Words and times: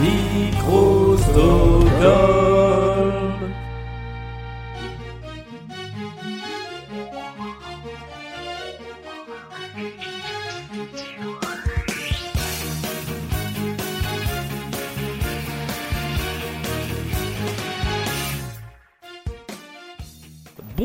Microsoft. 0.00 1.86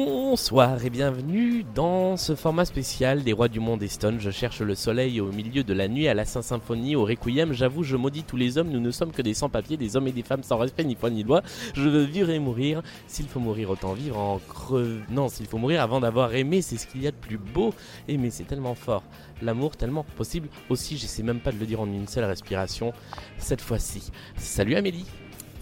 Bonsoir 0.03 0.83
et 0.83 0.89
bienvenue 0.89 1.63
dans 1.75 2.17
ce 2.17 2.33
format 2.33 2.65
spécial 2.65 3.23
des 3.23 3.33
Rois 3.33 3.49
du 3.49 3.59
Monde 3.59 3.83
et 3.83 3.87
Stone. 3.87 4.19
Je 4.19 4.31
cherche 4.31 4.61
le 4.61 4.73
soleil 4.73 5.21
au 5.21 5.31
milieu 5.31 5.63
de 5.63 5.73
la 5.73 5.87
nuit 5.87 6.07
à 6.07 6.15
la 6.15 6.25
Saint-Symphonie, 6.25 6.95
au 6.95 7.05
Requiem. 7.05 7.53
J'avoue, 7.53 7.83
je 7.83 7.95
maudis 7.95 8.23
tous 8.23 8.35
les 8.35 8.57
hommes. 8.57 8.69
Nous 8.71 8.79
ne 8.79 8.89
sommes 8.89 9.11
que 9.11 9.21
des 9.21 9.35
sans-papiers, 9.35 9.77
des 9.77 9.95
hommes 9.95 10.07
et 10.07 10.11
des 10.11 10.23
femmes 10.23 10.41
sans 10.41 10.57
respect, 10.57 10.85
ni 10.85 10.95
foi 10.95 11.11
ni 11.11 11.21
loi. 11.21 11.43
Je 11.75 11.87
veux 11.87 12.01
vivre 12.01 12.31
et 12.31 12.39
mourir. 12.39 12.81
S'il 13.05 13.27
faut 13.27 13.39
mourir, 13.39 13.69
autant 13.69 13.93
vivre 13.93 14.17
en 14.17 14.39
creux. 14.39 15.01
Non, 15.11 15.29
s'il 15.29 15.45
faut 15.45 15.59
mourir 15.59 15.83
avant 15.83 15.99
d'avoir 15.99 16.33
aimé, 16.33 16.63
c'est 16.63 16.77
ce 16.77 16.87
qu'il 16.87 17.03
y 17.03 17.07
a 17.07 17.11
de 17.11 17.17
plus 17.17 17.37
beau. 17.37 17.71
Aimer, 18.07 18.31
c'est 18.31 18.47
tellement 18.47 18.73
fort. 18.73 19.03
L'amour, 19.43 19.77
tellement 19.77 20.05
possible. 20.17 20.49
Aussi, 20.69 20.97
j'essaie 20.97 21.21
même 21.21 21.41
pas 21.41 21.51
de 21.51 21.59
le 21.59 21.65
dire 21.67 21.79
en 21.79 21.85
une 21.85 22.07
seule 22.07 22.25
respiration. 22.25 22.91
Cette 23.37 23.61
fois-ci. 23.61 24.09
Salut 24.35 24.73
Amélie. 24.75 25.05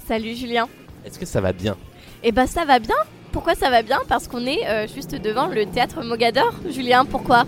Salut 0.07 0.33
Julien. 0.33 0.69
Est-ce 1.03 1.19
que 1.19 1.25
ça 1.25 1.41
va 1.41 1.51
bien? 1.51 1.75
Eh 2.23 2.31
ben 2.31 2.47
ça 2.47 2.63
va 2.63 2.79
bien. 2.79 2.95
Pourquoi 3.31 3.53
ça 3.55 3.69
va 3.69 3.83
bien 3.83 3.99
Parce 4.07 4.27
qu'on 4.27 4.45
est 4.45 4.67
euh, 4.67 4.87
juste 4.87 5.15
devant 5.15 5.47
le 5.47 5.65
théâtre 5.65 6.03
Mogador. 6.03 6.51
Julien, 6.69 7.05
pourquoi 7.05 7.45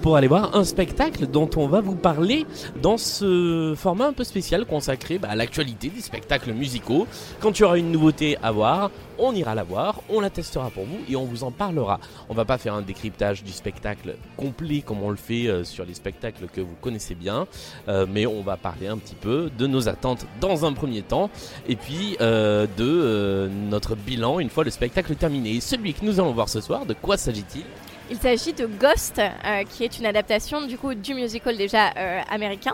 pour 0.00 0.16
aller 0.16 0.28
voir 0.28 0.56
un 0.56 0.64
spectacle 0.64 1.26
dont 1.26 1.48
on 1.56 1.66
va 1.66 1.80
vous 1.80 1.94
parler 1.94 2.46
dans 2.82 2.98
ce 2.98 3.74
format 3.76 4.06
un 4.06 4.12
peu 4.12 4.24
spécial 4.24 4.66
consacré 4.66 5.18
bah, 5.18 5.28
à 5.30 5.36
l'actualité 5.36 5.88
des 5.88 6.00
spectacles 6.00 6.52
musicaux. 6.52 7.06
Quand 7.40 7.58
il 7.58 7.62
y 7.62 7.64
aura 7.64 7.78
une 7.78 7.90
nouveauté 7.90 8.36
à 8.42 8.52
voir, 8.52 8.90
on 9.18 9.34
ira 9.34 9.54
la 9.54 9.62
voir, 9.62 10.00
on 10.08 10.20
la 10.20 10.30
testera 10.30 10.70
pour 10.70 10.84
vous 10.84 10.98
et 11.08 11.16
on 11.16 11.24
vous 11.24 11.44
en 11.44 11.50
parlera. 11.50 12.00
On 12.28 12.34
va 12.34 12.44
pas 12.44 12.58
faire 12.58 12.74
un 12.74 12.82
décryptage 12.82 13.44
du 13.44 13.52
spectacle 13.52 14.16
complet 14.36 14.80
comme 14.80 15.02
on 15.02 15.10
le 15.10 15.16
fait 15.16 15.46
euh, 15.46 15.64
sur 15.64 15.84
les 15.84 15.94
spectacles 15.94 16.46
que 16.52 16.60
vous 16.60 16.74
connaissez 16.80 17.14
bien, 17.14 17.46
euh, 17.88 18.06
mais 18.10 18.26
on 18.26 18.42
va 18.42 18.56
parler 18.56 18.88
un 18.88 18.96
petit 18.96 19.14
peu 19.14 19.50
de 19.56 19.66
nos 19.66 19.88
attentes 19.88 20.26
dans 20.40 20.64
un 20.64 20.72
premier 20.72 21.02
temps 21.02 21.30
et 21.68 21.76
puis 21.76 22.16
euh, 22.20 22.66
de 22.76 22.84
euh, 22.84 23.48
notre 23.48 23.94
bilan 23.94 24.40
une 24.40 24.50
fois 24.50 24.64
le 24.64 24.70
spectacle 24.70 25.14
terminé. 25.14 25.60
Celui 25.60 25.94
que 25.94 26.04
nous 26.04 26.20
allons 26.20 26.32
voir 26.32 26.48
ce 26.48 26.60
soir, 26.60 26.86
de 26.86 26.94
quoi 26.94 27.16
s'agit-il? 27.16 27.64
Il 28.10 28.18
s'agit 28.18 28.52
de 28.52 28.66
Ghost, 28.66 29.20
euh, 29.20 29.62
qui 29.62 29.84
est 29.84 30.00
une 30.00 30.06
adaptation 30.06 30.66
du 30.66 30.76
coup 30.76 30.94
du 30.94 31.14
musical 31.14 31.56
déjà 31.56 31.90
euh, 31.96 32.20
américain, 32.28 32.72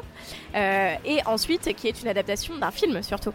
euh, 0.54 0.94
et 1.04 1.18
ensuite 1.26 1.74
qui 1.76 1.88
est 1.88 2.00
une 2.00 2.08
adaptation 2.08 2.56
d'un 2.56 2.70
film 2.70 3.02
surtout. 3.02 3.34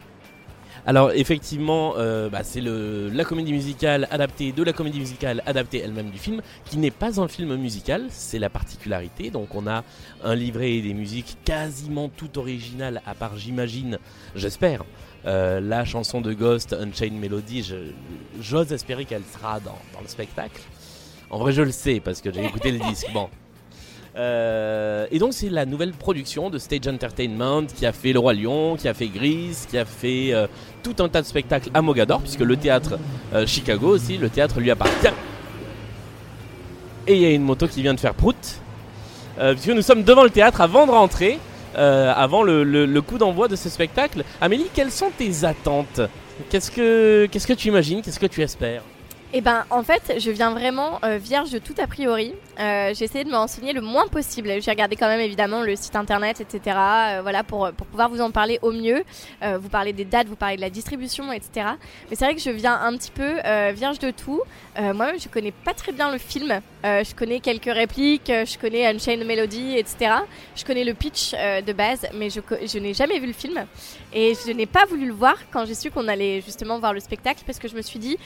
Alors 0.87 1.11
effectivement, 1.11 1.93
bah, 2.31 2.43
c'est 2.43 2.59
la 2.59 3.23
comédie 3.23 3.53
musicale 3.53 4.07
adaptée 4.09 4.51
de 4.51 4.63
la 4.63 4.73
comédie 4.73 4.97
musicale 4.97 5.43
adaptée 5.45 5.77
elle-même 5.77 6.09
du 6.09 6.17
film, 6.17 6.41
qui 6.65 6.77
n'est 6.79 6.89
pas 6.89 7.21
un 7.21 7.27
film 7.27 7.55
musical, 7.55 8.07
c'est 8.09 8.39
la 8.39 8.49
particularité. 8.49 9.29
Donc 9.29 9.53
on 9.53 9.67
a 9.67 9.83
un 10.23 10.33
livret 10.33 10.71
et 10.71 10.81
des 10.81 10.95
musiques 10.95 11.37
quasiment 11.45 12.09
tout 12.09 12.39
originales, 12.39 13.03
à 13.05 13.13
part 13.13 13.37
j'imagine, 13.37 13.99
j'espère, 14.33 14.83
la 15.23 15.85
chanson 15.85 16.19
de 16.19 16.33
Ghost, 16.33 16.73
Unchained 16.73 17.19
Melody, 17.19 17.75
j'ose 18.39 18.73
espérer 18.73 19.05
qu'elle 19.05 19.25
sera 19.31 19.59
dans 19.59 19.77
le 20.01 20.07
spectacle. 20.07 20.61
En 21.31 21.39
vrai 21.39 21.51
je 21.53 21.61
le 21.63 21.71
sais 21.71 21.99
parce 21.99 22.21
que 22.21 22.31
j'ai 22.31 22.43
écouté 22.45 22.71
le 22.71 22.77
disque. 22.89 23.07
Bon. 23.13 23.29
Euh, 24.17 25.07
et 25.09 25.19
donc 25.19 25.31
c'est 25.33 25.49
la 25.49 25.65
nouvelle 25.65 25.93
production 25.93 26.49
de 26.49 26.57
Stage 26.57 26.85
Entertainment 26.87 27.63
qui 27.65 27.85
a 27.85 27.93
fait 27.93 28.11
Le 28.11 28.19
Roi 28.19 28.33
Lion, 28.33 28.75
qui 28.75 28.87
a 28.89 28.93
fait 28.93 29.07
Grease, 29.07 29.65
qui 29.69 29.77
a 29.77 29.85
fait 29.85 30.33
euh, 30.33 30.47
tout 30.83 30.95
un 30.99 31.07
tas 31.07 31.21
de 31.21 31.25
spectacles 31.27 31.69
à 31.73 31.81
Mogador, 31.81 32.19
puisque 32.19 32.41
le 32.41 32.57
théâtre 32.57 32.99
euh, 33.33 33.47
Chicago 33.47 33.87
aussi, 33.87 34.17
le 34.17 34.29
théâtre 34.29 34.59
lui 34.59 34.69
appartient. 34.69 35.07
Et 37.07 37.15
il 37.15 37.21
y 37.21 37.25
a 37.25 37.31
une 37.31 37.43
moto 37.43 37.67
qui 37.67 37.81
vient 37.81 37.93
de 37.93 37.99
faire 37.99 38.13
prout, 38.13 38.35
puisque 39.37 39.69
nous 39.69 39.81
sommes 39.81 40.03
devant 40.03 40.23
le 40.23 40.29
théâtre 40.29 40.61
avant 40.61 40.85
de 40.85 40.91
rentrer, 40.91 41.39
avant 41.73 42.43
le, 42.43 42.63
le- 42.63 42.85
le 42.85 43.01
coup 43.01 43.17
d'envoi 43.17 43.47
de 43.47 43.55
ce 43.55 43.69
spectacle. 43.69 44.23
Amélie, 44.39 44.67
quelles 44.73 44.91
sont 44.91 45.09
tes 45.17 45.43
attentes? 45.43 46.01
Qu'est-ce 46.49 46.69
que 46.69 47.25
qu'est-ce 47.31 47.47
que 47.47 47.53
tu 47.53 47.69
imagines? 47.69 48.01
Qu'est-ce 48.03 48.19
que 48.19 48.27
tu 48.27 48.41
espères? 48.43 48.83
Et 49.33 49.39
ben 49.39 49.63
en 49.69 49.81
fait, 49.81 50.15
je 50.17 50.29
viens 50.29 50.51
vraiment 50.51 50.99
euh, 51.05 51.17
vierge 51.17 51.51
de 51.51 51.59
tout 51.59 51.73
a 51.77 51.87
priori. 51.87 52.33
Euh, 52.59 52.93
j'ai 52.93 53.05
essayé 53.05 53.23
de 53.23 53.29
me 53.29 53.35
renseigner 53.35 53.71
le 53.71 53.79
moins 53.79 54.07
possible. 54.07 54.49
J'ai 54.61 54.71
regardé 54.71 54.97
quand 54.97 55.07
même 55.07 55.21
évidemment 55.21 55.61
le 55.61 55.77
site 55.77 55.95
internet, 55.95 56.41
etc. 56.41 56.75
euh, 56.77 57.19
voilà 57.21 57.41
pour, 57.45 57.71
pour 57.71 57.87
pouvoir 57.87 58.09
vous 58.09 58.19
en 58.19 58.31
parler 58.31 58.59
au 58.61 58.73
mieux. 58.73 59.05
Euh, 59.41 59.57
vous 59.57 59.69
parler 59.69 59.93
des 59.93 60.03
dates, 60.03 60.27
vous 60.27 60.35
parler 60.35 60.57
de 60.57 60.61
la 60.61 60.69
distribution, 60.69 61.31
etc. 61.31 61.65
Mais 62.09 62.17
c'est 62.17 62.25
vrai 62.25 62.35
que 62.35 62.41
je 62.41 62.49
viens 62.49 62.77
un 62.81 62.97
petit 62.97 63.11
peu 63.11 63.35
vierge 63.71 63.99
de 63.99 64.11
tout. 64.11 64.41
Moi-même, 64.77 65.19
je 65.19 65.29
connais 65.29 65.51
pas 65.51 65.73
très 65.73 65.93
bien 65.93 66.11
le 66.11 66.17
film. 66.17 66.61
Euh, 66.83 67.03
je 67.03 67.13
connais 67.13 67.39
quelques 67.39 67.71
répliques, 67.71 68.29
euh, 68.31 68.43
je 68.43 68.57
connais 68.57 68.87
Unchained 68.87 69.25
Melody, 69.25 69.77
etc. 69.77 70.13
Je 70.55 70.65
connais 70.65 70.83
le 70.83 70.95
pitch 70.95 71.33
euh, 71.35 71.61
de 71.61 71.73
base, 71.73 72.07
mais 72.15 72.29
je, 72.29 72.79
n'ai 72.79 72.93
jamais 72.95 73.19
vu 73.19 73.27
le 73.27 73.33
film. 73.33 73.65
Et 74.13 74.33
je 74.45 74.51
n'ai 74.51 74.65
pas 74.65 74.85
voulu 74.85 75.05
le 75.05 75.13
voir 75.13 75.35
quand 75.51 75.65
j'ai 75.65 75.75
su 75.75 75.91
qu'on 75.91 76.07
allait 76.07 76.41
justement 76.41 76.79
voir 76.79 76.93
le 76.93 76.99
spectacle 76.99 77.43
parce 77.45 77.59
que 77.59 77.67
je 77.67 77.75
me 77.75 77.81
suis 77.81 77.99
dit 77.99 78.17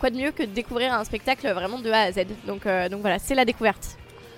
quoi 0.00 0.10
de 0.10 0.16
mieux 0.16 0.32
que 0.32 0.42
de 0.42 0.50
découvrir 0.50 0.92
un 0.92 1.04
spectacle 1.04 1.50
vraiment 1.52 1.78
de 1.78 1.90
A 1.90 2.02
à 2.02 2.12
Z. 2.12 2.26
Donc, 2.46 2.64
donc 2.64 3.00
voilà, 3.00 3.18
c'est 3.18 3.34
la 3.34 3.44
découverte. 3.44 3.96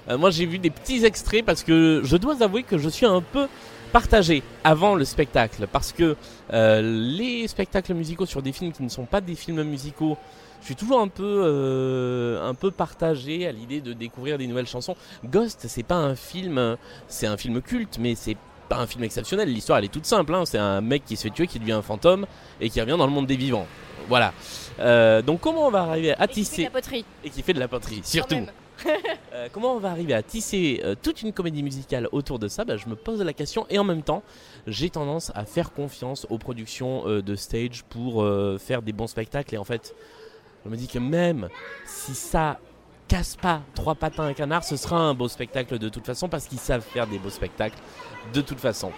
Moi, 0.08 0.30
j'ai 0.30 0.46
vu 0.46 0.58
des 0.58 0.70
petits 0.70 1.04
extraits 1.04 1.44
parce 1.44 1.64
que 1.64 2.02
je 2.04 2.16
dois 2.16 2.42
avouer 2.42 2.62
que 2.62 2.78
je 2.78 2.88
suis 2.88 3.06
un 3.06 3.22
peu 3.22 3.48
partagé 3.92 4.42
avant 4.62 4.94
le 4.94 5.04
spectacle 5.04 5.66
parce 5.70 5.92
que 5.92 6.16
les 6.50 7.48
spectacles 7.48 7.94
musicaux 7.94 8.26
sur 8.26 8.42
des 8.42 8.52
films 8.52 8.72
qui 8.72 8.82
ne 8.82 8.88
sont 8.88 9.06
pas 9.06 9.20
des 9.20 9.34
films 9.34 9.62
musicaux, 9.62 10.16
je 10.64 10.68
suis 10.68 10.76
toujours 10.76 10.98
un 11.00 11.08
peu 11.08 11.42
euh, 11.44 12.42
un 12.48 12.54
peu 12.54 12.70
partagé 12.70 13.46
à 13.46 13.52
l'idée 13.52 13.82
de 13.82 13.92
découvrir 13.92 14.38
des 14.38 14.46
nouvelles 14.46 14.66
chansons. 14.66 14.96
Ghost, 15.26 15.66
c'est 15.68 15.82
pas 15.82 15.96
un 15.96 16.14
film, 16.14 16.78
c'est 17.06 17.26
un 17.26 17.36
film 17.36 17.60
culte, 17.60 17.98
mais 18.00 18.14
c'est 18.14 18.38
pas 18.70 18.78
un 18.78 18.86
film 18.86 19.04
exceptionnel. 19.04 19.50
L'histoire, 19.52 19.76
elle 19.78 19.84
est 19.84 19.92
toute 19.92 20.06
simple. 20.06 20.34
hein. 20.34 20.46
C'est 20.46 20.56
un 20.56 20.80
mec 20.80 21.04
qui 21.04 21.16
se 21.16 21.24
fait 21.24 21.30
tuer, 21.30 21.46
qui 21.46 21.58
devient 21.58 21.72
un 21.72 21.82
fantôme 21.82 22.24
et 22.62 22.70
qui 22.70 22.80
revient 22.80 22.96
dans 22.96 23.04
le 23.04 23.12
monde 23.12 23.26
des 23.26 23.36
vivants. 23.36 23.66
Voilà. 24.08 24.32
Euh, 24.80 25.20
donc 25.20 25.40
comment 25.40 25.66
on 25.66 25.70
va 25.70 25.82
arriver 25.82 26.14
à 26.14 26.24
Et 26.24 26.28
qui 26.28 26.34
fait 26.34 26.40
de 26.40 26.44
tisser 26.46 26.62
la 26.64 26.70
poterie. 26.70 27.04
et 27.24 27.28
qui 27.30 27.42
fait 27.42 27.52
de 27.52 27.60
la 27.60 27.68
poterie 27.68 28.00
surtout. 28.02 28.36
Euh, 29.32 29.48
comment 29.52 29.74
on 29.74 29.78
va 29.78 29.90
arriver 29.90 30.14
à 30.14 30.22
tisser 30.22 30.80
euh, 30.84 30.94
toute 31.00 31.22
une 31.22 31.32
comédie 31.32 31.62
musicale 31.62 32.08
autour 32.12 32.38
de 32.38 32.48
ça? 32.48 32.64
Bah, 32.64 32.76
Je 32.76 32.88
me 32.88 32.96
pose 32.96 33.22
la 33.22 33.32
question 33.32 33.66
et 33.70 33.78
en 33.78 33.84
même 33.84 34.02
temps, 34.02 34.22
j'ai 34.66 34.90
tendance 34.90 35.30
à 35.34 35.44
faire 35.44 35.72
confiance 35.72 36.26
aux 36.28 36.38
productions 36.38 37.04
de 37.06 37.34
stage 37.36 37.84
pour 37.84 38.26
faire 38.58 38.82
des 38.82 38.92
bons 38.92 39.06
spectacles. 39.06 39.54
Et 39.54 39.58
en 39.58 39.64
fait, 39.64 39.94
je 40.64 40.70
me 40.70 40.76
dis 40.76 40.88
que 40.88 40.98
même 40.98 41.48
si 41.86 42.14
ça 42.14 42.58
casse 43.06 43.36
pas 43.36 43.60
trois 43.74 43.94
patins 43.94 44.24
à 44.24 44.26
un 44.28 44.32
canard, 44.34 44.64
ce 44.64 44.76
sera 44.76 44.96
un 44.96 45.14
beau 45.14 45.28
spectacle 45.28 45.78
de 45.78 45.88
toute 45.88 46.06
façon 46.06 46.28
parce 46.28 46.46
qu'ils 46.46 46.58
savent 46.58 46.82
faire 46.82 47.06
des 47.06 47.18
beaux 47.18 47.30
spectacles 47.30 47.78
de 48.32 48.40
toute 48.40 48.60
façon. 48.60 48.92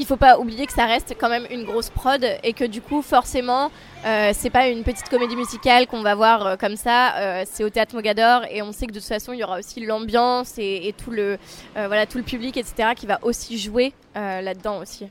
Il 0.00 0.06
faut 0.06 0.16
pas 0.16 0.38
oublier 0.38 0.64
que 0.66 0.72
ça 0.72 0.86
reste 0.86 1.16
quand 1.18 1.28
même 1.28 1.46
une 1.50 1.64
grosse 1.64 1.90
prod 1.90 2.24
et 2.44 2.52
que 2.52 2.64
du 2.64 2.80
coup, 2.80 3.02
forcément, 3.02 3.72
euh, 4.06 4.30
c'est 4.32 4.50
pas 4.50 4.68
une 4.68 4.84
petite 4.84 5.08
comédie 5.08 5.34
musicale 5.34 5.88
qu'on 5.88 6.02
va 6.02 6.14
voir 6.14 6.46
euh, 6.46 6.56
comme 6.56 6.76
ça. 6.76 7.16
euh, 7.16 7.44
c'est 7.50 7.64
au 7.64 7.70
théâtre 7.70 7.96
Mogador 7.96 8.42
et 8.48 8.62
on 8.62 8.70
sait 8.70 8.86
que 8.86 8.92
de 8.92 9.00
toute 9.00 9.08
façon, 9.08 9.32
il 9.32 9.40
y 9.40 9.44
aura 9.44 9.58
aussi 9.58 9.84
l'ambiance 9.84 10.56
et, 10.56 10.86
et 10.86 10.92
tout 10.92 11.10
le 11.10 11.36
euh, 11.76 11.86
voilà 11.88 12.06
tout 12.06 12.18
le 12.18 12.22
public, 12.24 12.56
etc., 12.56 12.90
qui 12.94 13.06
va 13.06 13.18
aussi 13.22 13.58
jouer 13.58 13.92
là-dedans 14.14 14.78
aussi. 14.78 15.08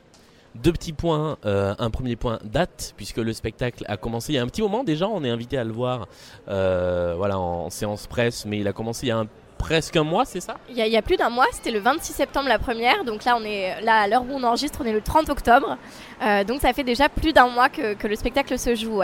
Deux 0.54 0.72
petits 0.72 0.92
points. 0.92 1.36
Euh, 1.46 1.74
un 1.78 1.90
premier 1.90 2.16
point, 2.16 2.38
date, 2.44 2.94
puisque 2.96 3.18
le 3.18 3.32
spectacle 3.32 3.84
a 3.88 3.96
commencé 3.96 4.32
il 4.32 4.36
y 4.36 4.38
a 4.38 4.42
un 4.42 4.46
petit 4.46 4.62
moment 4.62 4.82
déjà. 4.84 5.06
On 5.08 5.22
est 5.24 5.30
invité 5.30 5.58
à 5.58 5.64
le 5.64 5.72
voir 5.72 6.08
euh, 6.48 7.14
voilà, 7.16 7.38
en 7.38 7.70
séance 7.70 8.06
presse, 8.06 8.44
mais 8.46 8.58
il 8.58 8.66
a 8.68 8.72
commencé 8.72 9.06
il 9.06 9.10
y 9.10 9.12
a 9.12 9.24
presque 9.58 9.96
un 9.96 10.04
mois, 10.04 10.24
c'est 10.24 10.40
ça? 10.40 10.56
Il 10.70 10.76
y, 10.76 10.96
a- 10.96 11.02
plus 11.02 11.16
d'un 11.16 11.30
mois, 11.30 11.46
c'était 11.52 11.72
le 11.72 11.80
26 11.80 12.12
septembre 12.12 12.48
la 12.48 12.60
première, 12.60 13.04
donc 13.04 13.24
là 13.24 13.36
on 13.36 13.42
est 13.44 13.80
là 13.82 14.02
à 14.02 14.06
l'heure 14.06 14.22
où 14.22 14.32
on 14.32 14.42
enregistre, 14.44 14.80
on 14.82 14.86
est 14.86 14.92
le 14.92 15.00
30 15.00 15.28
octobre, 15.30 15.76
Euh, 16.22 16.44
donc 16.44 16.60
ça 16.60 16.72
fait 16.72 16.84
déjà 16.84 17.08
plus 17.08 17.32
d'un 17.32 17.48
mois 17.48 17.68
que, 17.68 18.06
le 18.06 18.14
spectacle 18.16 18.56
se 18.58 18.74
joue. 18.76 19.02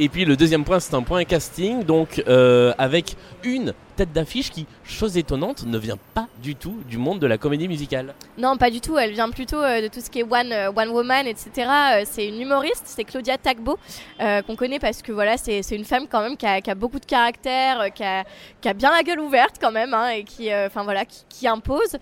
Et 0.00 0.08
puis 0.08 0.24
le 0.24 0.36
deuxième 0.36 0.62
point, 0.62 0.78
c'est 0.78 0.94
un 0.94 1.02
point 1.02 1.24
casting, 1.24 1.82
donc 1.82 2.22
euh, 2.28 2.72
avec 2.78 3.16
une 3.42 3.74
tête 3.96 4.12
d'affiche 4.12 4.48
qui, 4.48 4.64
chose 4.84 5.18
étonnante, 5.18 5.64
ne 5.66 5.76
vient 5.76 5.98
pas 6.14 6.28
du 6.40 6.54
tout 6.54 6.76
du 6.88 6.98
monde 6.98 7.18
de 7.18 7.26
la 7.26 7.36
comédie 7.36 7.66
musicale. 7.66 8.14
Non, 8.38 8.56
pas 8.56 8.70
du 8.70 8.80
tout. 8.80 8.96
Elle 8.96 9.10
vient 9.10 9.28
plutôt 9.28 9.60
euh, 9.60 9.82
de 9.82 9.88
tout 9.88 9.98
ce 10.00 10.08
qui 10.08 10.20
est 10.20 10.22
One, 10.22 10.52
euh, 10.52 10.70
Woman, 10.70 11.26
etc. 11.26 11.68
C'est 12.04 12.28
une 12.28 12.40
humoriste, 12.40 12.84
c'est 12.84 13.02
Claudia 13.02 13.38
Tagbo, 13.38 13.76
qu'on 14.20 14.54
connaît 14.54 14.78
parce 14.78 15.02
que 15.02 15.10
voilà, 15.10 15.36
c'est 15.36 15.68
une 15.72 15.84
femme 15.84 16.06
quand 16.08 16.22
même 16.22 16.36
qui 16.36 16.46
a, 16.46 16.74
beaucoup 16.76 17.00
de 17.00 17.04
caractère, 17.04 17.92
qui, 17.92 18.04
a, 18.04 18.74
bien 18.74 18.92
la 18.92 19.02
gueule 19.02 19.18
ouverte 19.18 19.56
quand 19.60 19.72
même, 19.72 19.94
hein, 19.94 20.10
et 20.10 20.22
qui, 20.22 20.54
enfin 20.54 20.84
voilà, 20.84 21.04
qui, 21.06 21.48
impose. 21.48 21.98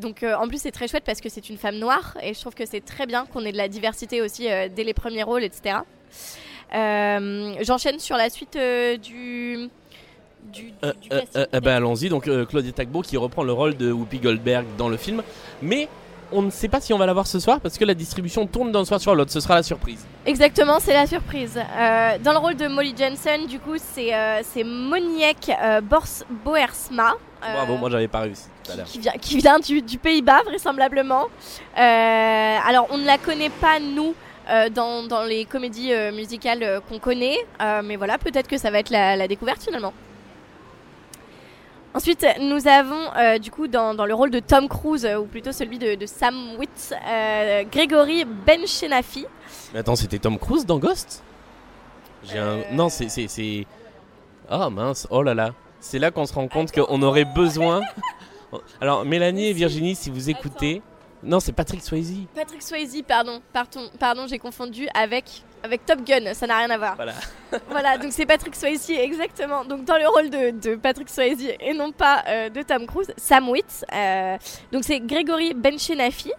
Donc 0.00 0.24
en 0.24 0.48
plus, 0.48 0.60
c'est 0.60 0.72
très 0.72 0.88
chouette 0.88 1.04
parce 1.06 1.20
que 1.20 1.28
c'est 1.28 1.48
une 1.48 1.58
femme 1.58 1.76
noire, 1.76 2.18
et 2.20 2.34
je 2.34 2.40
trouve 2.40 2.54
que 2.54 2.66
c'est 2.66 2.84
très 2.84 3.06
bien 3.06 3.24
qu'on 3.24 3.44
ait 3.44 3.52
de 3.52 3.56
la 3.56 3.68
diversité 3.68 4.20
aussi 4.20 4.48
dès 4.48 4.84
les 4.84 4.94
premiers 4.94 5.22
rôles, 5.22 5.44
etc. 5.44 5.78
Euh, 6.74 7.54
J'enchaîne 7.62 7.98
sur 7.98 8.16
la 8.16 8.30
suite 8.30 8.56
euh, 8.56 8.96
du. 8.96 9.68
Du, 10.52 10.62
du, 10.62 10.72
Euh, 10.82 10.92
euh, 11.12 11.20
euh, 11.36 11.46
eh 11.52 11.60
ben 11.60 11.76
allons-y, 11.76 12.08
donc 12.08 12.28
Claudia 12.48 12.72
Tagbo 12.72 13.02
qui 13.02 13.16
reprend 13.18 13.42
le 13.42 13.52
rôle 13.52 13.76
de 13.76 13.92
Whoopi 13.92 14.18
Goldberg 14.18 14.64
dans 14.78 14.88
le 14.88 14.96
film, 14.96 15.22
mais 15.60 15.88
on 16.32 16.40
ne 16.42 16.50
sait 16.50 16.68
pas 16.68 16.80
si 16.80 16.92
on 16.94 16.98
va 16.98 17.04
la 17.06 17.12
voir 17.12 17.26
ce 17.26 17.38
soir 17.38 17.60
parce 17.60 17.76
que 17.76 17.84
la 17.84 17.92
distribution 17.94 18.46
tourne 18.46 18.72
d'un 18.72 18.84
soir 18.86 18.98
sur 19.00 19.14
l'autre, 19.14 19.30
ce 19.30 19.40
sera 19.40 19.56
la 19.56 19.62
surprise. 19.62 20.06
Exactement, 20.24 20.78
c'est 20.80 20.94
la 20.94 21.06
surprise. 21.06 21.54
Dans 22.24 22.32
le 22.32 22.38
rôle 22.38 22.54
de 22.56 22.66
Molly 22.66 22.94
Jensen, 22.96 23.46
du 23.46 23.58
coup, 23.58 23.76
c'est 23.76 24.12
c'est 24.42 24.64
Moniek 24.64 25.50
Bors 25.82 26.06
Boersma. 26.44 27.12
Bravo, 27.40 27.76
moi 27.76 27.90
j'avais 27.90 28.08
pas 28.08 28.20
réussi 28.20 28.44
tout 28.64 28.72
à 28.72 28.76
l'heure. 28.76 28.86
qui 28.86 28.98
vient, 29.00 29.12
qui 29.20 29.36
vient 29.38 29.58
du, 29.58 29.80
du 29.82 29.98
Pays-Bas, 29.98 30.42
vraisemblablement. 30.46 31.26
Alors, 31.76 32.86
on 32.90 32.98
ne 32.98 33.06
la 33.06 33.18
connaît 33.18 33.50
pas, 33.50 33.78
nous, 33.80 34.14
dans, 34.70 35.02
dans 35.06 35.24
les 35.24 35.44
comédies 35.44 35.92
euh, 35.92 36.10
musicales 36.12 36.62
euh, 36.62 36.80
qu'on 36.80 36.98
connaît, 36.98 37.36
euh, 37.60 37.82
mais 37.84 37.96
voilà, 37.96 38.18
peut-être 38.18 38.48
que 38.48 38.56
ça 38.58 38.70
va 38.70 38.78
être 38.78 38.90
la, 38.90 39.16
la 39.16 39.28
découverte 39.28 39.62
finalement. 39.62 39.92
Ensuite, 41.94 42.24
nous 42.40 42.68
avons 42.68 43.10
euh, 43.16 43.38
du 43.38 43.50
coup 43.50 43.66
dans, 43.66 43.94
dans 43.94 44.06
le 44.06 44.14
rôle 44.14 44.30
de 44.30 44.40
Tom 44.40 44.68
Cruise, 44.68 45.04
euh, 45.04 45.16
ou 45.18 45.24
plutôt 45.24 45.52
celui 45.52 45.78
de, 45.78 45.94
de 45.94 46.06
Sam 46.06 46.54
Witt, 46.58 46.94
euh, 47.08 47.64
Grégory 47.72 48.24
Benchenafi. 48.24 49.26
Mais 49.72 49.80
attends, 49.80 49.96
c'était 49.96 50.18
Tom 50.18 50.38
Cruise 50.38 50.64
dans 50.66 50.78
Ghost? 50.78 51.22
J'ai 52.24 52.38
un... 52.38 52.42
Euh. 52.58 52.62
Non, 52.72 52.88
c'est... 52.88 53.08
c'est- 53.08 53.28
c'est- 53.28 53.66
Oh 54.50 54.70
mince, 54.70 55.06
oh 55.10 55.22
là 55.22 55.34
là. 55.34 55.50
C'est 55.80 55.98
là 55.98 56.10
qu'on 56.10 56.24
se 56.26 56.32
rend 56.34 56.48
compte 56.48 56.72
qu'on 56.72 57.02
aurait 57.02 57.24
besoin... 57.26 57.82
Alors, 58.80 59.04
Mélanie 59.04 59.46
et 59.48 59.52
Virginie, 59.52 59.94
si 59.94 60.10
vous 60.10 60.30
écoutez... 60.30 60.82
Non, 61.22 61.40
c'est 61.40 61.52
Patrick 61.52 61.82
Swayze. 61.82 62.12
Patrick 62.34 62.62
Swayze, 62.62 63.02
pardon, 63.06 63.40
pardon, 63.52 63.90
pardon 63.98 64.26
j'ai 64.26 64.38
confondu 64.38 64.88
avec, 64.94 65.42
avec 65.62 65.84
Top 65.86 66.00
Gun, 66.04 66.34
ça 66.34 66.46
n'a 66.46 66.58
rien 66.58 66.70
à 66.70 66.78
voir. 66.78 66.96
Voilà. 66.96 67.12
Voilà, 67.70 67.96
donc 67.96 68.12
c'est 68.12 68.26
Patrick 68.26 68.54
Swayze, 68.54 68.90
exactement. 68.90 69.64
Donc 69.64 69.84
dans 69.84 69.96
le 69.96 70.06
rôle 70.06 70.28
de, 70.28 70.50
de 70.50 70.76
Patrick 70.76 71.08
Swayze 71.08 71.42
et 71.60 71.72
non 71.72 71.92
pas 71.92 72.22
euh, 72.28 72.50
de 72.50 72.60
Tom 72.62 72.86
Cruise, 72.86 73.10
Sam 73.16 73.48
Witt. 73.48 73.86
euh, 73.94 74.36
donc 74.70 74.84
c'est 74.84 75.00
Grégory 75.00 75.54
Benchenafi. 75.54 76.30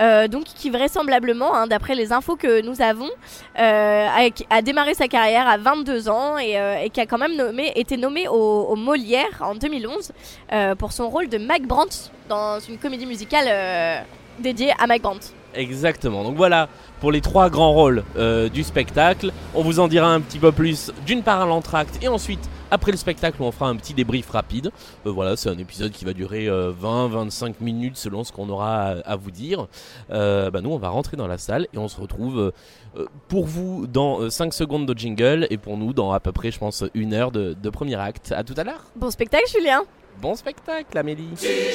euh, 0.00 0.26
donc 0.26 0.44
qui 0.44 0.68
vraisemblablement, 0.70 1.54
hein, 1.54 1.66
d'après 1.68 1.94
les 1.94 2.12
infos 2.12 2.34
que 2.34 2.62
nous 2.62 2.82
avons, 2.82 3.10
a, 3.54 4.26
a 4.50 4.62
démarré 4.62 4.94
sa 4.94 5.06
carrière 5.06 5.46
à 5.46 5.56
22 5.56 6.08
ans 6.08 6.36
et, 6.38 6.56
et 6.84 6.90
qui 6.90 7.00
a 7.00 7.06
quand 7.06 7.18
même 7.18 7.36
nommé, 7.36 7.70
été 7.76 7.96
nommé 7.96 8.26
au, 8.26 8.34
au 8.34 8.74
Molière 8.76 9.40
en 9.40 9.54
2011 9.54 10.10
euh, 10.52 10.74
pour 10.74 10.90
son 10.92 11.08
rôle 11.10 11.28
de 11.28 11.38
Mike 11.38 11.66
Brandt 11.68 12.10
dans 12.28 12.58
une 12.58 12.78
comédie 12.78 13.06
musicale 13.06 14.04
dédiée 14.40 14.72
à 14.80 14.86
Mike 14.88 15.02
Brandt. 15.02 15.28
Exactement. 15.54 16.22
Donc 16.24 16.36
voilà 16.36 16.68
pour 17.00 17.10
les 17.12 17.20
trois 17.20 17.50
grands 17.50 17.72
rôles 17.72 18.04
euh, 18.16 18.48
du 18.48 18.62
spectacle. 18.62 19.32
On 19.54 19.62
vous 19.62 19.80
en 19.80 19.88
dira 19.88 20.08
un 20.12 20.20
petit 20.20 20.38
peu 20.38 20.52
plus 20.52 20.92
d'une 21.06 21.22
part 21.22 21.40
à 21.40 21.46
l'entracte 21.46 21.98
et 22.02 22.08
ensuite 22.08 22.48
après 22.70 22.92
le 22.92 22.96
spectacle 22.96 23.42
on 23.42 23.50
fera 23.50 23.68
un 23.68 23.76
petit 23.76 23.94
débrief 23.94 24.30
rapide. 24.30 24.70
Euh, 25.06 25.10
voilà, 25.10 25.36
c'est 25.36 25.48
un 25.48 25.58
épisode 25.58 25.90
qui 25.92 26.04
va 26.04 26.12
durer 26.12 26.46
20-25 26.48 27.54
minutes 27.60 27.96
selon 27.96 28.22
ce 28.24 28.32
qu'on 28.32 28.48
aura 28.48 28.82
à, 28.82 28.90
à 29.00 29.16
vous 29.16 29.30
dire. 29.30 29.66
Euh, 30.10 30.50
bah 30.50 30.60
nous 30.60 30.70
on 30.70 30.78
va 30.78 30.88
rentrer 30.88 31.16
dans 31.16 31.26
la 31.26 31.38
salle 31.38 31.66
et 31.72 31.78
on 31.78 31.88
se 31.88 32.00
retrouve 32.00 32.38
euh, 32.38 32.52
euh, 32.96 33.06
pour 33.28 33.46
vous 33.46 33.86
dans 33.86 34.28
5 34.30 34.52
secondes 34.54 34.86
de 34.86 34.96
jingle 34.98 35.46
et 35.50 35.56
pour 35.56 35.76
nous 35.76 35.92
dans 35.92 36.12
à 36.12 36.20
peu 36.20 36.32
près 36.32 36.50
je 36.50 36.58
pense 36.58 36.84
une 36.94 37.14
heure 37.14 37.30
de, 37.32 37.54
de 37.60 37.70
premier 37.70 37.96
acte. 37.96 38.32
À 38.36 38.44
tout 38.44 38.54
à 38.56 38.64
l'heure. 38.64 38.84
Bon 38.96 39.10
spectacle 39.10 39.44
Julien 39.52 39.82
Bon 40.20 40.34
spectacle 40.34 40.98
Amélie. 40.98 41.28
Et 41.42 41.70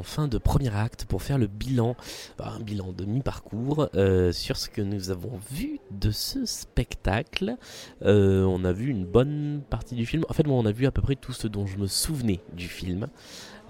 en 0.00 0.02
fin 0.02 0.28
de 0.28 0.38
premier 0.38 0.74
acte 0.74 1.04
pour 1.04 1.22
faire 1.22 1.36
le 1.36 1.46
bilan, 1.46 1.94
un 2.38 2.58
bilan 2.60 2.92
de 2.92 3.04
mi-parcours 3.04 3.90
euh, 3.94 4.32
sur 4.32 4.56
ce 4.56 4.70
que 4.70 4.80
nous 4.80 5.10
avons 5.10 5.38
vu 5.52 5.78
de 5.90 6.10
ce 6.10 6.46
spectacle. 6.46 7.56
Euh, 8.02 8.44
on 8.44 8.64
a 8.64 8.72
vu 8.72 8.88
une 8.88 9.04
bonne 9.04 9.60
partie 9.68 9.94
du 9.94 10.06
film. 10.06 10.24
En 10.30 10.32
fait, 10.32 10.46
moi, 10.46 10.56
on 10.56 10.64
a 10.64 10.72
vu 10.72 10.86
à 10.86 10.90
peu 10.90 11.02
près 11.02 11.16
tout 11.16 11.34
ce 11.34 11.48
dont 11.48 11.66
je 11.66 11.76
me 11.76 11.86
souvenais 11.86 12.40
du 12.54 12.66
film, 12.66 13.08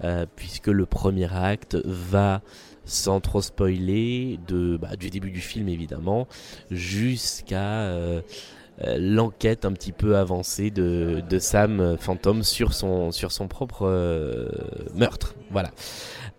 euh, 0.05 0.25
puisque 0.37 0.67
le 0.67 0.85
premier 0.85 1.33
acte 1.33 1.75
va 1.83 2.41
sans 2.85 3.19
trop 3.19 3.41
spoiler 3.41 4.39
bah, 4.49 4.95
du 4.95 5.09
début 5.09 5.31
du 5.31 5.41
film 5.41 5.67
évidemment 5.67 6.27
jusqu'à 6.71 7.93
l'enquête 8.97 9.65
un 9.65 9.73
petit 9.73 9.91
peu 9.91 10.17
avancée 10.17 10.71
de, 10.71 11.21
Sam 11.39 11.97
Phantom 11.99 12.41
sur 12.41 12.73
son, 12.73 13.11
propre 13.49 14.49
meurtre. 14.95 15.35
Voilà. 15.51 15.71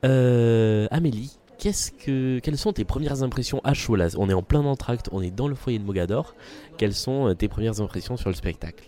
Euh, 0.04 0.88
Amélie, 0.90 1.38
qu'est-ce 1.58 1.92
que, 1.92 2.40
quelles 2.40 2.58
sont 2.58 2.72
tes 2.72 2.84
premières 2.84 3.22
impressions 3.22 3.60
à 3.62 3.72
chaud 3.72 3.96
On 4.18 4.28
est 4.28 4.34
en 4.34 4.42
plein 4.42 4.64
entracte, 4.64 5.08
on 5.12 5.22
est 5.22 5.30
dans 5.30 5.46
le 5.46 5.54
foyer 5.54 5.78
de 5.78 5.84
Mogador. 5.84 6.34
Quelles 6.76 6.94
sont 6.94 7.28
euh, 7.28 7.34
tes 7.34 7.48
premières 7.48 7.80
impressions 7.80 8.16
sur 8.16 8.28
le 8.28 8.34
spectacle? 8.34 8.84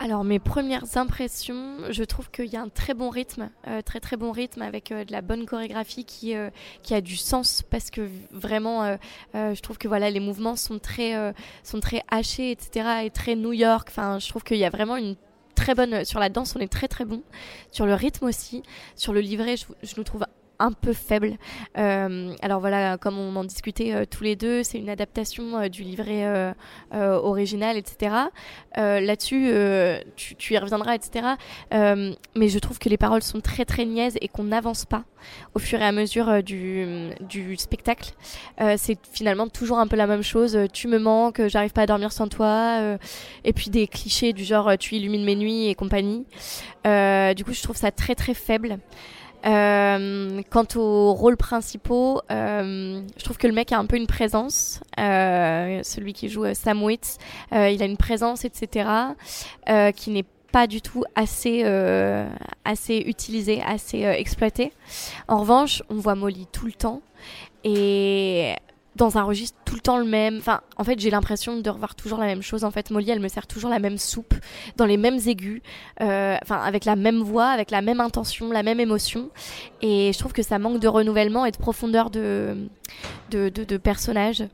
Alors 0.00 0.24
mes 0.24 0.40
premières 0.40 0.96
impressions, 0.96 1.78
je 1.88 2.02
trouve 2.02 2.28
qu'il 2.28 2.46
y 2.46 2.56
a 2.56 2.60
un 2.60 2.68
très 2.68 2.94
bon 2.94 3.10
rythme, 3.10 3.48
euh, 3.68 3.80
très 3.80 4.00
très 4.00 4.16
bon 4.16 4.32
rythme 4.32 4.60
avec 4.60 4.88
de 4.88 5.12
la 5.12 5.22
bonne 5.22 5.46
chorégraphie 5.46 6.04
qui, 6.04 6.34
qui 6.82 6.94
a 6.94 7.00
du 7.00 7.16
sens 7.16 7.62
parce 7.62 7.90
que 7.90 8.08
vraiment, 8.32 8.98
je 9.34 9.60
trouve 9.60 9.78
que 9.78 9.86
voilà 9.86 10.10
les 10.10 10.18
mouvements 10.18 10.56
sont 10.56 10.80
très 10.80 11.32
sont 11.62 11.78
très 11.78 12.02
hachés, 12.10 12.50
etc. 12.50 13.04
et 13.04 13.10
très 13.10 13.36
New 13.36 13.52
York. 13.52 13.86
Enfin, 13.88 14.18
je 14.18 14.28
trouve 14.28 14.42
qu'il 14.42 14.56
y 14.56 14.64
a 14.64 14.70
vraiment 14.70 14.96
une 14.96 15.14
très 15.64 15.74
bonne 15.74 16.04
sur 16.04 16.20
la 16.20 16.28
danse, 16.28 16.54
on 16.56 16.60
est 16.60 16.70
très 16.70 16.88
très 16.88 17.06
bon, 17.06 17.22
sur 17.70 17.86
le 17.86 17.94
rythme 17.94 18.26
aussi, 18.26 18.62
sur 18.96 19.14
le 19.14 19.20
livret, 19.20 19.56
je, 19.56 19.64
je 19.82 19.94
nous 19.96 20.04
trouve 20.04 20.26
un 20.58 20.72
peu 20.72 20.92
faible. 20.92 21.36
Euh, 21.78 22.34
alors 22.42 22.60
voilà, 22.60 22.96
comme 22.98 23.18
on 23.18 23.34
en 23.36 23.44
discutait 23.44 23.92
euh, 23.92 24.04
tous 24.08 24.24
les 24.24 24.36
deux, 24.36 24.62
c'est 24.62 24.78
une 24.78 24.88
adaptation 24.88 25.58
euh, 25.58 25.68
du 25.68 25.82
livret 25.82 26.54
original, 26.92 27.76
etc. 27.76 28.14
Là-dessus, 28.76 29.52
tu, 30.16 30.36
tu 30.36 30.54
y 30.54 30.58
reviendras, 30.58 30.94
etc. 30.94 31.26
Mais 31.72 32.48
je 32.48 32.58
trouve 32.58 32.78
que 32.78 32.88
les 32.88 32.96
paroles 32.96 33.22
sont 33.22 33.40
très 33.40 33.64
très 33.64 33.84
niaises 33.84 34.16
et 34.20 34.28
qu'on 34.28 34.44
n'avance 34.44 34.84
pas 34.84 35.04
au 35.54 35.58
fur 35.58 35.80
et 35.80 35.84
à 35.84 35.92
mesure 35.92 36.42
du, 36.42 37.10
du 37.20 37.56
spectacle. 37.56 38.12
C'est 38.76 38.98
finalement 39.12 39.48
toujours 39.48 39.78
un 39.78 39.86
peu 39.86 39.96
la 39.96 40.06
même 40.06 40.22
chose. 40.22 40.58
Tu 40.72 40.88
me 40.88 40.98
manques, 40.98 41.46
j'arrive 41.46 41.72
pas 41.72 41.82
à 41.82 41.86
dormir 41.86 42.12
sans 42.12 42.28
toi. 42.28 42.96
et 43.44 43.52
puis 43.52 43.70
des 43.70 43.86
clichés 43.86 44.32
du 44.32 44.44
genre 44.44 44.76
tu 44.78 44.96
illumines 44.96 45.24
mes 45.24 45.36
nuits 45.36 45.68
et 45.68 45.74
compagnie. 45.74 46.24
Du 46.84 47.44
coup, 47.44 47.52
je 47.52 47.62
trouve 47.62 47.76
ça 47.76 47.90
très 47.90 48.14
très 48.14 48.34
faible. 48.34 48.78
Euh, 49.46 50.40
quant 50.50 50.66
aux 50.76 51.12
rôles 51.12 51.36
principaux, 51.36 52.20
euh, 52.30 53.02
je 53.16 53.24
trouve 53.24 53.36
que 53.36 53.46
le 53.46 53.52
mec 53.52 53.72
a 53.72 53.78
un 53.78 53.86
peu 53.86 53.96
une 53.96 54.06
présence. 54.06 54.80
Euh, 54.98 55.80
celui 55.82 56.12
qui 56.12 56.28
joue 56.28 56.44
euh, 56.44 56.54
Sam 56.54 56.82
Witt, 56.82 57.18
euh, 57.52 57.68
il 57.68 57.82
a 57.82 57.86
une 57.86 57.96
présence, 57.96 58.44
etc., 58.44 58.88
euh, 59.68 59.92
qui 59.92 60.10
n'est 60.10 60.24
pas 60.52 60.66
du 60.66 60.80
tout 60.80 61.02
assez, 61.16 61.64
assez 62.64 62.98
utilisé, 62.98 63.60
assez 63.62 64.04
euh, 64.04 64.12
exploité. 64.12 64.72
En 65.26 65.40
revanche, 65.40 65.82
on 65.90 65.96
voit 65.96 66.14
Molly 66.14 66.46
tout 66.52 66.66
le 66.66 66.72
temps. 66.72 67.02
Et 67.64 68.54
dans 68.96 69.18
un 69.18 69.22
registre 69.22 69.58
tout 69.64 69.74
le 69.74 69.80
temps 69.80 69.98
le 69.98 70.04
même. 70.04 70.38
Enfin, 70.38 70.60
en 70.76 70.84
fait, 70.84 70.98
j'ai 70.98 71.10
l'impression 71.10 71.58
de 71.58 71.70
revoir 71.70 71.94
toujours 71.94 72.18
la 72.18 72.26
même 72.26 72.42
chose. 72.42 72.64
En 72.64 72.70
fait, 72.70 72.90
Molly, 72.90 73.10
elle 73.10 73.20
me 73.20 73.28
sert 73.28 73.46
toujours 73.46 73.70
la 73.70 73.78
même 73.78 73.98
soupe, 73.98 74.34
dans 74.76 74.86
les 74.86 74.96
mêmes 74.96 75.18
aigus, 75.26 75.62
euh, 76.00 76.36
enfin, 76.42 76.60
avec 76.60 76.84
la 76.84 76.96
même 76.96 77.20
voix, 77.20 77.46
avec 77.46 77.70
la 77.70 77.82
même 77.82 78.00
intention, 78.00 78.50
la 78.50 78.62
même 78.62 78.80
émotion. 78.80 79.30
Et 79.82 80.12
je 80.12 80.18
trouve 80.18 80.32
que 80.32 80.42
ça 80.42 80.58
manque 80.58 80.80
de 80.80 80.88
renouvellement 80.88 81.44
et 81.44 81.50
de 81.50 81.56
profondeur 81.56 82.10
de, 82.10 82.68
de, 83.30 83.48
de, 83.48 83.76
personnages. 83.76 84.44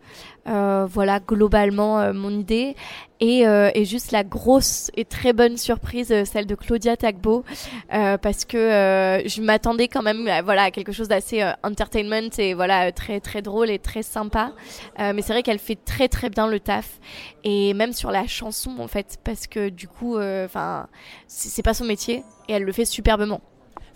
Euh, 0.49 0.87
voilà, 0.89 1.21
globalement, 1.21 2.01
euh, 2.01 2.13
mon 2.13 2.31
idée. 2.31 2.75
Et, 3.23 3.41
et, 3.43 3.85
juste 3.85 4.13
la 4.13 4.25
grosse 4.25 4.91
et 4.97 5.05
très 5.05 5.35
bonne 5.35 5.59
surprise, 5.59 6.07
celle 6.25 6.47
de 6.47 6.55
Claudia 6.55 6.97
Tagbo, 6.97 7.45
parce 7.91 8.47
que 8.47 8.57
je 9.27 9.43
m'attendais 9.43 9.89
quand 9.89 10.01
même 10.01 10.23
voilà, 10.43 10.63
à 10.63 10.71
quelque 10.71 10.93
chose 10.93 11.09
d'assez 11.09 11.47
entertainment 11.63 12.31
et 12.39 12.55
voilà, 12.55 12.93
très, 12.93 13.21
très 13.21 13.43
drôle 13.43 13.69
et 13.69 13.79
très 13.79 14.03
sympa 14.03 14.55
euh, 14.99 15.13
mais 15.15 15.23
c'est 15.23 15.33
vrai 15.33 15.43
qu'elle 15.43 15.59
fait 15.59 15.77
très 15.77 16.09
très 16.09 16.31
bien 16.31 16.47
le 16.47 16.61
taf. 16.61 16.99
Et 17.45 17.75
même 17.75 17.93
sur 17.93 18.11
la 18.11 18.27
chanson, 18.27 18.77
en 18.79 18.89
fait, 18.89 19.19
parce 19.25 19.47
que 19.47 19.69
du 19.69 19.89
coup, 19.89 20.17
euh, 20.17 20.45
enfin, 20.45 20.89
c'est 21.27 21.63
pas 21.63 21.75
son 21.75 21.85
métier 21.85 22.23
et 22.49 22.55
elle 22.55 22.65
le 22.65 22.73
fait 22.73 22.85
superbement. 22.85 23.41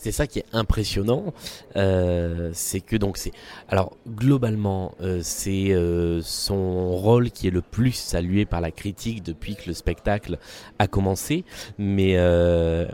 C'est 0.05 0.13
ça 0.13 0.27
qui 0.27 0.41
est 0.41 0.45
impressionnant, 0.53 1.33
euh, 1.77 2.51
c'est 2.53 2.81
que 2.81 2.95
donc 2.95 3.17
c'est 3.17 3.33
alors 3.71 3.97
globalement 4.07 4.93
c'est 5.23 5.75
son 6.21 6.91
rôle 6.95 7.31
qui 7.31 7.47
est 7.47 7.51
le 7.51 7.63
plus 7.63 7.93
salué 7.93 8.45
par 8.45 8.61
la 8.61 8.71
critique 8.71 9.23
depuis 9.23 9.57
que 9.57 9.63
le 9.67 9.73
spectacle 9.73 10.37
a 10.79 10.89
commencé, 10.89 11.47
mais 11.79 12.19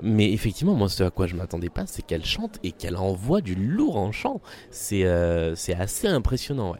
mais 0.05 0.33
effectivement 0.33 0.75
moi 0.75 0.89
ce 0.89 1.03
à 1.03 1.11
quoi 1.11 1.27
je 1.27 1.35
m'attendais 1.35 1.69
pas 1.69 1.83
c'est 1.89 2.03
qu'elle 2.03 2.25
chante 2.25 2.61
et 2.63 2.71
qu'elle 2.71 2.97
envoie 2.97 3.41
du 3.41 3.57
lourd 3.57 3.97
en 3.97 4.13
chant, 4.13 4.41
c'est 4.71 5.05
c'est 5.57 5.75
assez 5.75 6.07
impressionnant. 6.07 6.75
Ouais. 6.75 6.79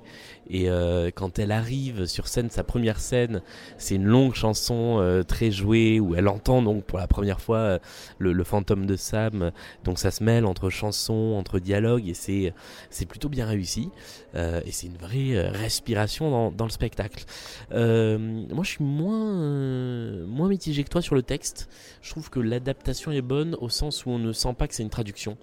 Et 0.51 0.69
euh, 0.69 1.11
quand 1.15 1.39
elle 1.39 1.53
arrive 1.53 2.07
sur 2.07 2.27
scène, 2.27 2.51
sa 2.51 2.65
première 2.65 2.99
scène, 2.99 3.41
c'est 3.79 3.95
une 3.95 4.05
longue 4.05 4.35
chanson 4.35 4.99
euh, 4.99 5.23
très 5.23 5.53
jouée 5.53 6.01
où 6.01 6.17
elle 6.17 6.27
entend 6.27 6.61
donc 6.61 6.85
pour 6.85 6.99
la 6.99 7.07
première 7.07 7.41
fois 7.41 7.59
euh, 7.59 7.79
le, 8.19 8.43
fantôme 8.43 8.85
de 8.85 8.97
Sam. 8.97 9.53
Donc 9.85 10.01
ça 10.01 10.11
se 10.11 10.25
mêle 10.25 10.45
entre 10.45 10.69
chansons, 10.69 11.37
entre 11.39 11.61
dialogues 11.61 12.09
et 12.09 12.15
c'est 12.15 12.53
c'est 12.91 13.07
plutôt 13.07 13.29
bien 13.29 13.47
réussi. 13.47 13.91
et 14.35 14.73
c'est 14.73 14.89
une 14.89 14.97
vraie 14.97 15.49
respiration 15.51 16.31
dans, 16.31 16.51
dans 16.51 16.65
le 16.65 16.71
spectacle. 16.71 17.25
moi, 17.71 18.65
je 18.65 18.71
suis 18.71 18.85
moins 18.85 20.27
moins 20.27 20.49
mitigé 20.49 20.83
que 20.83 20.89
toi 20.89 21.03
sur 21.03 21.15
le 21.15 21.23
texte. 21.23 21.69
Je 22.03 22.11
trouve 22.11 22.29
que 22.29 22.41
l'adaptation 22.41 23.13
est 23.13 23.23
bonne 23.23 23.57
au 23.61 23.69
sens 23.69 24.05
où 24.05 24.11
on 24.11 24.19
ne 24.19 24.33
sent 24.33 24.55
pas 24.59 24.67
que 24.67 24.75
c'est 24.75 24.83
une 24.83 24.91
traduction. 24.91 25.37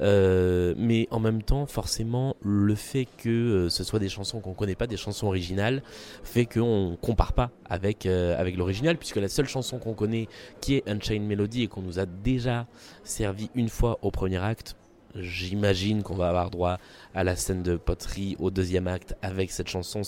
Mais 0.00 1.08
en 1.10 1.20
même 1.20 1.42
temps, 1.42 1.66
forcément, 1.66 2.36
le 2.42 2.74
fait 2.74 3.06
que 3.18 3.68
ce 3.68 3.84
soit 3.84 3.98
des 3.98 4.08
chansons 4.08 4.40
qu'on 4.40 4.54
connaît 4.54 4.74
pas, 4.74 4.86
des 4.86 4.96
chansons 4.96 5.26
originales, 5.26 5.82
fait 6.22 6.46
qu'on 6.46 6.96
compare 7.00 7.32
pas 7.32 7.50
avec, 7.68 8.06
euh, 8.06 8.38
avec 8.38 8.56
l'original, 8.56 8.96
puisque 8.96 9.16
la 9.16 9.28
seule 9.28 9.48
chanson 9.48 9.78
qu'on 9.78 9.94
connaît 9.94 10.28
qui 10.60 10.76
est 10.76 10.88
Unchained 10.88 11.26
Melody 11.26 11.64
et 11.64 11.68
qu'on 11.68 11.82
nous 11.82 11.98
a 11.98 12.06
déjà 12.06 12.66
servi 13.04 13.50
une 13.54 13.68
fois 13.68 13.98
au 14.02 14.10
premier 14.10 14.38
acte, 14.38 14.76
j'imagine 15.14 16.02
qu'on 16.02 16.14
va 16.14 16.28
avoir 16.28 16.50
droit 16.50 16.78
à 17.14 17.24
la 17.24 17.36
scène 17.36 17.62
de 17.62 17.76
poterie 17.76 18.36
au 18.38 18.50
deuxième 18.50 18.86
acte 18.86 19.16
avec 19.22 19.50
cette 19.50 19.68
chanson. 19.68 20.02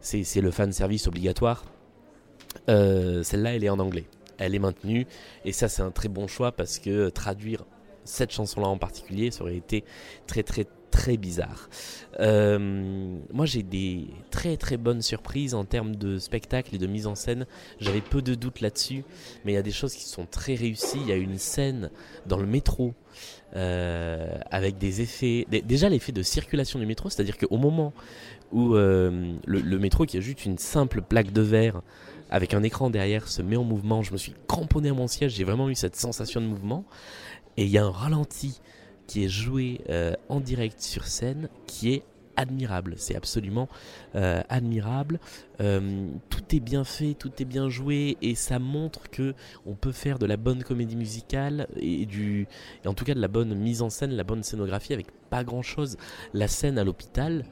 C'est 0.00 0.40
le 0.40 0.50
fan 0.50 0.72
service 0.72 1.06
obligatoire. 1.06 1.64
Euh, 2.68 3.22
celle-là, 3.22 3.56
elle 3.56 3.64
est 3.64 3.68
en 3.68 3.78
anglais. 3.78 4.06
Elle 4.38 4.54
est 4.54 4.60
maintenue. 4.60 5.06
Et 5.44 5.52
ça, 5.52 5.68
c'est 5.68 5.82
un 5.82 5.90
très 5.90 6.08
bon 6.08 6.26
choix 6.26 6.52
parce 6.52 6.78
que 6.78 7.08
traduire 7.08 7.64
cette 8.06 8.32
chanson-là 8.32 8.68
en 8.68 8.78
particulier, 8.78 9.30
ça 9.30 9.42
aurait 9.42 9.56
été 9.56 9.84
très 10.26 10.42
très 10.42 10.66
très 10.96 11.16
bizarre. 11.18 11.68
Euh, 12.20 13.18
moi, 13.30 13.44
j'ai 13.44 13.62
des 13.62 14.06
très 14.30 14.56
très 14.56 14.78
bonnes 14.78 15.02
surprises 15.02 15.54
en 15.54 15.64
termes 15.64 15.94
de 15.94 16.18
spectacle 16.18 16.74
et 16.74 16.78
de 16.78 16.86
mise 16.86 17.06
en 17.06 17.14
scène. 17.14 17.46
J'avais 17.80 18.00
peu 18.00 18.22
de 18.22 18.34
doutes 18.34 18.60
là-dessus, 18.62 19.04
mais 19.44 19.52
il 19.52 19.54
y 19.54 19.58
a 19.58 19.62
des 19.62 19.72
choses 19.72 19.94
qui 19.94 20.04
sont 20.04 20.26
très 20.26 20.54
réussies. 20.54 20.98
Il 21.02 21.08
y 21.08 21.12
a 21.12 21.16
une 21.16 21.38
scène 21.38 21.90
dans 22.26 22.38
le 22.38 22.46
métro 22.46 22.94
euh, 23.54 24.38
avec 24.50 24.78
des 24.78 25.02
effets. 25.02 25.46
déjà, 25.50 25.88
l'effet 25.88 26.12
de 26.12 26.22
circulation 26.22 26.78
du 26.78 26.86
métro, 26.86 27.10
c'est-à-dire 27.10 27.36
qu'au 27.36 27.58
moment 27.58 27.92
où 28.52 28.74
euh, 28.74 29.34
le, 29.44 29.78
métro, 29.78 30.06
qui 30.06 30.16
est 30.16 30.22
juste 30.22 30.46
une 30.46 30.58
simple 30.58 31.02
plaque 31.02 31.32
de 31.32 31.42
verre 31.42 31.82
avec 32.30 32.54
un 32.54 32.62
écran 32.62 32.90
derrière, 32.90 33.28
se 33.28 33.42
met 33.42 33.56
en 33.56 33.64
mouvement, 33.64 34.02
je 34.02 34.12
me 34.12 34.16
suis 34.16 34.34
cramponné 34.48 34.88
à 34.88 34.94
mon 34.94 35.08
siège. 35.08 35.34
J'ai 35.34 35.44
vraiment 35.44 35.68
eu 35.68 35.74
cette 35.74 35.96
sensation 35.96 36.40
de 36.40 36.46
mouvement. 36.46 36.84
Et 37.56 37.64
il 37.64 37.70
y 37.70 37.78
a 37.78 37.84
un 37.84 37.90
ralenti 37.90 38.60
qui 39.06 39.24
est 39.24 39.28
joué 39.28 39.80
euh, 39.88 40.14
en 40.28 40.40
direct 40.40 40.80
sur 40.80 41.06
scène, 41.06 41.48
qui 41.66 41.92
est 41.92 42.02
admirable. 42.36 42.94
C'est 42.98 43.16
absolument 43.16 43.68
euh, 44.14 44.42
admirable. 44.48 45.18
Euh, 45.60 46.08
tout 46.28 46.42
est 46.54 46.60
bien 46.60 46.84
fait, 46.84 47.14
tout 47.14 47.32
est 47.38 47.44
bien 47.44 47.68
joué, 47.68 48.16
et 48.20 48.34
ça 48.34 48.58
montre 48.58 49.10
que 49.10 49.34
on 49.64 49.74
peut 49.74 49.92
faire 49.92 50.18
de 50.18 50.26
la 50.26 50.36
bonne 50.36 50.62
comédie 50.62 50.96
musicale 50.96 51.66
et 51.76 52.06
du, 52.06 52.46
et 52.84 52.88
en 52.88 52.94
tout 52.94 53.04
cas 53.04 53.14
de 53.14 53.20
la 53.20 53.28
bonne 53.28 53.54
mise 53.54 53.82
en 53.82 53.90
scène, 53.90 54.12
la 54.12 54.24
bonne 54.24 54.42
scénographie 54.42 54.92
avec 54.92 55.06
pas 55.30 55.44
grand 55.44 55.62
chose. 55.62 55.96
La 56.34 56.48
scène 56.48 56.78
à 56.78 56.84
l'hôpital. 56.84 57.44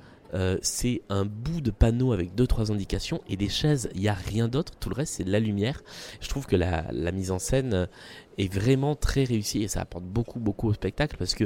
C'est 0.62 1.03
un 1.09 1.25
bout 1.25 1.61
de 1.61 1.71
panneau 1.71 2.12
avec 2.12 2.35
deux 2.35 2.47
trois 2.47 2.73
indications 2.73 3.21
et 3.29 3.37
des 3.37 3.49
chaises, 3.49 3.88
il 3.95 4.00
n'y 4.00 4.09
a 4.09 4.14
rien 4.14 4.49
d'autre, 4.49 4.73
tout 4.81 4.88
le 4.88 4.95
reste 4.97 5.14
c'est 5.14 5.25
de 5.25 5.31
la 5.31 5.41
lumière. 5.41 5.83
Je 6.21 6.29
trouve 6.29 6.47
que 6.47 6.57
la, 6.57 7.12
mise 7.12 7.31
en 7.31 7.38
scène 7.38 7.88
est 8.38 8.53
vraiment 8.53 8.97
très 8.97 9.25
réussi 9.25 9.62
et 9.62 9.69
ça 9.69 9.81
apporte 9.81 10.05
beaucoup 10.05 10.41
beaucoup 10.41 10.69
au 10.69 10.75
spectacle 10.75 11.17
parce 11.17 11.35
que 11.35 11.45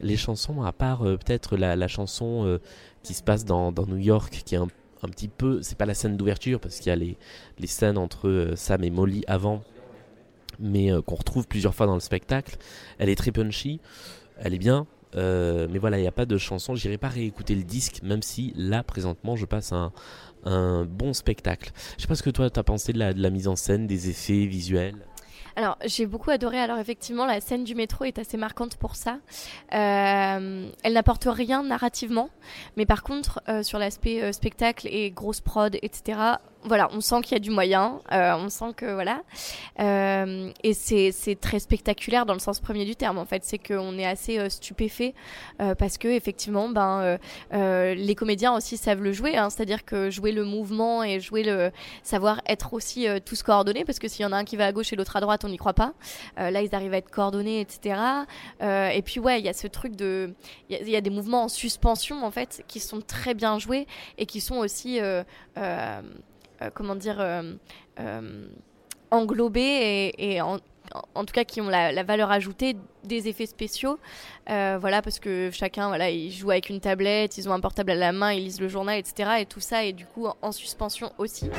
les 0.00 0.16
chansons, 0.16 0.62
à 0.62 0.72
part 0.72 1.06
euh, 1.06 1.16
peut-être 1.16 1.56
la, 1.56 1.88
chanson 1.88 2.44
euh, 2.46 2.60
qui 3.02 3.14
se 3.14 3.22
passe 3.22 3.44
dans, 3.44 3.72
New 3.72 3.96
York, 3.96 4.42
qui 4.44 4.54
est 4.54 4.58
un, 4.58 4.68
petit 5.02 5.28
peu, 5.28 5.62
c'est 5.62 5.78
pas 5.78 5.86
la 5.86 5.94
scène 5.94 6.16
d'ouverture 6.16 6.60
parce 6.60 6.78
qu'il 6.78 6.88
y 6.88 6.92
a 6.92 6.96
les, 6.96 7.16
les 7.58 7.66
scènes 7.66 7.98
entre 7.98 8.28
euh, 8.28 8.56
Sam 8.56 8.84
et 8.84 8.90
Molly 8.90 9.24
avant, 9.26 9.62
mais 10.58 10.90
qu'on 11.06 11.14
retrouve 11.14 11.46
plusieurs 11.46 11.74
fois 11.74 11.86
dans 11.86 11.94
le 11.94 12.00
spectacle. 12.00 12.56
Elle 12.98 13.08
est 13.08 13.16
très 13.16 13.32
punchy, 13.32 13.80
elle 14.38 14.54
est 14.54 14.58
bien, 14.58 14.86
mais 15.14 15.78
voilà, 15.78 15.98
il 15.98 16.02
n'y 16.02 16.08
a 16.08 16.12
pas 16.12 16.26
de 16.26 16.38
chanson. 16.38 16.74
J'irai 16.74 16.98
pas 16.98 17.08
réécouter 17.08 17.54
le 17.54 17.64
disque, 17.64 18.02
même 18.02 18.22
si 18.22 18.52
là, 18.56 18.82
présentement, 18.82 19.36
je 19.36 19.46
passe 19.46 19.72
un, 19.72 19.92
bon 20.84 21.12
spectacle. 21.12 21.72
Je 21.96 22.02
sais 22.02 22.08
pas 22.08 22.14
ce 22.14 22.22
que 22.22 22.30
toi, 22.30 22.48
tu 22.50 22.58
as 22.58 22.64
pensé 22.64 22.92
de 22.92 22.98
la, 22.98 23.30
mise 23.30 23.48
en 23.48 23.56
scène, 23.56 23.86
des 23.86 24.08
effets 24.08 24.46
visuels. 24.46 24.96
Alors, 25.56 25.76
j'ai 25.84 26.06
beaucoup 26.06 26.30
adoré. 26.30 26.58
Alors, 26.58 26.78
effectivement, 26.78 27.26
la 27.26 27.40
scène 27.40 27.64
du 27.64 27.74
métro 27.74 28.04
est 28.04 28.18
assez 28.18 28.36
marquante 28.36 28.76
pour 28.76 28.96
ça. 28.96 29.18
Euh, 29.74 30.70
elle 30.82 30.92
n'apporte 30.92 31.26
rien 31.30 31.62
narrativement, 31.62 32.30
mais 32.76 32.86
par 32.86 33.02
contre, 33.02 33.42
euh, 33.48 33.62
sur 33.62 33.78
l'aspect 33.78 34.22
euh, 34.22 34.32
spectacle 34.32 34.88
et 34.90 35.10
grosse 35.10 35.40
prod, 35.40 35.76
etc., 35.82 36.18
voilà, 36.64 36.88
on 36.92 37.00
sent 37.00 37.22
qu'il 37.22 37.32
y 37.32 37.36
a 37.36 37.40
du 37.40 37.50
moyen, 37.50 38.00
euh, 38.12 38.34
on 38.36 38.48
sent 38.48 38.72
que 38.76 38.92
voilà, 38.92 39.22
euh, 39.80 40.50
et 40.62 40.74
c'est 40.74 41.38
très 41.40 41.58
spectaculaire 41.58 42.26
dans 42.26 42.34
le 42.34 42.40
sens 42.40 42.60
premier 42.60 42.84
du 42.84 42.96
terme 42.96 43.18
en 43.18 43.24
fait, 43.24 43.44
c'est 43.44 43.58
qu'on 43.58 43.96
est 43.98 44.06
assez 44.06 44.38
euh, 44.38 44.48
stupéfait 44.48 45.14
parce 45.78 45.98
que 45.98 46.08
effectivement, 46.08 46.68
ben 46.68 47.18
les 47.52 48.14
comédiens 48.14 48.54
aussi 48.54 48.76
savent 48.76 49.02
le 49.02 49.12
jouer, 49.12 49.36
hein, 49.36 49.50
c'est-à-dire 49.50 49.84
que 49.84 50.10
jouer 50.10 50.32
le 50.32 50.44
mouvement 50.44 51.02
et 51.02 51.20
jouer 51.20 51.42
le 51.42 51.70
savoir 52.02 52.40
être 52.46 52.72
aussi 52.74 53.06
tous 53.24 53.42
coordonnés, 53.42 53.84
parce 53.84 53.98
que 53.98 54.08
s'il 54.08 54.22
y 54.22 54.26
en 54.26 54.32
a 54.32 54.36
un 54.36 54.44
qui 54.44 54.56
va 54.56 54.66
à 54.66 54.72
gauche 54.72 54.92
et 54.92 54.96
l'autre 54.96 55.16
à 55.16 55.20
droite, 55.20 55.44
on 55.44 55.48
n'y 55.48 55.58
croit 55.58 55.74
pas. 55.74 55.92
là, 56.36 56.62
ils 56.62 56.74
arrivent 56.74 56.94
à 56.94 56.98
être 56.98 57.10
coordonnés, 57.10 57.60
etc. 57.60 58.00
et 58.60 59.02
puis 59.02 59.20
ouais, 59.20 59.38
il 59.38 59.44
y 59.44 59.48
a 59.48 59.52
ce 59.52 59.66
truc 59.66 59.96
de, 59.96 60.34
il 60.68 60.88
y, 60.88 60.96
a 60.96 61.00
des 61.00 61.10
mouvements 61.10 61.44
en 61.44 61.48
suspension 61.48 62.24
en 62.24 62.30
fait 62.30 62.64
qui 62.68 62.80
sont 62.80 63.00
très 63.00 63.34
bien 63.34 63.58
joués 63.58 63.86
et 64.18 64.26
qui 64.26 64.40
sont 64.40 64.56
aussi 64.56 65.00
euh, 65.58 66.02
comment 66.74 66.94
dire, 66.94 67.20
euh, 67.20 67.54
euh, 67.98 68.46
englobés 69.10 70.12
et, 70.18 70.40
en, 70.40 70.58
tout 70.58 71.32
cas 71.32 71.44
qui 71.44 71.60
ont 71.60 71.68
la, 71.68 72.02
valeur 72.02 72.30
ajoutée 72.30 72.76
des 73.04 73.28
effets 73.28 73.46
spéciaux. 73.46 73.98
voilà, 74.46 75.02
parce 75.02 75.18
que 75.18 75.50
chacun, 75.52 75.88
voilà, 75.88 76.10
il 76.10 76.30
joue 76.30 76.50
avec 76.50 76.68
une 76.68 76.80
tablette, 76.80 77.38
ils 77.38 77.48
ont 77.48 77.52
un 77.52 77.60
portable 77.60 77.92
à 77.92 77.96
la 77.96 78.12
main, 78.12 78.32
ils 78.32 78.44
lisent 78.44 78.60
le 78.60 78.68
journal, 78.68 78.98
etc. 78.98 79.30
Et 79.40 79.46
tout 79.46 79.60
ça 79.60 79.84
est 79.84 79.92
du 79.92 80.06
coup 80.06 80.26
en 80.42 80.52
suspension 80.52 81.12
aussi. 81.18 81.50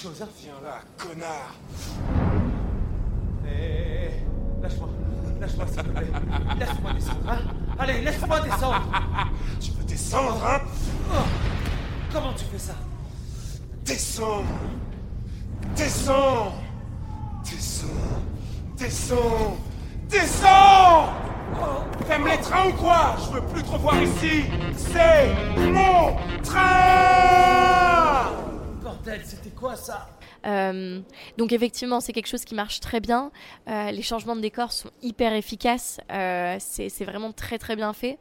chose, 0.00 0.22
hein. 0.22 0.28
Viens 0.40 0.54
là, 0.64 0.80
connard. 0.96 1.54
Eh, 3.46 4.62
lâche-moi, 4.62 4.88
lâche-moi 5.40 5.66
s'il 5.66 5.76
te 5.76 5.88
plaît. 5.88 6.06
Laisse-moi 6.58 6.92
descendre, 6.94 7.28
hein. 7.28 7.38
Allez, 7.78 8.00
laisse-moi 8.00 8.40
descendre. 8.40 8.82
Tu 9.60 9.72
peux 9.72 9.84
descendre, 9.84 10.42
hein. 10.46 10.60
Oh. 10.64 11.16
Oh. 11.16 11.24
Comment 12.12 12.32
tu 12.32 12.44
fais 12.44 12.58
ça? 12.58 12.74
Descends. 13.84 14.44
Descends. 15.76 16.54
Descends. 17.44 17.90
Descends. 18.78 19.56
Descends. 20.08 21.08
Oh. 21.60 22.04
T'aimes 22.08 22.26
les 22.26 22.38
trains 22.38 22.68
ou 22.68 22.72
quoi? 22.72 23.16
Je 23.18 23.34
veux 23.34 23.42
plus 23.42 23.62
te 23.62 23.70
revoir 23.70 24.00
ici. 24.02 24.44
C'est 24.76 25.34
mon 25.58 26.16
train. 26.42 27.89
Bordel, 29.00 29.22
c'était 29.24 29.50
quoi 29.50 29.76
ça? 29.76 30.08
Euh, 30.46 31.00
donc 31.36 31.52
effectivement, 31.52 32.00
c'est 32.00 32.12
quelque 32.12 32.28
chose 32.28 32.44
qui 32.44 32.54
marche 32.54 32.80
très 32.80 33.00
bien. 33.00 33.30
Euh, 33.68 33.90
les 33.90 34.02
changements 34.02 34.36
de 34.36 34.40
décor 34.40 34.72
sont 34.72 34.90
hyper 35.02 35.32
efficaces. 35.32 36.00
Euh, 36.10 36.56
c'est 36.58 37.04
vraiment 37.04 37.32
très 37.32 37.58
très 37.58 37.76
bien 37.76 37.92
fait. 37.92 38.18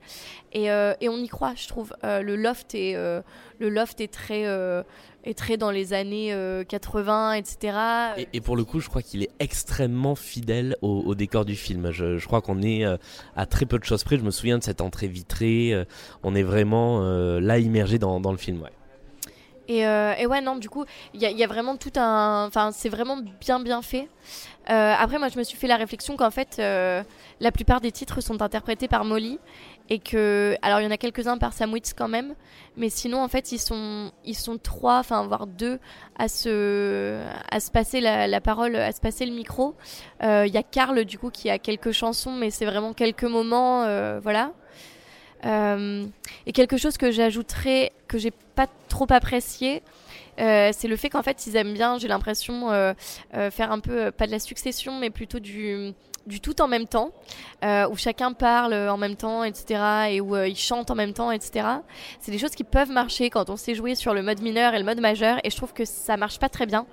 Et, 0.52 0.66
et, 0.66 1.10
on 1.10 1.18
y 1.18 1.28
croit, 1.28 1.54
je 1.56 1.68
trouve. 1.68 1.94
le 2.04 2.36
loft 2.36 2.74
est 2.74 2.94
le 2.94 3.70
loft 3.70 4.02
est 4.02 4.12
très 4.12 4.46
est 5.26 5.38
très 5.38 5.58
dans 5.58 5.70
les 5.70 5.94
années 5.94 6.34
80, 6.68 7.34
etc. 7.34 7.78
Et, 8.34 8.42
pour 8.42 8.58
le 8.58 8.64
coup, 8.64 8.80
je 8.80 8.90
crois 8.90 9.02
qu'il 9.02 9.22
est 9.22 9.32
extrêmement 9.40 10.16
fidèle 10.16 10.76
au, 10.82 11.14
décor 11.14 11.46
du 11.46 11.56
film. 11.56 11.92
Je, 11.92 12.18
je 12.18 12.26
crois 12.26 12.42
qu'on 12.42 12.62
est 12.64 12.84
à 13.36 13.46
très 13.46 13.66
peu 13.66 13.78
de 13.78 13.84
choses 13.84 14.04
près. 14.04 14.18
Je 14.18 14.24
me 14.24 14.32
souviens 14.32 14.58
de 14.58 14.64
cette 14.64 14.82
entrée 14.82 15.08
vitrée. 15.08 15.86
on 16.24 16.36
est 16.36 16.44
vraiment 16.44 17.02
là 17.40 17.60
immergé 17.60 18.00
dans, 18.00 18.20
dans 18.20 18.32
le 18.32 18.38
film. 18.38 18.62
Ouais. 18.62 18.72
Euh, 19.70 20.14
et, 20.18 20.26
ouais, 20.26 20.42
non, 20.42 20.56
du 20.56 20.70
coup, 20.70 20.86
il 21.14 21.22
y, 21.22 21.44
a 21.44 21.48
vraiment 21.48 21.78
tout 21.78 21.92
un. 21.96 22.46
Enfin, 22.48 22.72
c'est 22.72 22.90
vraiment 22.90 23.18
bien, 23.40 23.60
bien 23.60 23.82
fait. 23.82 24.10
Euh, 24.70 24.94
après, 24.98 25.20
moi, 25.20 25.30
je 25.30 25.38
me 25.38 25.44
suis 25.44 25.58
fait 25.58 25.68
la 25.68 25.78
réflexion 25.78 26.16
qu'en 26.18 26.32
fait, 26.32 26.58
euh, 26.60 27.04
la 27.40 27.52
plupart 27.52 27.82
des 27.82 27.92
titres 27.92 28.22
sont 28.22 28.42
interprétés 28.42 28.88
par 28.88 29.06
Molly. 29.06 29.40
Et 29.92 30.00
que. 30.00 30.56
Alors, 30.62 30.80
il 30.80 30.84
y 30.84 30.88
en 30.88 30.92
a 30.92 30.98
quelques-uns 30.98 31.38
par 31.38 31.54
Sam 31.54 31.72
Witz 31.74 31.94
quand 31.94 32.08
même. 32.08 32.36
Mais 32.78 32.90
sinon, 32.90 33.22
en 33.22 33.28
fait, 33.28 33.52
ils 33.52 33.60
sont, 33.60 34.12
ils 34.26 34.36
sont 34.36 34.58
trois, 34.58 35.00
enfin, 35.00 35.26
voire 35.26 35.48
deux, 35.48 35.80
à 36.18 36.28
se, 36.28 37.20
à 37.52 37.60
se 37.60 37.72
passer 37.72 38.00
la, 38.00 38.28
la 38.28 38.42
parole, 38.42 38.76
à 38.76 38.92
se 38.92 39.02
passer 39.02 39.26
le 39.26 39.34
micro. 39.34 39.76
Il 40.22 40.52
y 40.52 40.58
a 40.58 40.64
Karl, 40.64 41.06
du 41.06 41.18
coup, 41.18 41.30
qui 41.30 41.50
a 41.50 41.60
quelques 41.60 41.92
chansons, 41.92 42.34
mais 42.34 42.50
c'est 42.52 42.66
vraiment 42.66 42.94
quelques 42.94 43.24
moments. 43.24 43.82
voilà. 44.22 44.52
Euh, 45.46 46.06
et 46.46 46.52
quelque 46.52 46.78
chose 46.78 46.98
que 46.98 47.12
j'ajouterais, 47.12 47.92
que 48.08 48.18
j'ai 48.18 48.32
pas 48.32 48.68
trop 48.88 49.08
apprécié, 49.10 49.82
euh, 50.40 50.72
c'est 50.74 50.88
le 50.88 50.96
fait 50.96 51.10
qu'en 51.10 51.24
fait 51.24 51.46
ils 51.48 51.56
aiment 51.56 51.74
bien, 51.74 51.98
j'ai 51.98 52.08
l'impression, 52.08 52.72
euh, 52.72 52.94
faire 53.52 53.72
un 53.72 53.80
peu, 53.80 54.12
pas 54.12 54.26
de 54.26 54.32
la 54.32 54.40
succession, 54.40 55.00
mais 55.00 55.10
plutôt 55.10 55.40
du, 55.40 55.94
tout 56.42 56.62
en 56.62 56.68
même 56.68 56.88
temps, 56.88 57.12
où 57.64 57.96
chacun 57.98 58.34
parle 58.34 58.74
en 58.74 58.98
même 58.98 59.16
temps, 59.16 59.44
etc., 59.44 59.82
et 60.12 60.22
où 60.22 60.36
ils 60.38 60.58
chantent 60.58 60.92
en 60.92 60.96
même 60.96 61.14
temps, 61.14 61.32
etc. 61.32 61.66
C'est 62.20 62.32
des 62.32 62.38
choses 62.38 62.52
qui 62.52 62.64
peuvent 62.64 62.92
marcher 62.92 63.30
quand 63.30 63.50
on 63.50 63.58
sait 63.58 63.76
jouer 63.76 63.96
sur 63.96 64.14
le 64.14 64.22
mode 64.22 64.42
mineur 64.42 64.74
et 64.74 64.80
le 64.80 64.86
mode 64.86 65.00
majeur, 65.00 65.40
et 65.44 65.50
je 65.50 65.56
trouve 65.56 65.74
que 65.74 65.86
ça 65.86 66.18
marche 66.18 66.40
pas 66.40 66.50
très 66.50 66.66
bien. 66.66 66.86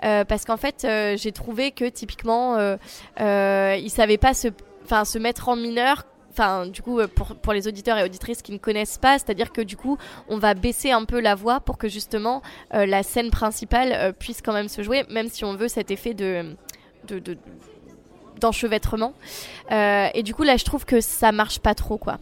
parce 0.00 0.44
qu'en 0.44 0.56
fait, 0.56 0.86
j'ai 1.16 1.32
trouvé 1.32 1.72
que 1.72 1.86
typiquement, 1.86 2.56
ils 3.18 3.90
savaient 3.90 4.18
pas 4.18 4.34
se, 4.34 4.48
se 5.04 5.18
mettre 5.18 5.48
en 5.48 5.56
mineur 5.56 6.04
enfin 6.30 6.66
du 6.66 6.82
coup 6.82 7.00
euh, 7.00 7.06
pour, 7.06 7.52
les 7.52 7.68
auditeurs 7.68 7.98
et 7.98 8.04
auditrices 8.04 8.42
qui 8.42 8.52
ne 8.52 8.58
connaissent 8.58 8.98
pas, 8.98 9.18
c'est-à-dire 9.18 9.52
que 9.52 9.60
du 9.60 9.76
coup 9.76 9.98
on 10.28 10.38
va 10.38 10.54
baisser 10.54 10.90
un 10.90 11.04
peu 11.04 11.20
la 11.20 11.34
voix 11.34 11.60
pour 11.60 11.78
que 11.78 11.88
justement 11.88 12.42
euh, 12.74 12.86
la 12.86 13.02
scène 13.02 13.30
principale 13.30 13.92
euh, 13.92 14.12
puisse 14.12 14.42
quand 14.42 14.52
même 14.52 14.68
se 14.68 14.82
jouer, 14.82 15.04
même 15.10 15.28
si 15.28 15.44
on 15.44 15.54
veut 15.54 15.68
cet 15.68 15.90
effet 15.90 16.14
de, 16.14 16.56
de, 17.08 17.36
d'enchevêtrement. 18.40 19.12
et 19.70 20.22
du 20.22 20.34
coup 20.34 20.42
là 20.42 20.56
je 20.56 20.64
trouve 20.64 20.84
que 20.84 21.00
ça 21.00 21.32
marche 21.32 21.58
pas 21.58 21.74
trop 21.74 21.98
quoi. 21.98 22.18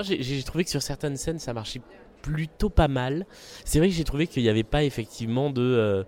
J'ai 0.00 0.42
trouvé 0.42 0.64
que 0.64 0.70
sur 0.70 0.82
certaines 0.82 1.16
scènes 1.16 1.38
ça 1.38 1.52
marchait 1.52 1.80
plutôt 2.22 2.70
pas 2.70 2.88
mal. 2.88 3.26
C'est 3.64 3.78
vrai 3.78 3.88
que 3.88 3.94
j'ai 3.94 4.04
trouvé 4.04 4.26
qu'il 4.26 4.42
n'y 4.42 4.48
avait 4.48 4.62
pas 4.62 4.84
effectivement 4.84 5.50
de, 5.50 5.60
euh, 5.60 6.04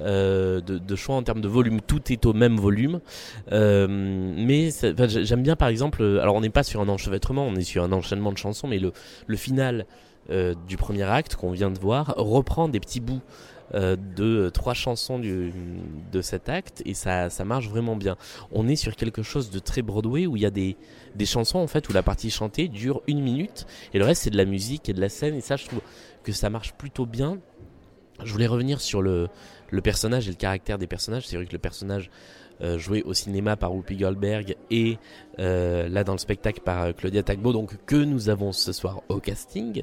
euh, 0.00 0.60
de, 0.60 0.96
choix 0.96 1.16
en 1.16 1.22
termes 1.22 1.40
de 1.40 1.48
volume. 1.48 1.80
Tout 1.80 2.12
est 2.12 2.26
au 2.26 2.32
même 2.32 2.56
volume. 2.56 3.00
Euh, 3.52 3.86
mais 3.88 4.70
j'aime 5.08 5.42
bien 5.42 5.56
par 5.56 5.68
exemple, 5.68 6.02
alors 6.20 6.34
on 6.34 6.40
n'est 6.40 6.50
pas 6.50 6.64
sur 6.64 6.80
un 6.80 6.88
enchevêtrement, 6.88 7.46
on 7.46 7.54
est 7.54 7.62
sur 7.62 7.84
un 7.84 7.92
enchaînement 7.92 8.32
de 8.32 8.38
chansons, 8.38 8.68
mais 8.68 8.78
le 8.78 9.36
final 9.36 9.86
du 10.68 10.76
premier 10.76 11.02
acte 11.02 11.34
qu'on 11.34 11.50
vient 11.50 11.70
de 11.70 11.78
voir 11.78 12.14
reprend 12.16 12.68
des 12.68 12.78
petits 12.78 13.00
bouts 13.00 13.22
euh, 13.74 13.96
de 14.16 14.50
trois 14.50 14.74
chansons 14.74 15.18
du, 15.18 15.52
de 16.12 16.20
cet 16.20 16.48
acte 16.48 16.82
et 16.84 16.94
ça, 16.94 17.28
marche 17.44 17.68
vraiment 17.68 17.96
bien. 17.96 18.16
On 18.50 18.68
est 18.68 18.76
sur 18.76 18.96
quelque 18.96 19.22
chose 19.22 19.50
de 19.50 19.58
très 19.58 19.82
Broadway 19.82 20.26
où 20.26 20.36
il 20.36 20.42
y 20.42 20.46
a 20.46 20.50
des, 20.50 20.76
des 21.14 21.26
chansons 21.26 21.58
en 21.58 21.66
fait 21.66 21.88
où 21.88 21.92
la 21.92 22.02
partie 22.02 22.30
chantée 22.30 22.68
dure 22.68 23.02
une 23.06 23.20
minute 23.20 23.66
et 23.94 23.98
le 23.98 24.04
reste 24.04 24.22
c'est 24.22 24.30
de 24.30 24.36
la 24.36 24.44
musique 24.44 24.88
et 24.88 24.92
de 24.92 25.00
la 25.00 25.08
scène 25.08 25.34
et 25.34 25.40
ça 25.40 25.56
je 25.56 25.66
trouve 25.66 25.80
que 26.22 26.32
ça 26.32 26.50
marche 26.50 26.72
plutôt 26.74 27.06
bien. 27.06 27.38
Je 28.24 28.32
voulais 28.32 28.46
revenir 28.46 28.80
sur 28.80 29.02
le, 29.02 29.28
le 29.72 29.80
personnage 29.80 30.28
et 30.28 30.30
le 30.30 30.36
caractère 30.36 30.78
des 30.78 30.86
personnages. 30.86 31.26
C'est 31.26 31.36
vrai 31.36 31.46
que 31.46 31.52
le 31.52 31.58
personnage 31.58 32.10
euh, 32.60 32.78
joué 32.78 33.02
au 33.02 33.14
cinéma 33.14 33.56
par 33.56 33.74
Whoopi 33.74 33.96
Goldberg 33.96 34.54
et 34.70 34.98
euh, 35.40 35.88
là 35.88 36.04
dans 36.04 36.12
le 36.12 36.18
spectacle 36.18 36.60
par 36.60 36.82
euh, 36.82 36.92
Claudia 36.92 37.24
Tagbo, 37.24 37.52
donc 37.52 37.76
que 37.86 37.96
nous 37.96 38.28
avons 38.28 38.52
ce 38.52 38.72
soir 38.72 39.02
au 39.08 39.18
casting, 39.18 39.82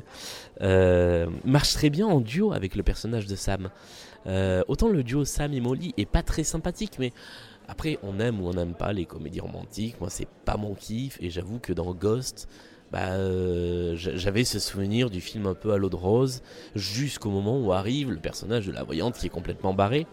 marche 1.43 1.73
très 1.73 1.89
bien 1.89 2.08
en 2.08 2.21
duo 2.21 2.54
avec 2.54 2.75
le 2.75 2.84
personnage 2.84 3.25
de 3.25 3.36
Sam. 3.36 3.69
autant 4.67 4.88
le 4.88 5.04
duo 5.04 5.25
Sam 5.25 5.54
et 5.54 5.60
Molly 5.60 5.93
est 5.97 6.06
pas 6.06 6.21
très 6.23 6.43
sympathique, 6.43 6.97
mais 6.99 7.12
après 7.67 7.97
on 8.04 8.19
aime 8.19 8.39
ou 8.39 8.47
on 8.47 8.54
n'aime 8.54 8.75
pas 8.75 8.93
les 8.93 9.06
comédies 9.06 9.41
romantiques. 9.41 9.99
Moi 9.99 10.10
c'est 10.10 10.30
pas 10.45 10.56
mon 10.56 10.75
kiff 10.75 11.17
et 11.19 11.30
j'avoue 11.30 11.60
que 11.60 11.73
dans 11.73 11.93
Ghost, 11.93 12.47
bah, 12.91 13.95
j'avais 13.95 14.43
ce 14.43 14.60
souvenir 14.60 15.10
du 15.10 15.21
film 15.21 15.47
un 15.47 15.54
peu 15.54 15.71
à 15.73 15.78
l'eau 15.78 15.89
de 15.89 15.95
rose, 15.95 16.41
jusqu'au 16.75 17.30
moment 17.30 17.60
où 17.60 17.71
arrive 17.71 18.12
le 18.12 18.19
personnage 18.19 18.65
de 18.67 18.71
la 18.71 18.84
voyante 18.84 19.17
qui 19.17 19.28
est 19.28 19.30
complètement 19.30 19.73
barré. 19.73 20.08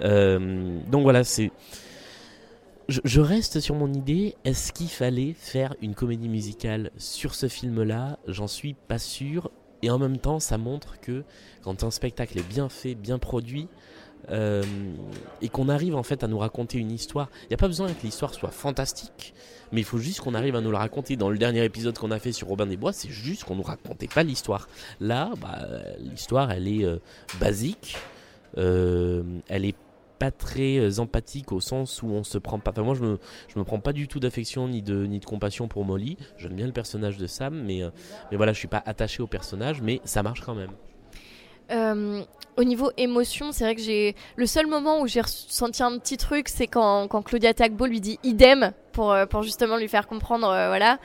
donc 0.00 1.02
voilà, 1.02 1.24
c'est 1.24 1.50
je, 2.88 3.20
reste 3.20 3.60
sur 3.60 3.74
mon 3.74 3.92
idée. 3.92 4.34
Est-ce 4.44 4.72
qu'il 4.72 4.88
fallait 4.88 5.32
faire 5.32 5.74
une 5.80 5.94
comédie 5.94 6.28
musicale 6.28 6.90
sur 6.96 7.34
ce 7.34 7.48
film-là? 7.48 8.18
J'en 8.28 8.46
suis 8.46 8.74
pas 8.74 8.98
sûr. 8.98 9.50
Et 9.82 9.90
en 9.90 9.98
même 9.98 10.18
temps, 10.18 10.40
ça 10.40 10.58
montre 10.58 11.00
que 11.00 11.24
quand 11.62 11.84
un 11.84 11.90
spectacle 11.90 12.38
est 12.38 12.48
bien 12.48 12.68
fait, 12.68 12.94
bien 12.94 13.18
produit, 13.18 13.68
euh, 14.30 14.62
et 15.42 15.48
qu'on 15.48 15.68
arrive 15.68 15.96
en 15.96 16.02
fait 16.02 16.24
à 16.24 16.28
nous 16.28 16.38
raconter 16.38 16.78
une 16.78 16.90
histoire, 16.90 17.28
il 17.42 17.48
n'y 17.48 17.54
a 17.54 17.58
pas 17.58 17.68
besoin 17.68 17.88
que 17.88 18.02
l'histoire 18.02 18.34
soit 18.34 18.50
fantastique, 18.50 19.34
mais 19.72 19.80
il 19.80 19.84
faut 19.84 19.98
juste 19.98 20.20
qu'on 20.20 20.34
arrive 20.34 20.56
à 20.56 20.60
nous 20.60 20.70
la 20.70 20.78
raconter. 20.78 21.16
Dans 21.16 21.30
le 21.30 21.38
dernier 21.38 21.64
épisode 21.64 21.98
qu'on 21.98 22.10
a 22.10 22.18
fait 22.18 22.32
sur 22.32 22.48
Robin 22.48 22.66
des 22.66 22.76
Bois, 22.76 22.92
c'est 22.92 23.10
juste 23.10 23.44
qu'on 23.44 23.56
nous 23.56 23.62
racontait 23.62 24.08
pas 24.08 24.22
l'histoire. 24.22 24.68
Là, 25.00 25.30
bah, 25.40 25.58
l'histoire, 25.98 26.50
elle 26.50 26.68
est 26.68 26.84
euh, 26.84 26.98
basique. 27.40 27.96
Euh, 28.56 29.22
elle 29.48 29.64
est 29.64 29.76
pas 30.18 30.30
très 30.30 31.00
empathique 31.00 31.50
au 31.50 31.60
sens 31.60 32.02
où 32.02 32.06
on 32.06 32.22
se 32.22 32.38
prend 32.38 32.60
pas. 32.60 32.70
Enfin, 32.70 32.82
moi, 32.82 32.94
je 32.94 33.02
me, 33.02 33.18
je 33.48 33.58
me 33.58 33.64
prends 33.64 33.80
pas 33.80 33.92
du 33.92 34.06
tout 34.06 34.20
d'affection 34.20 34.68
ni 34.68 34.80
de, 34.80 35.06
ni 35.06 35.18
de 35.18 35.24
compassion 35.24 35.66
pour 35.66 35.84
Molly. 35.84 36.16
J'aime 36.38 36.54
bien 36.54 36.66
le 36.66 36.72
personnage 36.72 37.18
de 37.18 37.26
Sam, 37.26 37.62
mais, 37.64 37.82
mais 38.30 38.36
voilà, 38.36 38.52
je 38.52 38.58
suis 38.58 38.68
pas 38.68 38.82
attaché 38.86 39.22
au 39.22 39.26
personnage, 39.26 39.82
mais 39.82 40.00
ça 40.04 40.22
marche 40.22 40.42
quand 40.42 40.54
même. 40.54 40.70
Euh, 41.70 42.22
au 42.56 42.62
niveau 42.62 42.92
émotion, 42.96 43.50
c'est 43.50 43.64
vrai 43.64 43.74
que 43.74 43.80
j'ai 43.80 44.14
le 44.36 44.46
seul 44.46 44.68
moment 44.68 45.00
où 45.00 45.08
j'ai 45.08 45.20
ressenti 45.20 45.82
un 45.82 45.98
petit 45.98 46.16
truc, 46.16 46.48
c'est 46.48 46.68
quand, 46.68 47.08
Claudia 47.24 47.52
Tagbo 47.52 47.86
lui 47.86 48.00
dit 48.00 48.20
idem 48.22 48.70
pour, 48.92 49.10
euh, 49.10 49.26
justement 49.42 49.76
lui 49.76 49.88
faire 49.88 50.06
comprendre, 50.06 50.48
euh, 50.48 50.68
voilà. 50.68 50.98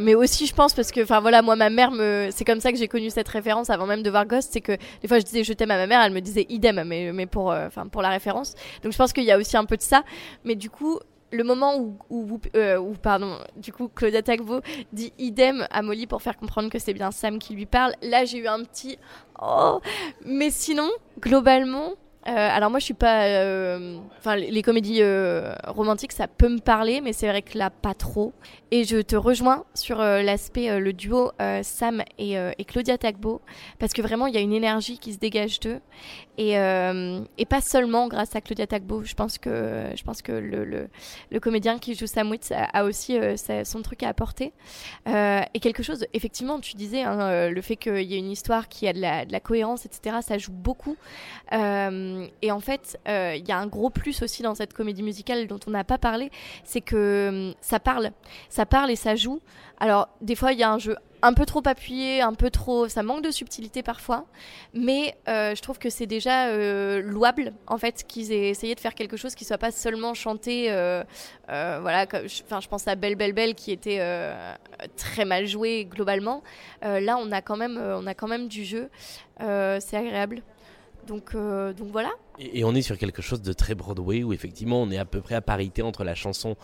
mais 0.00 0.14
aussi, 0.14 0.46
je 0.46 0.54
pense 0.54 0.74
parce 0.74 0.90
que, 0.90 1.02
enfin 1.02 1.20
voilà, 1.20 1.40
moi 1.40 1.56
ma 1.56 1.70
mère 1.70 1.92
me, 1.92 2.28
c'est 2.30 2.44
comme 2.44 2.60
ça 2.60 2.72
que 2.72 2.76
j'ai 2.78 2.88
connu 2.88 3.08
cette 3.08 3.28
référence 3.28 3.70
avant 3.70 3.86
même 3.86 4.02
de 4.02 4.10
voir 4.10 4.26
Ghost, 4.26 4.50
c'est 4.52 4.60
que 4.60 4.76
des 5.00 5.08
fois 5.08 5.18
je 5.18 5.24
disais 5.24 5.44
je 5.44 5.54
t'aime 5.54 5.70
à 5.70 5.78
ma 5.78 5.86
mère, 5.86 6.02
elle 6.02 6.12
me 6.12 6.20
disait 6.20 6.44
idem, 6.50 6.82
mais 6.84 7.10
mais 7.12 7.24
pour, 7.24 7.46
enfin 7.46 7.86
pour 7.86 8.02
la 8.02 8.10
référence. 8.10 8.54
Donc 8.82 8.92
je 8.92 8.98
pense 8.98 9.14
qu'il 9.14 9.24
y 9.24 9.32
a 9.32 9.38
aussi 9.38 9.56
un 9.56 9.64
peu 9.64 9.78
de 9.78 9.82
ça, 9.82 10.02
mais 10.44 10.56
du 10.56 10.68
coup 10.68 11.00
le 11.32 11.44
moment 11.44 11.96
euh, 12.54 12.76
où, 12.76 12.92
pardon, 12.94 13.38
du 13.56 13.72
coup, 13.72 13.88
Claudia 13.88 14.22
Tagbo 14.22 14.60
dit 14.92 15.12
idem 15.18 15.66
à 15.70 15.82
Molly 15.82 16.06
pour 16.06 16.22
faire 16.22 16.36
comprendre 16.36 16.68
que 16.68 16.78
c'est 16.78 16.94
bien 16.94 17.10
Sam 17.10 17.38
qui 17.38 17.54
lui 17.54 17.66
parle, 17.66 17.94
là 18.02 18.24
j'ai 18.24 18.38
eu 18.38 18.46
un 18.46 18.62
petit 18.62 18.98
oh. 19.40 19.80
Mais 20.24 20.50
sinon, 20.50 20.90
globalement, 21.20 21.94
euh, 22.28 22.30
alors 22.34 22.70
moi 22.70 22.78
je 22.78 22.84
suis 22.84 22.94
pas, 22.94 23.24
euh, 23.24 23.98
enfin 24.18 24.36
les, 24.36 24.62
comédies 24.62 25.02
romantiques 25.66 26.12
ça 26.12 26.28
peut 26.28 26.48
me 26.48 26.60
parler, 26.60 27.00
mais 27.00 27.12
c'est 27.12 27.28
vrai 27.28 27.42
que 27.42 27.56
là 27.56 27.70
pas 27.70 27.94
trop. 27.94 28.32
Et 28.70 28.84
je 28.84 28.98
te 28.98 29.16
rejoins 29.16 29.64
sur 29.74 29.98
l'aspect 29.98 30.78
le 30.78 30.92
duo 30.92 31.32
Sam 31.62 32.02
et, 32.18 32.34
et, 32.34 32.64
Claudia 32.64 32.98
Tagbo 32.98 33.40
parce 33.78 33.92
que 33.92 34.02
vraiment 34.02 34.26
il 34.26 34.34
y 34.34 34.38
a 34.38 34.40
une 34.40 34.52
énergie 34.52 34.98
qui 34.98 35.12
se 35.14 35.18
dégage 35.18 35.60
d'eux 35.60 35.80
et, 36.38 36.52
et 36.52 37.46
pas 37.46 37.60
seulement 37.60 38.08
grâce 38.08 38.34
à 38.34 38.40
Claudia 38.40 38.66
Tagbo. 38.66 39.02
Je 39.04 39.14
pense 39.14 39.38
que 39.38 39.86
je 39.94 40.02
pense 40.02 40.22
que 40.22 40.32
le, 40.32 40.88
le, 41.30 41.40
comédien 41.40 41.78
qui 41.78 41.94
joue 41.94 42.06
Sam 42.06 42.30
Witz 42.30 42.52
a, 42.52 42.84
aussi 42.84 43.18
son 43.64 43.82
truc 43.82 44.02
à 44.02 44.08
apporter 44.08 44.52
et 45.06 45.60
quelque 45.60 45.82
chose. 45.82 46.06
Effectivement, 46.12 46.60
tu 46.60 46.74
disais 46.74 47.02
hein, 47.02 47.50
le 47.50 47.60
fait 47.60 47.76
qu'il 47.76 48.02
y 48.02 48.14
ait 48.14 48.18
une 48.18 48.30
histoire 48.30 48.68
qui 48.68 48.88
a 48.88 48.92
de 48.92 49.00
la, 49.00 49.40
cohérence, 49.40 49.86
etc. 49.86 50.16
Ça 50.22 50.38
joue 50.38 50.52
beaucoup. 50.52 50.96
Euh, 51.52 52.26
et 52.40 52.52
en 52.52 52.60
fait, 52.60 52.98
il 53.06 53.46
y 53.46 53.52
a 53.52 53.58
un 53.58 53.66
gros 53.66 53.90
plus 53.90 54.22
aussi 54.22 54.42
dans 54.42 54.54
cette 54.54 54.72
comédie 54.72 55.02
musicale 55.02 55.46
dont 55.46 55.60
on 55.66 55.70
n'a 55.70 55.84
pas 55.84 55.98
parlé, 55.98 56.30
c'est 56.64 56.80
que 56.80 57.54
ça 57.60 57.80
parle. 57.80 58.12
Ça 58.48 58.66
parle 58.66 58.90
et 58.90 58.96
ça 58.96 59.16
joue. 59.16 59.40
Alors, 59.82 60.08
des 60.20 60.36
fois, 60.36 60.52
il 60.52 60.60
y 60.60 60.62
a 60.62 60.70
un 60.70 60.78
jeu 60.78 60.96
un 61.22 61.34
peu 61.34 61.44
trop 61.44 61.60
appuyé, 61.64 62.20
un 62.20 62.34
peu 62.34 62.50
trop. 62.50 62.88
Ça 62.88 63.02
manque 63.02 63.24
de 63.24 63.32
subtilité 63.32 63.82
parfois, 63.82 64.26
mais 64.74 65.16
euh, 65.28 65.56
je 65.56 65.60
trouve 65.60 65.80
que 65.80 65.90
c'est 65.90 66.06
déjà 66.06 66.50
euh, 66.50 67.02
louable 67.02 67.52
en 67.66 67.78
fait 67.78 68.04
qu'ils 68.06 68.30
aient 68.30 68.48
essayé 68.48 68.76
de 68.76 68.80
faire 68.80 68.94
quelque 68.94 69.16
chose 69.16 69.34
qui 69.34 69.44
soit 69.44 69.58
pas 69.58 69.72
seulement 69.72 70.14
chanté. 70.14 70.66
Euh, 70.70 71.02
voilà, 71.48 72.06
enfin, 72.46 72.60
je 72.60 72.68
pense 72.68 72.86
à 72.86 72.94
Belle 72.94 73.16
Belle 73.16 73.32
Belle 73.32 73.56
qui 73.56 73.72
était 73.72 74.00
très 74.96 75.24
mal 75.24 75.48
joué 75.48 75.84
globalement. 75.84 76.44
là, 76.82 77.18
on 77.18 77.32
a 77.32 77.42
quand 77.42 77.56
même, 77.56 77.76
on 77.76 78.06
a 78.06 78.14
quand 78.14 78.28
même 78.28 78.46
du 78.46 78.64
jeu. 78.64 78.88
c'est 79.40 79.96
agréable. 79.96 80.44
Donc, 81.06 81.34
donc 81.34 81.88
voilà. 81.90 82.10
Et, 82.38 82.64
on 82.64 82.74
est 82.74 82.82
sur 82.82 82.96
quelque 82.96 83.22
chose 83.22 83.42
de 83.42 83.52
très 83.52 83.74
Broadway 83.74 84.22
où 84.22 84.32
effectivement 84.32 84.80
on 84.80 84.90
est 84.90 84.98
à 84.98 85.04
peu 85.04 85.20
près 85.20 85.34
à 85.34 85.40
parité 85.40 85.82
entre 85.82 86.04
la 86.04 86.14
chanson 86.14 86.56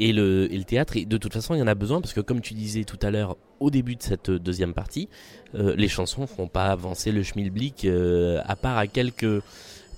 et 0.00 0.12
le, 0.12 0.48
théâtre. 0.64 0.96
Et 0.96 1.04
de 1.04 1.16
toute 1.16 1.32
façon, 1.32 1.54
il 1.54 1.58
y 1.58 1.62
en 1.62 1.66
a 1.66 1.74
besoin 1.74 2.00
parce 2.00 2.12
que, 2.12 2.20
comme 2.20 2.40
tu 2.40 2.54
disais 2.54 2.84
tout 2.84 2.98
à 3.02 3.10
l'heure 3.10 3.36
au 3.60 3.70
début 3.70 3.96
de 3.96 4.02
cette 4.02 4.30
deuxième 4.30 4.74
partie, 4.74 5.08
euh, 5.54 5.74
les 5.76 5.88
chansons 5.88 6.22
ne 6.22 6.26
font 6.26 6.48
pas 6.48 6.66
avancer 6.66 7.12
le 7.12 7.22
schmilblick 7.22 7.84
euh, 7.84 8.40
à 8.46 8.56
part 8.56 8.78
à 8.78 8.86
quelques 8.86 9.42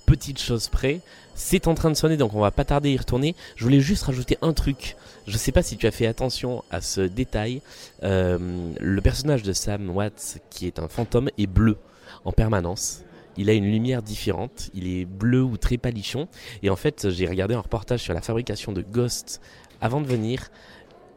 petites 0.05 0.41
choses 0.41 0.69
près. 0.69 1.01
C'est 1.35 1.67
en 1.67 1.75
train 1.75 1.89
de 1.89 1.95
sonner, 1.95 2.17
donc 2.17 2.33
on 2.33 2.39
va 2.39 2.51
pas 2.51 2.65
tarder 2.65 2.89
à 2.89 2.91
y 2.93 2.97
retourner. 2.97 3.35
Je 3.55 3.63
voulais 3.63 3.79
juste 3.79 4.03
rajouter 4.03 4.37
un 4.41 4.53
truc. 4.53 4.95
Je 5.27 5.37
sais 5.37 5.51
pas 5.51 5.63
si 5.63 5.77
tu 5.77 5.87
as 5.87 5.91
fait 5.91 6.07
attention 6.07 6.63
à 6.71 6.81
ce 6.81 7.01
détail. 7.01 7.61
Euh, 8.03 8.37
le 8.79 9.01
personnage 9.01 9.43
de 9.43 9.53
Sam 9.53 9.89
Watts, 9.89 10.39
qui 10.49 10.67
est 10.67 10.79
un 10.79 10.87
fantôme, 10.87 11.29
est 11.37 11.47
bleu 11.47 11.77
en 12.25 12.31
permanence 12.31 13.03
il 13.41 13.49
a 13.49 13.53
une 13.53 13.69
lumière 13.69 14.01
différente, 14.01 14.69
il 14.73 14.87
est 14.87 15.05
bleu 15.05 15.43
ou 15.43 15.57
très 15.57 15.77
palichon. 15.77 16.27
Et 16.63 16.69
en 16.69 16.75
fait, 16.75 17.09
j'ai 17.09 17.27
regardé 17.27 17.55
un 17.55 17.61
reportage 17.61 18.01
sur 18.01 18.13
la 18.13 18.21
fabrication 18.21 18.71
de 18.71 18.81
Ghost 18.81 19.41
avant 19.81 19.99
de 19.99 20.07
venir, 20.07 20.49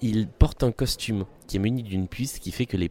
il 0.00 0.26
porte 0.26 0.62
un 0.62 0.72
costume 0.72 1.24
qui 1.46 1.56
est 1.56 1.60
muni 1.60 1.82
d'une 1.82 2.08
puce 2.08 2.38
qui 2.38 2.50
fait 2.50 2.66
que 2.66 2.76
les, 2.76 2.90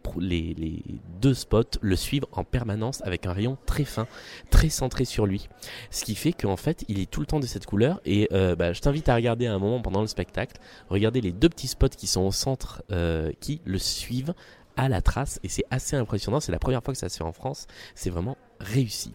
deux 1.22 1.34
spots 1.34 1.78
le 1.82 1.96
suivent 1.96 2.26
en 2.32 2.44
permanence 2.44 3.02
avec 3.04 3.26
un 3.26 3.34
rayon 3.34 3.58
très 3.66 3.84
fin, 3.84 4.08
très 4.50 4.70
centré 4.70 5.06
sur 5.06 5.26
lui. 5.26 5.48
Ce 5.92 6.04
qui 6.04 6.16
fait 6.16 6.34
qu'en 6.34 6.58
fait, 6.58 6.86
il 6.88 7.00
est 7.00 7.10
tout 7.10 7.20
le 7.20 7.26
temps 7.26 7.40
de 7.40 7.46
cette 7.46 7.66
couleur. 7.66 8.02
Et 8.06 8.28
euh, 8.34 8.56
bah, 8.56 8.74
je 8.74 8.82
t'invite 8.82 9.10
à 9.10 9.16
regarder 9.16 9.48
un 9.48 9.60
moment 9.60 9.80
pendant 9.80 10.02
le 10.02 10.08
spectacle, 10.08 10.60
regarder 10.90 11.22
les 11.22 11.32
deux 11.32 11.50
petits 11.50 11.68
spots 11.68 11.90
qui 11.90 12.08
sont 12.08 12.22
au 12.22 12.32
centre 12.32 12.84
euh, 12.92 13.32
qui 13.40 13.62
le 13.66 13.78
suivent 13.78 14.34
à 14.76 14.90
la 14.90 15.02
trace. 15.02 15.40
Et 15.44 15.50
c'est 15.50 15.66
assez 15.70 15.96
impressionnant. 15.96 16.40
C'est 16.40 16.52
la 16.52 16.60
première 16.60 16.84
fois 16.84 16.94
que 16.94 17.00
ça 17.00 17.10
se 17.10 17.18
fait 17.18 17.24
en 17.24 17.34
France. 17.34 17.68
C'est 17.94 18.10
vraiment 18.10 18.38
réussi. 18.64 19.14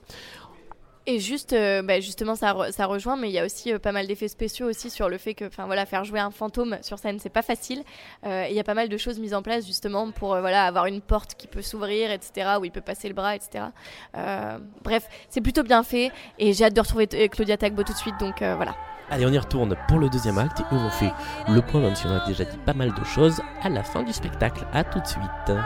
Et 1.10 1.20
juste, 1.20 1.54
euh, 1.54 1.80
bah, 1.80 2.00
justement, 2.00 2.34
ça, 2.34 2.54
ça, 2.70 2.84
rejoint, 2.84 3.16
mais 3.16 3.30
il 3.30 3.32
y 3.32 3.38
a 3.38 3.46
aussi 3.46 3.72
euh, 3.72 3.78
pas 3.78 3.92
mal 3.92 4.06
d'effets 4.06 4.28
spéciaux 4.28 4.68
aussi 4.68 4.90
sur 4.90 5.08
le 5.08 5.16
fait 5.16 5.32
que, 5.32 5.46
enfin 5.46 5.64
voilà, 5.64 5.86
faire 5.86 6.04
jouer 6.04 6.20
un 6.20 6.30
fantôme 6.30 6.76
sur 6.82 6.98
scène, 6.98 7.18
c'est 7.18 7.30
pas 7.30 7.40
facile. 7.40 7.82
Euh, 8.26 8.46
il 8.50 8.54
y 8.54 8.60
a 8.60 8.64
pas 8.64 8.74
mal 8.74 8.90
de 8.90 8.96
choses 8.98 9.18
mises 9.18 9.32
en 9.32 9.40
place 9.40 9.66
justement 9.66 10.10
pour 10.10 10.38
voilà 10.38 10.66
avoir 10.66 10.84
une 10.84 11.00
porte 11.00 11.34
qui 11.34 11.46
peut 11.46 11.62
s'ouvrir, 11.62 12.10
etc., 12.10 12.58
où 12.60 12.66
il 12.66 12.70
peut 12.70 12.82
passer 12.82 13.08
le 13.08 13.14
bras, 13.14 13.34
etc. 13.34 13.64
bref, 14.84 15.08
c'est 15.30 15.40
plutôt 15.40 15.62
bien 15.62 15.82
fait 15.82 16.12
et 16.38 16.52
j'ai 16.52 16.66
hâte 16.66 16.74
de 16.74 16.80
retrouver 16.80 17.06
Claudia 17.06 17.56
Tagbo 17.56 17.84
tout 17.84 17.94
de 17.94 17.98
suite, 17.98 18.20
donc 18.20 18.40
voilà. 18.40 18.76
Allez, 19.08 19.24
on 19.24 19.32
y 19.32 19.38
retourne 19.38 19.74
pour 19.88 19.98
le 19.98 20.10
deuxième 20.10 20.36
acte 20.36 20.60
et 20.60 20.64
on 20.70 20.90
fait 20.90 21.12
le 21.48 21.62
point, 21.62 21.80
même 21.80 21.94
si 21.94 22.06
on 22.06 22.10
a 22.10 22.26
déjà 22.26 22.44
dit 22.44 22.58
pas 22.66 22.74
mal 22.74 22.92
de 22.92 23.04
choses, 23.04 23.40
à 23.62 23.70
la 23.70 23.82
fin 23.82 24.02
du 24.02 24.12
spectacle. 24.12 24.66
À 24.74 24.84
tout 24.84 25.00
de 25.00 25.06
suite. 25.06 25.56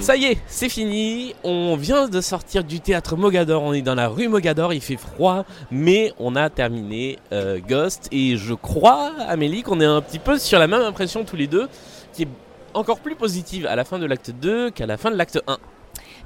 Ça 0.00 0.16
y 0.16 0.24
est, 0.24 0.38
c'est 0.46 0.70
fini. 0.70 1.34
On 1.44 1.76
vient 1.76 2.08
de 2.08 2.22
sortir 2.22 2.64
du 2.64 2.80
théâtre 2.80 3.16
Mogador. 3.16 3.62
On 3.62 3.74
est 3.74 3.82
dans 3.82 3.94
la 3.94 4.08
rue 4.08 4.28
Mogador. 4.28 4.72
Il 4.72 4.80
fait 4.80 4.96
froid, 4.96 5.44
mais 5.70 6.14
on 6.18 6.36
a 6.36 6.48
terminé 6.48 7.18
euh, 7.32 7.58
Ghost. 7.58 8.08
Et 8.10 8.38
je 8.38 8.54
crois, 8.54 9.12
Amélie, 9.28 9.62
qu'on 9.62 9.78
est 9.78 9.84
un 9.84 10.00
petit 10.00 10.18
peu 10.18 10.38
sur 10.38 10.58
la 10.58 10.66
même 10.66 10.80
impression 10.80 11.24
tous 11.24 11.36
les 11.36 11.46
deux, 11.46 11.68
qui 12.14 12.22
est 12.22 12.28
encore 12.72 13.00
plus 13.00 13.14
positive 13.14 13.66
à 13.66 13.76
la 13.76 13.84
fin 13.84 13.98
de 13.98 14.06
l'acte 14.06 14.30
2 14.30 14.70
qu'à 14.70 14.86
la 14.86 14.96
fin 14.96 15.10
de 15.10 15.16
l'acte 15.16 15.38
1. 15.46 15.58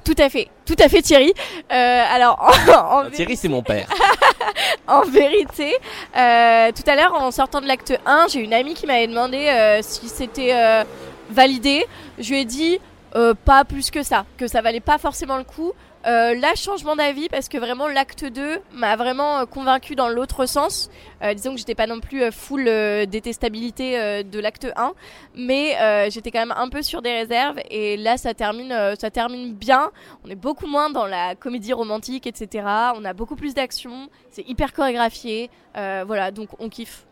Tout 0.05 0.15
à 0.19 0.29
fait, 0.29 0.47
tout 0.65 0.77
à 0.79 0.87
fait 0.87 1.01
Thierry. 1.01 1.33
Euh, 1.69 2.03
alors, 2.09 2.39
en, 2.89 3.09
Thierry, 3.09 3.35
c'est 3.35 3.49
mon 3.49 3.61
père. 3.61 3.89
en 4.87 5.01
vérité, 5.01 5.75
euh, 6.15 6.71
tout 6.71 6.89
à 6.89 6.95
l'heure, 6.95 7.13
en 7.13 7.29
sortant 7.31 7.59
de 7.59 7.67
l'acte 7.67 7.93
1, 8.05 8.27
j'ai 8.31 8.39
une 8.39 8.53
amie 8.53 8.73
qui 8.73 8.87
m'avait 8.87 9.07
demandé 9.07 9.79
si 9.81 10.07
c'était 10.07 10.85
validé. 11.29 11.85
Je 12.19 12.29
lui 12.29 12.39
ai 12.39 12.45
dit 12.45 12.79
euh, 13.15 13.33
pas 13.33 13.63
plus 13.63 13.91
que 13.91 14.03
ça, 14.03 14.25
que 14.37 14.47
ça 14.47 14.61
valait 14.61 14.81
pas 14.81 14.97
forcément 14.97 15.37
le 15.37 15.45
coup. 15.45 15.71
Euh, 16.05 16.35
là, 16.35 16.53
changement 16.55 16.95
d'avis 16.95 17.29
parce 17.29 17.47
que 17.49 17.57
vraiment 17.57 17.87
l'acte 17.87 18.25
2 18.25 18.59
m'a 18.73 18.95
vraiment 18.95 19.39
euh, 19.39 19.45
convaincu 19.45 19.95
dans 19.95 20.09
l'autre 20.09 20.45
sens. 20.45 20.89
disons 21.33 21.53
que 21.53 21.57
j'étais 21.57 21.75
pas 21.75 21.87
non 21.87 21.99
plus 21.99 22.31
full 22.31 22.65
détestabilité 23.07 24.23
de 24.23 24.39
l'acte 24.39 24.67
1, 24.75 24.93
mais 25.35 25.75
j'étais 26.11 26.29
quand 26.29 26.39
même 26.39 26.53
un 26.55 26.69
peu 26.69 26.83
sur 26.83 27.01
des 27.01 27.11
réserves 27.11 27.59
et 27.71 27.97
là 27.97 28.17
ça 28.17 28.35
termine, 28.35 28.93
ça 28.99 29.09
termine 29.09 29.53
bien. 29.53 29.91
On 30.23 30.29
est 30.29 30.35
beaucoup 30.35 30.67
moins 30.67 30.91
dans 30.91 31.07
la 31.07 31.33
comédie 31.33 31.73
romantique, 31.73 32.27
etc. 32.27 32.67
On 32.95 33.05
a 33.05 33.13
beaucoup 33.13 33.35
plus 33.35 33.55
d'action, 33.55 34.09
c'est 34.29 34.47
hyper 34.47 34.73
chorégraphié, 34.73 35.49
voilà 35.73 36.29
donc 36.29 36.49
on 36.59 36.69
kiffe. 36.69 37.05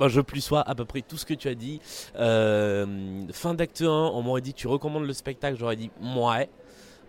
Bah, 0.00 0.08
je 0.08 0.22
plus 0.22 0.40
sois 0.40 0.62
à 0.66 0.74
peu 0.74 0.86
près 0.86 1.02
tout 1.02 1.18
ce 1.18 1.26
que 1.26 1.34
tu 1.34 1.46
as 1.48 1.54
dit. 1.54 1.78
Euh, 2.16 3.26
fin 3.32 3.52
d'acte 3.52 3.82
1, 3.82 3.86
on 3.86 4.22
m'aurait 4.22 4.40
dit 4.40 4.54
tu 4.54 4.66
recommandes 4.66 5.04
le 5.04 5.12
spectacle, 5.12 5.58
j'aurais 5.58 5.76
dit 5.76 5.90
ouais. 6.00 6.48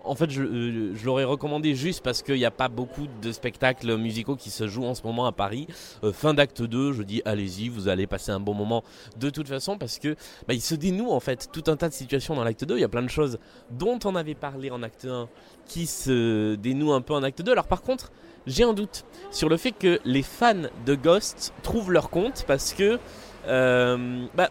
En 0.04 0.16
fait, 0.16 0.30
je, 0.30 0.42
euh, 0.42 0.96
je 0.96 1.06
l'aurais 1.06 1.24
recommandé 1.24 1.76
juste 1.76 2.04
parce 2.04 2.22
qu'il 2.22 2.36
n'y 2.36 2.46
a 2.46 2.52
pas 2.52 2.70
beaucoup 2.70 3.08
de 3.22 3.32
spectacles 3.32 3.96
musicaux 3.98 4.36
qui 4.36 4.50
se 4.50 4.68
jouent 4.68 4.86
en 4.86 4.96
ce 4.96 5.04
moment 5.04 5.26
à 5.26 5.32
Paris. 5.32 5.68
Euh, 6.04 6.12
fin 6.12 6.34
d'acte 6.34 6.62
2, 6.62 6.94
je 6.94 7.04
dis 7.04 7.22
allez-y, 7.26 7.70
vous 7.70 7.88
allez 7.88 8.08
passer 8.08 8.32
un 8.32 8.40
bon 8.40 8.54
moment 8.54 8.84
de 9.18 9.30
toute 9.30 9.48
façon 9.48 9.78
parce 9.78 10.00
que 10.00 10.16
bah, 10.48 10.54
il 10.54 10.62
se 10.62 10.76
dénoue 10.76 11.12
en 11.12 11.20
fait 11.20 11.50
tout 11.52 11.64
un 11.68 11.76
tas 11.76 11.90
de 11.90 11.94
situations 11.94 12.36
dans 12.36 12.44
l'acte 12.44 12.66
2. 12.66 12.78
Il 12.78 12.82
y 12.82 12.84
a 12.84 12.90
plein 12.90 13.04
de 13.04 13.10
choses 13.10 13.38
dont 13.70 14.00
on 14.06 14.16
avait 14.16 14.36
parlé 14.36 14.72
en 14.72 14.82
acte 14.84 15.06
1 15.06 15.30
qui 15.68 15.86
se 15.86 16.56
dénouent 16.56 16.94
un 16.94 17.02
peu 17.02 17.14
en 17.14 17.24
acte 17.24 17.42
2. 17.42 17.52
Alors 17.52 17.68
par 17.68 17.82
contre, 17.82 18.12
j'ai 18.48 18.64
un 18.64 18.74
doute 18.74 19.06
sur 19.30 19.50
le 19.50 19.58
fait 19.58 19.72
que 19.72 20.00
les 20.04 20.24
fans 20.24 20.64
de 20.86 20.96
Ghost 20.96 21.54
trouvent 21.64 21.92
leur 21.92 22.10
compte 22.10 22.44
parce 22.48 22.74
que 22.74 23.00
euh, 23.48 24.26
bah, 24.36 24.50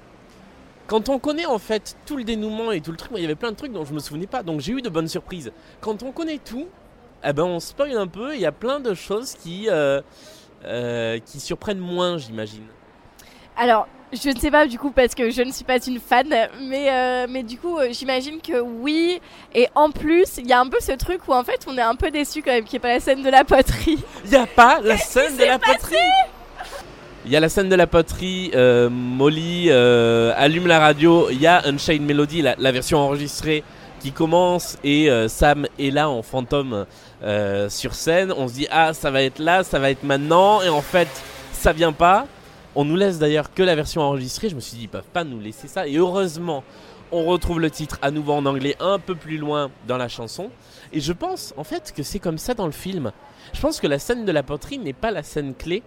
quand 0.90 1.08
on 1.08 1.20
connaît 1.20 1.46
en 1.46 1.60
fait 1.60 1.96
tout 2.04 2.16
le 2.16 2.24
dénouement 2.24 2.72
et 2.72 2.80
tout 2.80 2.90
le 2.90 2.96
truc, 2.96 3.12
moi, 3.12 3.20
il 3.20 3.22
y 3.22 3.26
avait 3.26 3.36
plein 3.36 3.52
de 3.52 3.56
trucs 3.56 3.72
dont 3.72 3.84
je 3.84 3.94
me 3.94 4.00
souvenais 4.00 4.26
pas, 4.26 4.42
donc 4.42 4.60
j'ai 4.60 4.72
eu 4.72 4.82
de 4.82 4.88
bonnes 4.88 5.06
surprises. 5.06 5.52
Quand 5.80 6.02
on 6.02 6.10
connaît 6.10 6.38
tout, 6.38 6.66
eh 7.22 7.32
ben 7.32 7.44
on 7.44 7.60
spoil 7.60 7.96
un 7.96 8.08
peu, 8.08 8.34
il 8.34 8.40
y 8.40 8.46
a 8.46 8.50
plein 8.50 8.80
de 8.80 8.92
choses 8.92 9.34
qui, 9.34 9.68
euh, 9.70 10.00
euh, 10.64 11.20
qui 11.24 11.38
surprennent 11.38 11.78
moins, 11.78 12.18
j'imagine. 12.18 12.64
Alors, 13.56 13.86
je 14.12 14.30
ne 14.30 14.36
sais 14.36 14.50
pas 14.50 14.66
du 14.66 14.80
coup 14.80 14.90
parce 14.90 15.14
que 15.14 15.30
je 15.30 15.42
ne 15.42 15.52
suis 15.52 15.64
pas 15.64 15.78
une 15.78 16.00
fan, 16.00 16.26
mais, 16.60 16.90
euh, 16.90 17.26
mais 17.30 17.44
du 17.44 17.56
coup 17.56 17.78
j'imagine 17.92 18.40
que 18.40 18.58
oui. 18.58 19.20
Et 19.54 19.68
en 19.76 19.92
plus, 19.92 20.38
il 20.38 20.48
y 20.48 20.52
a 20.52 20.58
un 20.58 20.66
peu 20.66 20.80
ce 20.80 20.90
truc 20.90 21.20
où 21.28 21.32
en 21.32 21.44
fait 21.44 21.66
on 21.68 21.78
est 21.78 21.82
un 21.82 21.94
peu 21.94 22.10
déçu 22.10 22.42
quand 22.42 22.50
même 22.50 22.64
qu'il 22.64 22.72
n'y 22.72 22.78
ait 22.78 22.88
pas 22.88 22.94
la 22.94 23.00
scène 23.00 23.22
de 23.22 23.30
la 23.30 23.44
poterie. 23.44 24.02
Il 24.24 24.30
n'y 24.30 24.36
a 24.36 24.46
pas 24.46 24.80
la 24.80 24.96
scène 24.96 25.36
de 25.36 25.44
la 25.44 25.60
poterie 25.60 25.94
Il 27.30 27.34
y 27.34 27.36
a 27.36 27.40
la 27.40 27.48
scène 27.48 27.68
de 27.68 27.76
la 27.76 27.86
poterie, 27.86 28.50
euh, 28.56 28.90
Molly 28.90 29.66
euh, 29.68 30.32
allume 30.36 30.66
la 30.66 30.80
radio, 30.80 31.30
il 31.30 31.40
y 31.40 31.46
a 31.46 31.64
Unchained 31.64 32.02
Melody, 32.02 32.42
la, 32.42 32.72
version 32.72 32.98
enregistrée 32.98 33.62
qui 34.00 34.10
commence 34.10 34.78
et 34.82 35.08
euh, 35.08 35.28
Sam 35.28 35.68
est 35.78 35.92
là 35.92 36.10
en 36.10 36.22
fantôme 36.22 36.86
sur 37.68 37.94
scène. 37.94 38.34
On 38.36 38.48
se 38.48 38.54
dit 38.54 38.66
ah 38.72 38.94
ça 38.94 39.12
va 39.12 39.22
être 39.22 39.38
là, 39.38 39.62
ça 39.62 39.78
va 39.78 39.92
être 39.92 40.02
maintenant 40.02 40.60
et 40.60 40.68
en 40.68 40.80
fait 40.80 41.06
ça 41.52 41.72
vient 41.72 41.92
pas. 41.92 42.26
On 42.74 42.84
nous 42.84 42.96
laisse 42.96 43.20
d'ailleurs 43.20 43.54
que 43.54 43.62
la 43.62 43.76
version 43.76 44.02
enregistrée. 44.02 44.48
Je 44.48 44.56
me 44.56 44.60
suis 44.60 44.76
dit 44.76 44.82
ils 44.82 44.88
peuvent 44.88 45.04
pas 45.12 45.22
nous 45.22 45.38
laisser 45.38 45.68
ça 45.68 45.86
et 45.86 45.98
heureusement 45.98 46.64
on 47.12 47.26
retrouve 47.26 47.60
le 47.60 47.70
titre 47.70 48.00
à 48.02 48.10
nouveau 48.10 48.32
en 48.32 48.44
anglais 48.44 48.74
un 48.80 48.98
peu 48.98 49.14
plus 49.14 49.38
loin 49.38 49.70
dans 49.86 49.98
la 49.98 50.08
chanson. 50.08 50.50
Et 50.92 50.98
je 50.98 51.12
pense 51.12 51.54
en 51.56 51.62
fait 51.62 51.92
que 51.96 52.02
c'est 52.02 52.18
comme 52.18 52.38
ça 52.38 52.54
dans 52.54 52.66
le 52.66 52.72
film. 52.72 53.12
Je 53.52 53.60
pense 53.60 53.78
que 53.78 53.86
la 53.86 54.00
scène 54.00 54.24
de 54.24 54.32
la 54.32 54.42
poterie 54.42 54.78
n'est 54.78 54.92
pas 54.92 55.12
la 55.12 55.22
scène 55.22 55.54
clé. 55.54 55.84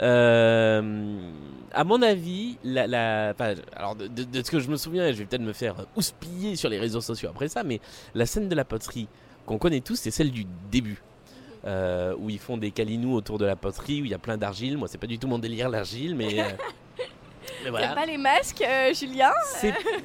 Euh, 0.00 1.30
à 1.72 1.84
mon 1.84 2.02
avis, 2.02 2.56
la, 2.64 2.86
la- 2.86 3.32
enfin, 3.34 3.54
alors 3.76 3.94
de, 3.96 4.06
de- 4.06 4.24
de 4.24 4.42
ce 4.44 4.50
que 4.50 4.58
je 4.60 4.68
me 4.68 4.76
souviens, 4.76 5.06
et 5.06 5.12
je 5.12 5.18
vais 5.18 5.24
peut-être 5.24 5.42
me 5.42 5.52
faire 5.52 5.74
houspiller 5.96 6.56
sur 6.56 6.68
les 6.68 6.78
réseaux 6.78 7.00
sociaux 7.00 7.28
après 7.30 7.48
ça, 7.48 7.62
mais 7.64 7.80
la 8.14 8.26
scène 8.26 8.48
de 8.48 8.54
la 8.54 8.64
poterie 8.64 9.08
qu'on 9.46 9.58
connaît 9.58 9.80
tous, 9.80 9.96
c'est 9.96 10.10
celle 10.10 10.30
du 10.30 10.46
début. 10.70 11.02
Euh, 11.66 12.14
où 12.18 12.28
ils 12.28 12.38
font 12.38 12.58
des 12.58 12.70
calinous 12.70 13.14
autour 13.14 13.38
de 13.38 13.46
la 13.46 13.56
poterie, 13.56 14.02
où 14.02 14.04
il 14.04 14.10
y 14.10 14.14
a 14.14 14.18
plein 14.18 14.36
d'argile. 14.36 14.76
Moi, 14.76 14.86
c'est 14.86 14.98
pas 14.98 15.06
du 15.06 15.18
tout 15.18 15.26
mon 15.26 15.38
délire 15.38 15.70
l'argile, 15.70 16.14
mais, 16.14 16.38
euh, 16.40 16.44
mais 17.64 17.70
voilà. 17.70 17.86
T'aimes 17.86 17.94
pas 17.96 18.04
les 18.06 18.18
masques, 18.18 18.60
euh, 18.60 18.92
Julien? 18.92 19.30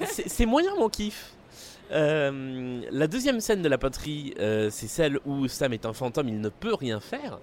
C'est- 0.06 0.46
moyen 0.46 0.74
mon 0.78 0.88
kiff. 0.88 1.34
Euh, 1.92 2.82
la 2.92 3.08
deuxième 3.08 3.42
scène 3.42 3.62
de 3.62 3.68
la 3.68 3.78
poterie, 3.78 4.34
c'est 4.38 4.88
celle 4.88 5.20
où 5.26 5.50
Sam 5.50 5.74
est 5.74 5.86
un 5.86 5.92
fantôme, 5.92 6.30
il 6.30 6.40
ne 6.40 6.48
peut 6.48 6.76
rien 6.76 7.02
faire. 7.02 7.40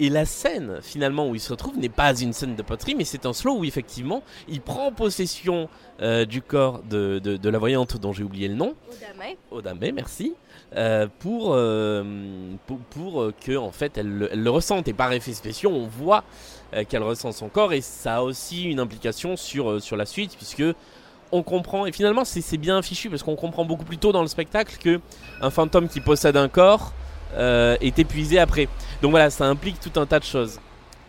Et 0.00 0.08
la 0.08 0.24
scène 0.24 0.80
finalement 0.82 1.28
où 1.28 1.34
il 1.36 1.40
se 1.40 1.52
retrouve 1.52 1.78
n'est 1.78 1.88
pas 1.88 2.14
une 2.20 2.32
scène 2.32 2.56
de 2.56 2.62
poterie, 2.62 2.94
mais 2.96 3.04
c'est 3.04 3.26
un 3.26 3.32
slow 3.32 3.58
où 3.58 3.64
effectivement 3.64 4.22
il 4.48 4.60
prend 4.60 4.90
possession 4.90 5.68
euh, 6.02 6.24
du 6.24 6.42
corps 6.42 6.82
de, 6.82 7.20
de- 7.22 7.36
de 7.36 7.48
la 7.48 7.58
voyante 7.58 7.96
dont 7.98 8.12
j'ai 8.12 8.24
oublié 8.24 8.48
le 8.48 8.54
nom. 8.56 8.74
Odame, 9.52 9.78
merci. 9.94 10.34
euh, 10.76 11.06
pour, 11.20 11.52
euh, 11.54 12.02
pour, 12.66 12.78
pour, 12.90 13.22
euh, 13.22 13.34
que 13.44 13.56
en 13.56 13.70
fait 13.70 13.96
elle, 13.96 14.08
le- 14.08 14.32
elle 14.32 14.42
le 14.42 14.50
ressente 14.50 14.88
et 14.88 14.92
par 14.92 15.12
effet 15.12 15.32
spéciaux 15.32 15.70
on 15.70 15.86
voit 15.86 16.24
qu'elle 16.88 17.04
ressent 17.04 17.30
son 17.30 17.48
corps 17.48 17.72
et 17.72 17.80
ça 17.80 18.16
a 18.16 18.22
aussi 18.22 18.64
une 18.64 18.80
implication 18.80 19.36
sur, 19.36 19.80
sur 19.80 19.96
la 19.96 20.06
suite 20.06 20.34
puisque 20.36 20.64
on 21.30 21.44
comprend 21.44 21.86
et 21.86 21.92
finalement 21.92 22.24
c'est 22.24 22.40
c'est 22.40 22.56
bien 22.56 22.82
fichu 22.82 23.08
parce 23.10 23.22
qu'on 23.22 23.36
comprend 23.36 23.64
beaucoup 23.64 23.84
plus 23.84 23.98
tôt 23.98 24.10
dans 24.10 24.22
le 24.22 24.26
spectacle 24.26 24.76
que 24.80 25.00
un 25.40 25.50
fantôme 25.50 25.86
qui 25.88 26.00
possède 26.00 26.36
un 26.36 26.48
corps 26.48 26.92
est 27.36 27.98
épuisé 27.98 28.38
après 28.38 28.68
donc 29.02 29.10
voilà 29.10 29.30
ça 29.30 29.44
implique 29.44 29.78
tout 29.80 29.98
un 30.00 30.06
tas 30.06 30.18
de 30.18 30.24
choses 30.24 30.58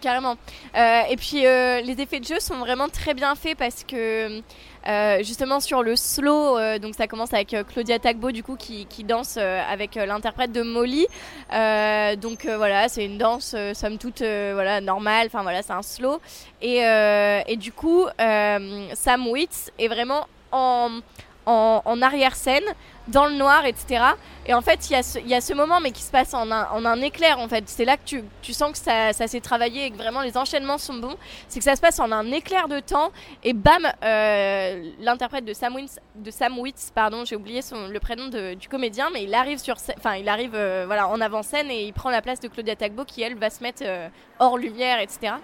Carrément. 0.05 0.35
Euh, 0.77 1.01
et 1.09 1.15
puis 1.15 1.47
euh, 1.47 1.81
les 1.81 1.99
effets 1.99 2.19
de 2.19 2.25
jeu 2.25 2.39
sont 2.39 2.57
vraiment 2.57 2.89
très 2.89 3.15
bien 3.15 3.33
faits 3.33 3.57
parce 3.57 3.83
que 3.83 4.39
euh, 4.88 5.23
justement 5.23 5.59
sur 5.59 5.81
le 5.81 5.95
slow, 5.95 6.59
euh, 6.59 6.77
donc 6.77 6.93
ça 6.93 7.07
commence 7.07 7.33
avec 7.33 7.55
euh, 7.55 7.63
Claudia 7.63 7.97
Tagbo 7.97 8.31
du 8.31 8.43
coup 8.43 8.55
qui, 8.55 8.85
qui 8.85 9.03
danse 9.03 9.35
euh, 9.39 9.61
avec 9.67 9.97
euh, 9.97 10.05
l'interprète 10.05 10.51
de 10.51 10.61
Molly. 10.61 11.07
Euh, 11.53 12.15
donc 12.17 12.45
euh, 12.45 12.55
voilà, 12.57 12.88
c'est 12.88 13.05
une 13.05 13.17
danse 13.17 13.55
euh, 13.57 13.73
somme 13.73 13.97
toute 13.97 14.21
euh, 14.21 14.51
voilà 14.53 14.79
normale. 14.79 15.25
Enfin 15.25 15.41
voilà, 15.41 15.63
c'est 15.63 15.73
un 15.73 15.81
slow. 15.81 16.19
Et, 16.61 16.85
euh, 16.85 17.41
et 17.47 17.55
du 17.55 17.71
coup, 17.71 18.05
euh, 18.21 18.88
Sam 18.93 19.27
Witz 19.27 19.71
est 19.79 19.88
vraiment 19.88 20.27
en 20.51 20.99
en, 21.47 21.81
en 21.85 22.01
arrière-scène, 22.01 22.63
dans 23.07 23.25
le 23.25 23.35
noir, 23.35 23.65
etc. 23.65 24.03
Et 24.47 24.53
en 24.53 24.61
fait, 24.61 24.89
il 24.89 24.93
y, 24.93 25.33
a 25.33 25.41
ce- 25.41 25.53
moment, 25.53 25.79
mais 25.79 25.91
qui 25.91 26.03
se 26.03 26.11
passe 26.11 26.33
en 26.33 26.51
un, 26.51 27.01
éclair, 27.01 27.39
en 27.39 27.47
fait. 27.47 27.63
C'est 27.67 27.85
là 27.85 27.97
que 27.97 28.03
tu, 28.41 28.53
sens 28.53 28.71
que 28.71 28.77
ça, 28.77 29.13
s'est 29.13 29.39
travaillé 29.39 29.85
et 29.85 29.91
que 29.91 29.97
vraiment 29.97 30.21
les 30.21 30.37
enchaînements 30.37 30.77
sont 30.77 30.95
bons. 30.95 31.15
C'est 31.47 31.59
que 31.59 31.65
ça 31.65 31.75
se 31.75 31.81
passe 31.81 31.99
en 31.99 32.11
un 32.11 32.31
éclair 32.31 32.67
de 32.67 32.79
temps. 32.79 33.11
Et 33.43 33.53
bam, 33.53 33.87
euh, 34.03 34.91
l'interprète 34.99 35.45
de 35.45 35.53
Sam 35.53 36.59
Witz, 36.59 36.91
pardon, 36.93 37.25
j'ai 37.25 37.35
oublié 37.35 37.61
le 37.71 37.99
prénom 37.99 38.27
du 38.27 38.67
comédien, 38.67 39.09
mais 39.11 39.23
il 39.23 39.33
arrive 39.33 39.57
sur, 39.57 39.77
enfin, 39.97 40.15
il 40.15 40.29
arrive 40.29 40.53
euh, 40.53 40.83
voilà, 40.85 41.07
en 41.07 41.19
avant-scène 41.21 41.71
et 41.71 41.83
il 41.83 41.93
prend 41.93 42.09
la 42.11 42.21
place 42.21 42.39
de 42.39 42.47
Claudia 42.47 42.75
Tagbo 42.75 43.03
qui, 43.03 43.23
elle, 43.23 43.35
va 43.35 43.49
se 43.49 43.63
mettre 43.63 43.81
euh, 43.83 44.07
hors 44.39 44.57
lumière, 44.57 44.99
etc. 44.99 45.35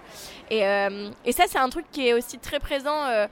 Et, 0.50 1.32
ça, 1.32 1.44
c'est 1.48 1.58
un 1.58 1.70
truc 1.70 1.86
qui 1.90 2.06
est 2.06 2.12
aussi 2.12 2.38
très 2.38 2.60
présent, 2.60 3.26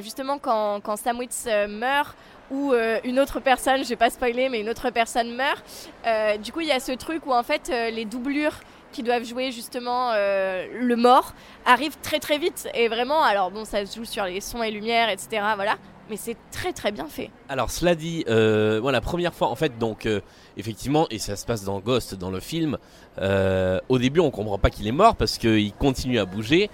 justement, 0.00 0.38
quand, 0.38 0.80
quand 0.80 0.96
Sam 0.96 1.18
Witz 1.18 1.46
meurt 1.68 2.16
ou 2.50 2.72
euh, 2.72 2.98
une 3.04 3.18
autre 3.18 3.40
personne, 3.40 3.82
je 3.82 3.88
vais 3.88 3.96
pas 3.96 4.10
spoiler, 4.10 4.48
mais 4.48 4.60
une 4.60 4.68
autre 4.68 4.90
personne 4.90 5.34
meurt. 5.34 5.64
Euh, 6.06 6.36
du 6.36 6.52
coup, 6.52 6.60
il 6.60 6.68
y 6.68 6.72
a 6.72 6.80
ce 6.80 6.92
truc 6.92 7.26
où 7.26 7.32
en 7.32 7.42
fait 7.42 7.70
euh, 7.70 7.90
les 7.90 8.04
doublures 8.04 8.60
qui 8.92 9.02
doivent 9.02 9.24
jouer 9.24 9.50
justement 9.50 10.12
le 10.12 10.94
mort 10.94 11.34
arrivent 11.66 11.96
très 12.00 12.20
très 12.20 12.38
vite 12.38 12.68
et 12.74 12.86
vraiment. 12.86 13.24
Alors 13.24 13.50
bon, 13.50 13.64
ça 13.64 13.84
se 13.84 13.96
joue 13.96 14.04
sur 14.04 14.24
les 14.24 14.40
sons 14.40 14.62
et 14.62 14.70
lumières, 14.70 15.08
etc. 15.08 15.42
Voilà, 15.56 15.78
mais 16.08 16.16
c'est 16.16 16.36
très 16.52 16.72
très 16.72 16.92
bien 16.92 17.06
fait. 17.06 17.32
Alors 17.48 17.72
cela 17.72 17.96
dit, 17.96 18.24
moi 18.28 18.92
la 18.92 19.00
première 19.00 19.34
fois 19.34 19.48
en 19.48 19.56
fait 19.56 19.78
donc 19.80 20.08
effectivement 20.56 21.08
et 21.10 21.18
ça 21.18 21.34
se 21.34 21.44
passe 21.44 21.64
dans 21.64 21.80
Ghost 21.80 22.14
dans 22.14 22.30
le 22.30 22.38
film, 22.38 22.78
au 23.18 23.98
début 23.98 24.20
on 24.20 24.30
comprend 24.30 24.58
pas 24.58 24.70
qu'il 24.70 24.86
est 24.86 24.92
mort 24.92 25.16
parce 25.16 25.38
qu'il 25.38 25.72
continue 25.72 26.20
à 26.20 26.24
bouger 26.24 26.70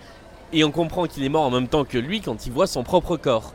et 0.52 0.62
on 0.62 0.72
comprend 0.72 1.06
qu'il 1.06 1.24
est 1.24 1.30
mort 1.30 1.44
en 1.44 1.50
même 1.50 1.68
temps 1.68 1.86
que 1.86 1.96
lui 1.96 2.20
quand 2.20 2.44
il 2.44 2.52
voit 2.52 2.66
son 2.66 2.82
propre 2.82 3.16
corps. 3.16 3.54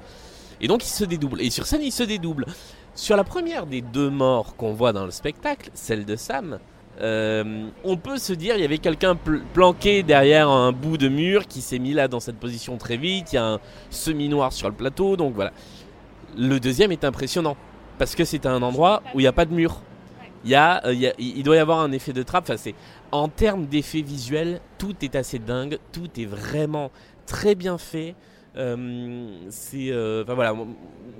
Et 0.62 0.68
donc 0.68 0.84
il 0.84 0.89
se 0.89 1.04
dédouble 1.04 1.41
et 1.41 1.50
sur 1.50 1.65
scène 1.65 1.82
il 1.82 1.91
se 1.91 2.04
dédouble. 2.04 2.46
Sur 2.94 3.18
la 3.18 3.24
première 3.24 3.65
des 3.65 3.82
deux 3.82 4.10
morts 4.10 4.56
qu'on 4.56 4.74
voit 4.74 4.94
dans 4.94 5.06
le 5.06 5.12
spectacle, 5.12 5.70
celle 5.74 6.06
de 6.06 6.15
Sam, 6.15 6.60
euh, 7.02 7.68
on 7.84 7.98
peut 7.98 8.18
se 8.18 8.32
dire 8.32 8.56
il 8.56 8.62
y 8.62 8.65
avait 8.65 8.78
quelqu'un 8.78 9.15
pl- 9.15 9.44
planqué 9.54 10.02
derrière 10.02 10.50
un 10.50 10.72
bout 10.72 10.98
de 10.98 11.10
mur 11.10 11.46
qui 11.46 11.62
s'est 11.62 11.80
mis 11.80 11.94
là 11.94 12.08
dans 12.08 12.22
cette 12.22 12.38
position 12.38 12.78
très 12.78 12.96
vite. 12.96 13.34
Il 13.34 13.36
y 13.36 13.39
a 13.39 13.46
un 13.46 13.60
semi-noir 13.89 14.54
sur 14.54 14.70
le 14.70 14.76
plateau, 14.76 15.18
donc 15.18 15.34
voilà. 15.34 15.52
Le 16.38 16.60
deuxième 16.60 16.91
est 16.91 17.04
impressionnant 17.04 17.58
parce 17.98 18.15
que 18.15 18.24
c'est 18.24 18.46
un 18.46 18.62
endroit 18.62 19.04
où 19.13 19.20
il 19.20 19.24
n'y 19.24 19.28
a 19.28 19.34
pas 19.34 19.46
de 19.46 19.54
mur. 19.54 19.82
Euh, 20.52 21.12
il, 21.18 21.44
doit 21.44 21.56
y 21.56 21.60
avoir 21.60 21.80
un 21.80 21.91
effet 21.91 22.13
de 22.13 22.24
trappe. 22.24 22.52
En 23.12 23.30
termes 23.30 23.65
d'effets 23.65 24.02
visuels, 24.02 24.62
tout 24.78 24.96
est 25.02 25.15
assez 25.15 25.39
dingue. 25.39 25.80
Tout 25.91 26.10
est 26.20 26.26
vraiment 26.26 26.91
très 27.26 27.56
bien 27.56 27.78
fait. 27.78 28.15
Euh, 28.58 29.48
c'est, 29.50 29.89
euh, 29.89 30.24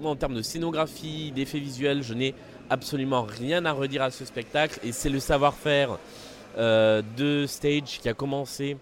en 0.04 0.16
termes 0.16 0.36
de 0.36 0.42
scénographie, 0.42 1.32
d'effets 1.32 1.60
visuels, 1.60 2.04
je 2.04 2.14
n'ai 2.14 2.34
absolument 2.70 3.24
rien 3.24 3.66
à 3.66 3.72
redire 3.72 4.04
à 4.04 4.12
ce 4.12 4.26
spectacle. 4.26 4.80
Et 4.84 4.92
c'est 4.92 5.10
le 5.10 5.20
savoir-faire 5.20 5.98
euh, 6.58 7.02
de 7.18 7.46
Stage 7.48 8.00
qui 8.00 8.10
a 8.10 8.14
commencé 8.14 8.78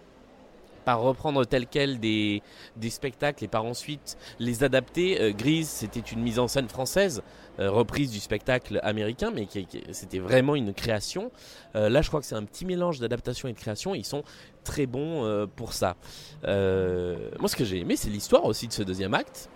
par 0.83 1.01
reprendre 1.01 1.45
tel 1.45 1.67
quel 1.67 1.99
des, 1.99 2.41
des 2.75 2.89
spectacles 2.89 3.43
et 3.43 3.47
par 3.47 3.65
ensuite 3.65 4.17
les 4.39 4.63
adapter. 4.63 5.21
Euh, 5.21 5.31
Grise, 5.31 5.69
c'était 5.69 5.99
une 5.99 6.21
mise 6.21 6.39
en 6.39 6.47
scène 6.47 6.69
française, 6.69 7.23
euh, 7.59 7.69
reprise 7.69 8.11
du 8.11 8.19
spectacle 8.19 8.79
américain, 8.83 9.31
mais 9.33 9.45
qui, 9.45 9.67
c'était 9.91 10.19
vraiment 10.19 10.55
une 10.55 10.73
création. 10.73 11.31
Euh, 11.75 11.89
là, 11.89 12.01
je 12.01 12.07
crois 12.07 12.19
que 12.19 12.25
c'est 12.25 12.35
un 12.35 12.43
petit 12.43 12.65
mélange 12.65 12.99
d'adaptation 12.99 13.47
et 13.47 13.53
de 13.53 13.57
création. 13.57 13.95
Ils 13.95 14.05
sont 14.05 14.23
très 14.63 14.85
bons 14.85 15.47
pour 15.55 15.73
ça. 15.73 15.95
Moi, 16.43 17.47
ce 17.47 17.55
que 17.55 17.65
j'ai 17.65 17.79
aimé, 17.79 17.95
c'est 17.95 18.09
l'histoire 18.09 18.45
aussi 18.45 18.67
de 18.67 18.73
ce 18.73 18.83
deuxième 18.83 19.13
acte, 19.13 19.49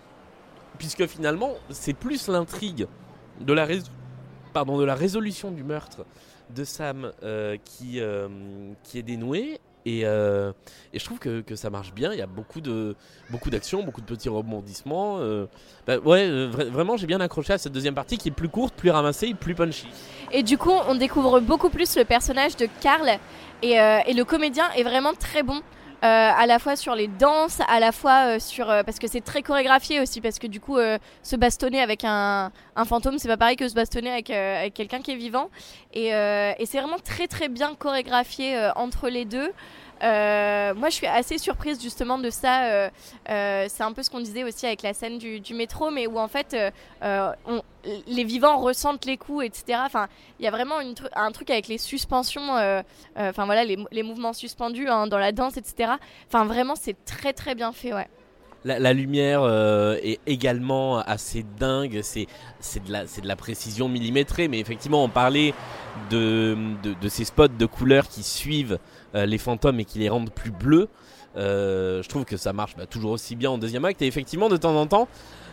puisque 0.78 1.06
finalement, 1.08 1.54
c'est 1.70 1.94
plus 1.94 2.28
l'intrigue 2.28 2.88
de 3.40 3.54
la 3.54 4.96
résolution 4.96 5.52
du 5.52 5.64
meurtre 5.64 6.06
de 6.54 6.64
Sam 6.66 7.12
qui, 7.64 8.02
qui 8.84 9.00
est 9.00 9.04
dénouée 9.04 9.60
Et, 9.90 10.02
euh, 10.04 10.52
et 10.92 11.00
je 11.00 11.06
trouve 11.06 11.18
que, 11.18 11.40
que 11.40 11.56
ça 11.56 11.70
marche 11.70 11.94
bien. 11.94 12.12
Il 12.12 12.20
y 12.20 12.22
a 12.22 12.28
beaucoup 12.28 12.60
de 12.60 12.94
beaucoup 13.30 13.50
d'actions, 13.50 13.84
beaucoup 13.84 14.02
de 14.02 14.06
petits 14.06 14.28
rebondissements. 14.28 15.20
euh. 15.20 15.46
Bah, 15.88 15.98
ouais, 16.00 16.28
euh, 16.28 16.50
vra- 16.52 16.68
vraiment, 16.70 16.98
j'ai 16.98 17.08
bien 17.08 17.22
accroché 17.22 17.54
à 17.54 17.58
cette 17.58 17.72
deuxième 17.72 17.96
partie 17.96 18.18
qui 18.18 18.28
est 18.28 18.32
plus 18.32 18.50
courte, 18.50 18.74
plus 18.76 18.90
ramassée, 18.90 19.34
plus 19.34 19.56
punchy. 19.56 19.88
Et 20.34 20.44
du 20.44 20.58
coup, 20.58 20.74
on 20.90 20.96
découvre 20.96 21.40
beaucoup 21.40 21.70
plus 21.70 21.96
le 21.96 22.04
personnage 22.04 22.58
de 22.58 22.68
Karl. 22.82 23.10
Et, 23.64 23.80
euh, 23.80 24.00
et 24.06 24.14
le 24.14 24.26
comédien 24.26 24.66
est 24.76 24.84
vraiment 24.84 25.14
très 25.14 25.42
bon. 25.42 25.62
Euh, 26.04 26.32
à 26.38 26.46
la 26.46 26.60
fois 26.60 26.76
sur 26.76 26.94
les 26.94 27.08
danses, 27.08 27.60
à 27.68 27.80
la 27.80 27.92
fois 27.92 28.36
euh, 28.36 28.40
sur 28.40 28.70
euh, 28.70 28.84
parce 28.84 29.00
que 29.00 29.08
c'est 29.08 29.22
très 29.22 29.42
chorégraphié 29.42 30.00
aussi 30.00 30.22
parce 30.22 30.38
que 30.38 30.46
du 30.46 30.60
coup 30.60 30.78
euh, 30.78 31.00
se 31.24 31.36
bastonner 31.36 31.82
avec 31.82 32.04
un, 32.04 32.52
un 32.76 32.86
fantôme 32.86 33.18
c'est 33.18 33.28
pas 33.28 33.38
pareil 33.38 33.56
que 33.56 33.68
se 33.68 33.74
bastonner 33.74 34.12
avec, 34.12 34.30
euh, 34.30 34.60
avec 34.60 34.76
quelqu'un 34.76 35.00
qui 35.00 35.12
est 35.12 35.16
vivant 35.16 35.50
et, 35.94 36.14
euh, 36.14 36.54
et 36.60 36.68
c'est 36.68 36.80
vraiment 36.80 37.00
très 37.00 37.28
très 37.28 37.50
bien 37.50 37.74
chorégraphié 37.74 38.70
entre 38.76 39.10
les 39.10 39.26
deux. 39.26 39.52
Euh, 40.04 40.74
moi, 40.76 40.90
je 40.90 40.96
suis 40.96 41.08
assez 41.08 41.38
surprise 41.38 41.82
justement 41.82 42.18
de 42.18 42.30
ça. 42.30 42.66
euh, 42.66 42.90
euh, 43.30 43.66
c'est 43.70 43.84
un 43.84 43.92
peu 43.94 44.04
ce 44.04 44.10
qu'on 44.10 44.20
disait 44.20 44.44
aussi 44.44 44.66
avec 44.66 44.82
la 44.82 44.94
scène 44.94 45.18
du, 45.18 45.54
métro, 45.54 45.92
mais 45.92 46.08
où 46.08 46.20
en 46.20 46.28
fait, 46.28 46.56
les 48.08 48.24
vivants 48.24 48.58
ressentent 48.58 49.06
les 49.06 49.18
coups, 49.18 49.46
etc. 49.46 49.80
Enfin, 49.86 50.08
il 50.40 50.46
y 50.46 50.48
a 50.48 50.52
vraiment 50.52 50.76
un 51.16 51.32
truc 51.32 51.50
avec 51.50 51.68
les 51.68 51.78
suspensions, 51.78 52.54
enfin 53.16 53.46
voilà, 53.46 53.64
les, 53.64 54.04
mouvements 54.04 54.34
suspendus 54.34 54.88
hein, 54.88 55.08
dans 55.08 55.18
la 55.18 55.32
danse, 55.32 55.58
etc. 55.58 55.94
Enfin, 56.28 56.46
vraiment, 56.46 56.76
c'est 56.76 56.96
très 57.06 57.34
très 57.34 57.56
bien 57.56 57.72
fait, 57.72 57.94
ouais. 57.94 58.08
La, 58.66 58.92
lumière 58.92 59.48
est 60.04 60.20
également 60.26 61.00
assez 61.00 61.46
dingue. 61.58 62.02
C'est 62.04 62.28
de 62.84 63.28
la 63.28 63.36
précision 63.36 63.88
millimétrée, 63.88 64.48
mais 64.48 64.60
effectivement, 64.60 65.04
on 65.04 65.10
parlait 65.10 65.54
de 66.12 66.58
de, 66.84 67.10
ces 67.10 67.26
spots 67.26 67.48
de 67.48 67.66
couleurs 67.66 68.08
qui 68.08 68.24
suivent 68.24 68.80
les 69.14 69.38
fantômes 69.38 69.80
et 69.80 69.86
qui 69.86 70.00
les 70.00 70.10
rendent 70.10 70.32
plus 70.32 70.52
bleus. 70.52 70.90
Euh, 71.38 72.02
je 72.02 72.10
trouve 72.10 72.26
que 72.26 72.38
ça 72.38 72.52
marche 72.52 72.76
bah, 72.76 72.86
toujours 72.86 73.12
aussi 73.12 73.36
bien 73.36 73.52
en 73.52 73.58
deuxième 73.58 73.86
acte. 73.86 74.02
Et 74.02 74.08
effectivement, 74.08 74.50
de 74.50 74.58
temps 74.58 74.76
en 74.76 74.88
temps, 74.88 75.08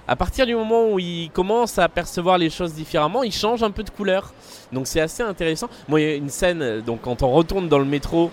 à 0.09 0.17
partir 0.17 0.47
du 0.47 0.55
moment 0.55 0.91
où 0.91 0.99
il 0.99 1.31
commence 1.31 1.79
à 1.79 1.89
percevoir 1.89 2.39
les 2.39 2.51
choses 2.51 2.75
différemment, 2.75 3.23
il 3.23 3.33
change 3.33 3.63
un 3.63 3.71
peu 3.71 3.83
de 3.83 3.91
couleur. 3.91 4.33
Donc 4.73 4.87
c'est 4.87 5.01
assez 5.01 5.23
intéressant. 5.23 5.69
Moi, 5.89 6.01
il 6.01 6.07
y 6.07 6.13
a 6.13 6.15
une 6.15 6.31
scène, 6.31 6.63
euh, 6.63 6.81
donc 6.81 7.03
quand 7.03 7.23
on 7.23 7.31
retourne 7.31 7.69
dans 7.69 7.79
le 7.79 7.85
métro, 7.85 8.31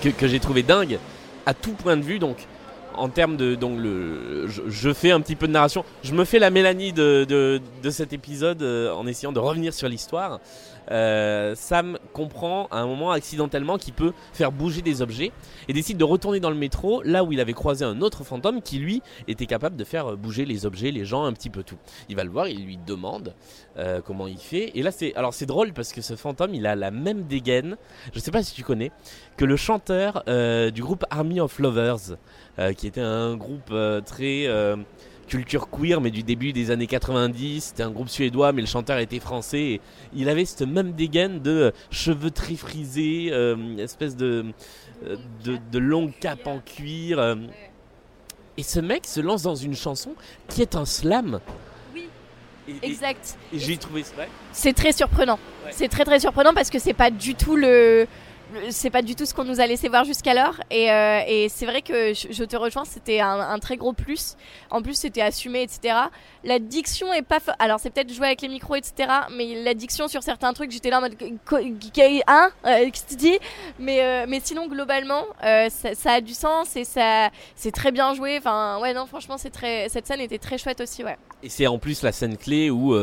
que, 0.00 0.26
j'ai 0.26 0.40
trouvé 0.40 0.62
dingue 0.62 0.98
à 1.46 1.54
tout 1.54 1.72
point 1.72 1.96
de 1.96 2.02
vue. 2.02 2.18
Donc 2.18 2.46
en 2.94 3.08
termes 3.08 3.36
de 3.36 3.54
donc 3.54 3.78
le 3.78 4.46
je, 4.46 4.92
fais 4.92 5.12
un 5.12 5.22
petit 5.22 5.34
peu 5.34 5.46
de 5.46 5.52
narration 5.52 5.82
je 6.02 6.12
me 6.12 6.26
fais 6.26 6.38
la 6.38 6.50
Mélanie 6.50 6.92
de, 6.92 7.24
de, 7.26 7.58
de 7.82 7.90
cet 7.90 8.12
épisode 8.12 8.62
euh, 8.62 8.92
en 8.92 9.06
essayant 9.06 9.32
de 9.32 9.38
revenir 9.38 9.72
sur 9.72 9.88
l'histoire 9.88 10.40
Euh, 10.90 11.54
Sam 11.54 11.98
comprend 12.12 12.66
à 12.70 12.78
un 12.78 12.86
moment 12.86 13.10
accidentellement 13.10 13.78
qu'il 13.78 13.94
peut 13.94 14.12
faire 14.32 14.52
bouger 14.52 14.82
des 14.82 15.02
objets 15.02 15.32
et 15.68 15.72
décide 15.72 15.96
de 15.96 16.04
retourner 16.04 16.40
dans 16.40 16.50
le 16.50 16.56
métro 16.56 17.02
là 17.02 17.24
où 17.24 17.32
il 17.32 17.40
avait 17.40 17.52
croisé 17.52 17.84
un 17.84 18.00
autre 18.00 18.24
fantôme 18.24 18.62
qui 18.62 18.78
lui 18.78 19.02
était 19.28 19.46
capable 19.46 19.76
de 19.76 19.84
faire 19.84 20.16
bouger 20.16 20.44
les 20.44 20.66
objets 20.66 20.90
les 20.90 21.04
gens 21.04 21.24
un 21.24 21.32
petit 21.32 21.50
peu 21.50 21.62
tout. 21.62 21.78
Il 22.08 22.16
va 22.16 22.24
le 22.24 22.30
voir 22.30 22.48
il 22.48 22.64
lui 22.64 22.78
demande 22.78 23.34
euh, 23.78 24.00
comment 24.04 24.26
il 24.26 24.38
fait. 24.38 24.72
Et 24.74 24.82
là 24.82 24.90
c'est 24.90 25.14
alors 25.14 25.34
c'est 25.34 25.46
drôle 25.46 25.72
parce 25.72 25.92
que 25.92 26.00
ce 26.00 26.16
fantôme 26.16 26.54
il 26.54 26.66
a 26.66 26.74
la 26.74 26.90
même 26.90 27.24
dégaine. 27.24 27.76
Je 28.12 28.18
sais 28.18 28.30
pas 28.30 28.42
si 28.42 28.54
tu 28.54 28.62
connais 28.62 28.90
que 29.36 29.44
le 29.44 29.56
chanteur 29.56 30.22
euh, 30.28 30.70
du 30.70 30.82
groupe 30.82 31.04
Army 31.10 31.40
of 31.40 31.58
Lovers 31.58 32.16
qui 32.76 32.86
était 32.86 33.00
un 33.00 33.34
groupe 33.36 33.74
très 34.04 34.46
culture 35.32 35.70
queer 35.70 36.02
mais 36.02 36.10
du 36.10 36.22
début 36.22 36.52
des 36.52 36.70
années 36.70 36.86
90 36.86 37.64
c'était 37.64 37.82
un 37.82 37.90
groupe 37.90 38.10
suédois 38.10 38.52
mais 38.52 38.60
le 38.60 38.66
chanteur 38.66 38.98
était 38.98 39.18
français 39.18 39.60
et 39.62 39.80
il 40.14 40.28
avait 40.28 40.44
cette 40.44 40.68
même 40.68 40.92
dégaine 40.92 41.40
de 41.40 41.50
euh, 41.50 41.70
cheveux 41.90 42.30
très 42.30 42.54
frisés 42.54 43.30
euh, 43.32 43.78
espèce 43.78 44.14
de, 44.14 44.44
euh, 45.06 45.16
de 45.44 45.56
de 45.70 45.78
longue 45.78 46.12
cape 46.20 46.46
en 46.46 46.58
cuir 46.58 47.18
euh. 47.18 47.36
et 48.58 48.62
ce 48.62 48.78
mec 48.80 49.06
se 49.06 49.20
lance 49.20 49.42
dans 49.42 49.54
une 49.54 49.74
chanson 49.74 50.14
qui 50.48 50.60
est 50.60 50.76
un 50.76 50.84
slam 50.84 51.40
Oui. 51.94 52.08
et, 52.68 52.74
Exact. 52.86 53.38
et 53.54 53.58
j'ai 53.58 53.78
trouvé 53.78 54.02
ça 54.02 54.12
ouais. 54.18 54.28
C'est 54.52 54.74
très 54.74 54.92
surprenant. 54.92 55.38
Ouais. 55.64 55.70
C'est 55.72 55.88
très 55.88 56.04
très 56.04 56.20
surprenant 56.20 56.52
parce 56.52 56.68
que 56.68 56.78
c'est 56.78 56.92
pas 56.92 57.10
du 57.10 57.34
tout 57.34 57.56
le- 57.56 58.06
c'est 58.70 58.90
pas 58.90 59.02
du 59.02 59.14
tout 59.14 59.26
ce 59.26 59.34
qu'on 59.34 59.44
nous 59.44 59.60
a 59.60 59.66
laissé 59.66 59.88
voir 59.88 60.04
jusqu'alors. 60.04 60.60
Et, 60.70 60.90
euh, 60.90 61.20
et 61.26 61.48
c'est 61.48 61.66
vrai 61.66 61.82
que 61.82 62.12
je, 62.14 62.44
te 62.44 62.56
rejoins 62.56 62.84
c'était 62.84 63.20
un, 63.20 63.58
très 63.58 63.76
gros 63.76 63.92
plus. 63.92 64.36
En 64.70 64.82
plus 64.82 64.94
c'était 64.94 65.22
assumé 65.22 65.62
etc 65.62 65.94
la 66.44 66.58
diction 66.58 67.12
est 67.12 67.22
pas 67.22 67.38
alors 67.58 67.78
c'est 67.78 67.90
peut-être 67.90 68.12
jouer 68.12 68.26
avec 68.26 68.42
les 68.42 68.48
micros 68.48 68.74
etc 68.74 69.08
mais 69.36 69.62
la 69.62 69.74
diction 69.74 70.08
sur 70.08 70.22
certains 70.22 70.52
trucs 70.52 70.72
j'étais 70.72 70.90
là 70.90 70.98
en 70.98 71.00
mode 71.02 71.16
hein 72.26 72.50
Euh, 72.66 72.90
qu'est-ce 72.90 73.04
que 73.04 73.08
tu 73.10 73.16
dis? 73.16 73.38
Mais 73.78 74.02
euh, 74.02 74.26
mais 74.28 74.40
sinon 74.42 74.66
globalement 74.66 75.24
ça, 75.40 76.12
a 76.12 76.20
du 76.20 76.34
sens 76.34 76.76
et 76.76 76.84
ça 76.84 77.30
c'est 77.54 77.72
très 77.72 77.92
bien 77.92 78.14
joué. 78.14 78.38
Enfin 78.38 78.80
ouais 78.80 78.94
non 78.94 79.06
franchement 79.06 79.36
très 79.52 79.88
cette 79.88 80.06
scène 80.06 80.20
était 80.20 80.38
très 80.38 80.58
chouette 80.58 80.80
aussi 80.80 81.04
ouais. 81.04 81.16
Et 81.42 81.48
c'est 81.48 81.66
en 81.66 81.78
plus 81.78 82.02
la 82.02 82.12
scène 82.12 82.36
clé 82.36 82.70
où 82.70 82.94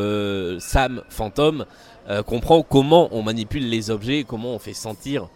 Sam, 0.59 1.03
fantôme, 1.09 1.65
euh, 2.09 2.23
comprend 2.23 2.61
comment 2.63 3.09
on 3.11 3.21
manipule 3.23 3.67
les 3.69 3.89
objets, 3.89 4.23
comment 4.23 4.53
on 4.55 4.59
fait 4.59 4.73
sentir 4.73 5.29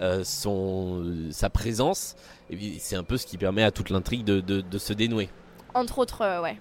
euh, 0.00 0.22
son, 0.24 1.04
sa 1.30 1.50
présence. 1.50 2.16
Et 2.50 2.78
c'est 2.78 2.96
un 2.96 3.02
peu 3.04 3.16
ce 3.16 3.26
qui 3.26 3.36
permet 3.38 3.62
à 3.62 3.70
toute 3.70 3.90
l'intrigue 3.90 4.24
de, 4.24 4.40
de- 4.40 4.60
de 4.60 4.78
se 4.78 4.92
dénouer. 4.92 5.28
Entre 5.74 5.98
autres, 5.98 6.22
euh, 6.22 6.40
ouais. 6.42 6.58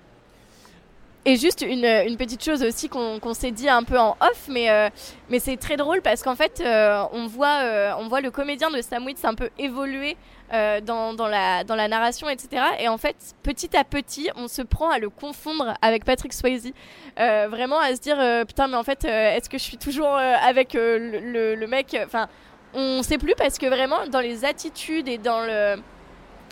Et 1.25 1.36
juste 1.36 1.62
une, 1.62 2.15
petite 2.17 2.43
chose 2.43 2.63
aussi 2.63 2.88
qu'on 2.88 3.34
s'est 3.34 3.51
dit 3.51 3.67
un 3.67 3.84
peu 3.84 3.99
en 3.99 4.15
off, 4.21 4.47
mais, 4.47 4.69
euh, 4.69 4.89
mais 5.29 5.39
c'est 5.39 5.58
très 5.58 5.75
drôle 5.75 6.01
parce 6.01 6.23
qu'en 6.23 6.36
fait, 6.36 6.62
euh, 6.65 7.03
on, 7.12 7.27
voit, 7.27 7.60
euh, 7.62 7.91
on 7.99 8.08
voit 8.08 8.21
le 8.21 8.32
comédien 8.32 8.71
de 8.71 8.82
Sam 8.82 9.05
un 9.23 9.34
peu 9.36 9.49
évoluer 9.58 10.15
dans, 10.51 11.13
dans, 11.13 11.27
la, 11.27 11.63
dans 11.63 11.75
la 11.75 11.88
narration, 11.88 12.27
etc. 12.27 12.63
Et 12.79 12.88
en 12.88 12.97
fait, 12.97 13.15
petit 13.43 13.77
à 13.77 13.84
petit, 13.84 14.32
on 14.36 14.47
se 14.47 14.63
prend 14.63 14.89
à 14.89 14.97
le 14.97 15.10
confondre 15.10 15.75
avec 15.82 16.05
Patrick 16.05 16.34
Swayze. 16.34 16.71
Vraiment 17.17 17.79
à 17.79 17.93
se 17.95 17.99
dire, 18.01 18.17
putain, 18.47 18.67
mais 18.67 18.77
en 18.77 18.84
fait, 18.84 19.05
est-ce 19.05 19.47
que 19.47 19.60
je 19.60 19.63
suis 19.63 19.77
toujours 19.77 20.15
avec 20.15 20.73
le, 20.73 21.55
le- 21.55 21.67
mec 21.67 21.95
Enfin, 22.03 22.27
on 22.73 23.03
sait 23.03 23.19
plus 23.19 23.36
parce 23.36 23.60
que 23.60 23.67
vraiment, 23.67 24.08
dans 24.08 24.21
les 24.21 24.43
attitudes 24.43 25.08
et 25.08 25.19
dans 25.19 25.41
le. 25.41 25.75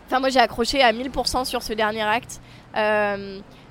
Enfin, 0.06 0.20
moi, 0.20 0.30
j'ai 0.30 0.40
accroché 0.40 0.84
à 0.84 0.94
1000% 0.94 1.46
sur 1.46 1.64
ce 1.64 1.74
dernier 1.74 2.04
acte. 2.04 2.40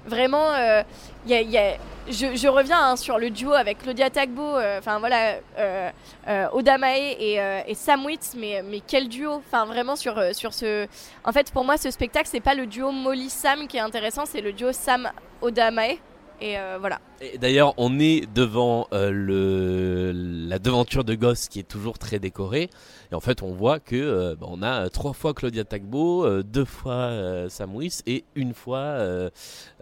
Vraiment, 0.06 0.52
euh, 0.52 0.82
y 1.26 1.34
a- 1.34 1.76
je, 2.08 2.46
reviens 2.48 2.78
hein, 2.80 2.96
sur 2.96 3.18
le 3.18 3.30
duo 3.30 3.52
avec 3.52 3.78
Claudia 3.78 4.10
Tagbo, 4.10 4.56
euh, 4.56 4.78
enfin 4.78 5.00
voilà, 5.00 5.34
euh, 5.58 5.90
euh, 6.28 6.46
Oda 6.52 6.78
Mae 6.78 7.16
et, 7.18 7.40
et 7.66 7.74
Sam 7.74 8.06
mais, 8.36 8.62
mais 8.62 8.80
quel 8.86 9.08
duo 9.08 9.32
Enfin 9.34 9.64
vraiment 9.64 9.96
sur, 9.96 10.22
sur 10.32 10.52
ce... 10.54 10.86
En 11.24 11.32
fait, 11.32 11.50
pour 11.50 11.64
moi, 11.64 11.76
ce 11.76 11.90
spectacle, 11.90 12.28
c'est 12.30 12.40
pas 12.40 12.54
le 12.54 12.66
duo 12.66 12.92
Molly-Sam 12.92 13.66
qui 13.66 13.76
est 13.76 13.80
intéressant, 13.80 14.24
c'est 14.24 14.40
le 14.40 14.52
duo 14.52 14.72
Sam-Oda 14.72 15.70
Mae. 15.72 15.98
Et 16.40 16.58
euh, 16.58 16.76
voilà. 16.78 17.00
D'ailleurs, 17.40 17.72
on 17.78 17.98
est 17.98 18.30
devant 18.34 18.88
euh, 18.92 20.12
la 20.14 20.58
devanture 20.58 21.02
de 21.02 21.14
gosse 21.14 21.48
qui 21.48 21.58
est 21.60 21.68
toujours 21.68 21.98
très 21.98 22.18
décorée. 22.18 22.68
Et 23.10 23.14
en 23.14 23.20
fait, 23.20 23.42
on 23.42 23.52
voit 23.52 23.80
que 23.80 23.96
euh, 23.96 24.36
bah, 24.38 24.46
on 24.50 24.62
a 24.62 24.84
euh, 24.84 24.88
trois 24.88 25.14
fois 25.14 25.32
Claudia 25.32 25.64
Tagbo, 25.64 26.42
deux 26.42 26.66
fois 26.66 27.48
Sam 27.48 27.74
Wyss 27.74 28.02
et 28.06 28.24
une 28.34 28.52
fois, 28.52 28.98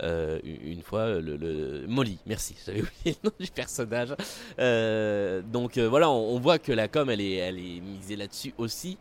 une 0.00 0.82
fois 0.82 1.20
Molly. 1.88 2.18
Merci, 2.26 2.56
j'avais 2.64 2.82
oublié 2.82 3.16
le 3.22 3.30
nom 3.30 3.34
du 3.40 3.50
personnage. 3.50 4.14
Donc 5.50 5.78
voilà, 5.78 6.08
on, 6.10 6.38
voit 6.38 6.58
que 6.58 6.72
la 6.72 6.86
com, 6.86 7.10
elle 7.10 7.20
est, 7.20 7.34
elle 7.34 7.58
est 7.58 7.80
misée 7.80 8.16
là-dessus 8.16 8.54
aussi. 8.58 8.96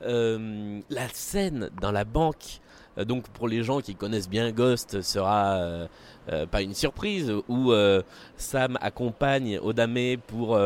La 0.00 1.08
scène 1.12 1.70
dans 1.80 1.92
la 1.92 2.04
banque. 2.04 2.60
Euh, 2.98 3.04
Donc 3.04 3.28
pour 3.28 3.48
les 3.48 3.62
gens 3.62 3.80
qui 3.80 3.94
connaissent 3.94 4.28
bien 4.28 4.50
Ghost 4.50 5.02
sera 5.02 5.56
euh, 5.56 5.86
euh, 6.32 6.46
pas 6.46 6.62
une 6.62 6.74
surprise 6.74 7.32
où 7.48 7.72
Sam 8.36 8.78
accompagne 8.80 9.58
Odame 9.62 10.16
pour 10.26 10.56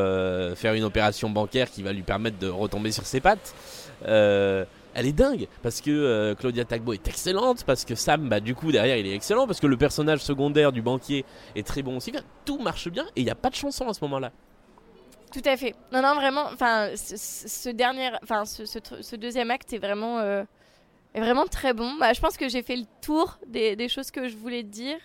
faire 0.56 0.74
une 0.74 0.84
opération 0.84 1.30
bancaire 1.30 1.70
qui 1.70 1.82
va 1.82 1.92
lui 1.92 2.02
permettre 2.02 2.38
de 2.38 2.48
retomber 2.48 2.92
sur 2.92 3.04
ses 3.04 3.20
pattes. 3.20 3.54
Elle 4.92 5.06
est 5.06 5.12
dingue 5.12 5.46
parce 5.62 5.80
que 5.80 6.34
Claudia 6.34 6.64
Tagbo 6.64 6.92
est 6.92 7.06
excellente, 7.06 7.64
parce 7.64 7.84
que 7.84 7.94
Sam, 7.94 8.28
bah, 8.28 8.40
du 8.40 8.54
coup, 8.54 8.72
derrière, 8.72 8.96
il 8.96 9.06
est 9.06 9.14
excellent, 9.14 9.46
parce 9.46 9.60
que 9.60 9.68
le 9.68 9.76
personnage 9.76 10.20
secondaire 10.20 10.72
du 10.72 10.82
banquier 10.82 11.24
est 11.54 11.66
très 11.66 11.82
bon 11.82 11.98
aussi. 11.98 12.12
Tout 12.44 12.58
marche 12.58 12.88
bien 12.88 13.04
et 13.14 13.20
il 13.20 13.24
n'y 13.24 13.30
a 13.30 13.36
pas 13.36 13.50
de 13.50 13.54
chanson 13.54 13.88
à 13.88 13.94
ce 13.94 14.02
moment-là. 14.02 14.32
Tout 15.32 15.42
à 15.44 15.56
fait. 15.56 15.74
Non, 15.92 16.02
non, 16.02 16.14
vraiment. 16.14 16.46
Enfin, 16.52 16.88
ce, 16.96 17.68
dernier, 17.68 18.10
enfin, 18.22 18.44
ce, 18.44 19.16
deuxième 19.16 19.50
acte 19.52 19.72
est 19.72 19.78
vraiment, 19.78 20.18
est 21.14 21.20
vraiment 21.20 21.46
très 21.46 21.72
bon. 21.72 21.94
Bah, 21.98 22.12
je 22.12 22.20
pense 22.20 22.36
que 22.36 22.48
j'ai 22.48 22.62
fait 22.62 22.76
le 22.76 22.84
tour 23.00 23.38
des, 23.46 23.88
choses 23.88 24.10
que 24.10 24.28
je 24.28 24.36
voulais 24.36 24.62
dire. 24.62 24.96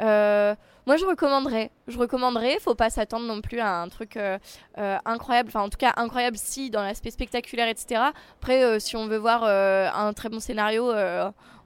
Euh, 0.00 0.54
moi, 0.86 0.96
je 0.96 1.04
recommanderais. 1.04 1.70
Je 1.86 1.98
recommanderais. 1.98 2.58
Faut 2.60 2.74
pas 2.74 2.90
s'attendre 2.90 3.26
non 3.26 3.40
plus 3.40 3.60
à 3.60 3.80
un 3.80 3.88
truc 3.88 4.16
euh, 4.16 4.38
euh, 4.78 4.96
incroyable. 5.04 5.48
Enfin, 5.48 5.62
en 5.62 5.68
tout 5.68 5.78
cas, 5.78 5.92
incroyable 5.96 6.36
si 6.36 6.70
dans 6.70 6.82
l'aspect 6.82 7.10
spectaculaire, 7.10 7.68
etc. 7.68 8.02
Après, 8.40 8.80
si 8.80 8.96
on 8.96 9.06
veut 9.06 9.18
voir 9.18 9.44
un 9.44 10.12
très 10.12 10.28
bon 10.28 10.40
scénario. 10.40 10.92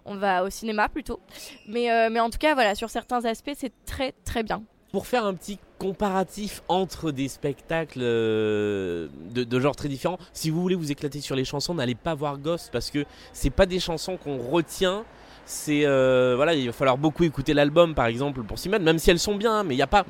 on 0.05 0.17
va 0.17 0.45
au 0.45 0.51
cinéma 0.51 0.89
plutôt. 0.89 1.21
Mais, 1.67 2.11
mais 2.11 2.21
en 2.21 2.31
tout 2.31 2.39
cas, 2.39 2.55
voilà, 2.55 2.75
sur 2.75 2.91
certains 2.91 3.25
aspects, 3.25 3.53
c'est 3.57 3.73
très 3.85 4.13
très 4.25 4.43
bien. 4.43 4.63
Pour 4.93 5.07
faire 5.07 5.25
un 5.25 5.35
petit 5.35 5.59
comparatif 5.79 6.63
entre 6.69 7.11
des 7.11 7.27
spectacles 7.27 8.01
euh, 8.03 9.09
de, 9.31 9.61
genres 9.61 9.75
très 9.75 9.89
différents, 9.89 10.19
si 10.35 10.51
vous 10.51 10.61
voulez 10.61 10.75
vous 10.75 10.93
éclater 10.93 11.21
sur 11.21 11.35
les 11.35 11.47
chansons, 11.47 11.75
n'allez 11.75 11.95
pas 11.95 12.15
voir 12.15 12.39
Ghost 12.39 12.69
parce 12.71 12.91
que 12.91 13.05
c'est 13.33 13.51
pas 13.51 13.67
des 13.67 13.81
chansons 13.81 14.19
qu'on 14.19 14.37
retient. 14.39 15.05
C'est 15.45 15.87
euh, 15.87 16.35
voilà, 16.37 16.55
il 16.55 16.67
va 16.67 16.73
falloir 16.73 16.99
beaucoup 16.99 17.25
écouter 17.25 17.53
l'album 17.55 17.95
par 17.95 18.07
exemple 18.07 18.43
pour 18.43 18.59
s'y 18.59 18.69
même 18.69 18.99
si 18.99 19.11
elles 19.11 19.19
sont 19.19 19.35
bien, 19.35 19.65
mais 19.65 19.75
il 19.75 19.79
n'y 19.79 19.83
a 19.83 19.89
pas 19.89 20.05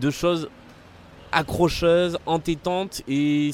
de 0.00 0.10
choses 0.10 0.48
accrocheuses, 1.30 2.16
entêtantes 2.24 3.02
et 3.06 3.50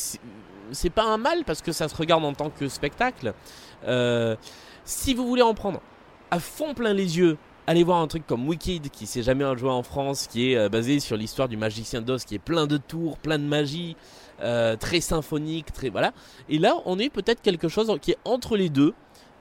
c'est 0.71 0.91
pas 0.91 1.05
un 1.05 1.17
mal 1.17 1.45
parce 1.45 1.63
que 1.63 1.73
ça 1.73 1.89
se 1.89 1.97
regarde 1.97 2.25
en 2.25 2.35
tant 2.35 2.51
que 2.51 2.69
spectacle. 2.69 3.33
Euh, 3.87 4.37
si 4.85 5.15
vous 5.15 5.27
voulez 5.27 5.43
en 5.43 5.55
prendre 5.55 5.81
à 6.31 6.39
fond 6.39 6.75
plein 6.75 6.93
les 6.93 7.19
yeux, 7.19 7.37
allez 7.67 7.85
voir 7.85 8.01
un 8.01 8.07
truc 8.07 8.27
comme 8.27 8.47
Wicked 8.49 8.91
qui 8.91 9.07
s'est 9.07 9.23
jamais 9.23 9.45
joué 9.57 9.71
en 9.71 9.83
France, 9.83 10.27
qui 10.27 10.53
est 10.53 10.57
euh, 10.57 10.69
basé 10.69 11.01
sur 11.01 11.17
l'histoire 11.17 11.49
du 11.49 11.57
magicien 11.57 12.01
d'Oz, 12.03 12.25
qui 12.25 12.35
est 12.35 12.41
plein 12.41 12.67
de 12.67 12.77
tours, 12.77 13.19
plein 13.19 13.39
de 13.39 13.45
magie, 13.45 13.97
euh, 14.41 14.77
très 14.77 15.01
symphonique, 15.01 15.73
très 15.73 15.89
voilà. 15.89 16.13
Et 16.49 16.59
là, 16.59 16.77
on 16.85 16.99
est 16.99 17.11
peut-être 17.11 17.43
quelque 17.43 17.69
chose 17.69 17.93
qui 18.01 18.13
est 18.13 18.19
entre 18.25 18.57
les 18.57 18.69
deux, 18.69 18.95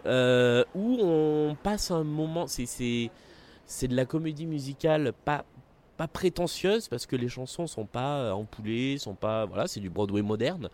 euh, 0.05 0.63
où 0.75 0.97
on 1.01 1.55
passe 1.61 1.91
un 1.91 2.03
moment. 2.03 2.47
C'est 2.47 2.65
c'est 3.65 3.87
de 3.87 3.95
la 3.95 4.05
comédie 4.05 4.45
musicale 4.45 5.13
pas 5.25 5.45
pas 5.95 6.07
prétentieuse 6.07 6.87
parce 6.87 7.05
que 7.05 7.15
les 7.15 7.29
chansons 7.29 7.67
sont 7.67 7.85
pas 7.85 8.35
sont 8.97 9.15
pas 9.15 9.45
voilà, 9.45 9.67
c'est 9.67 9.79
du 9.79 9.89
Broadway 9.89 10.21
moderne. 10.21 10.69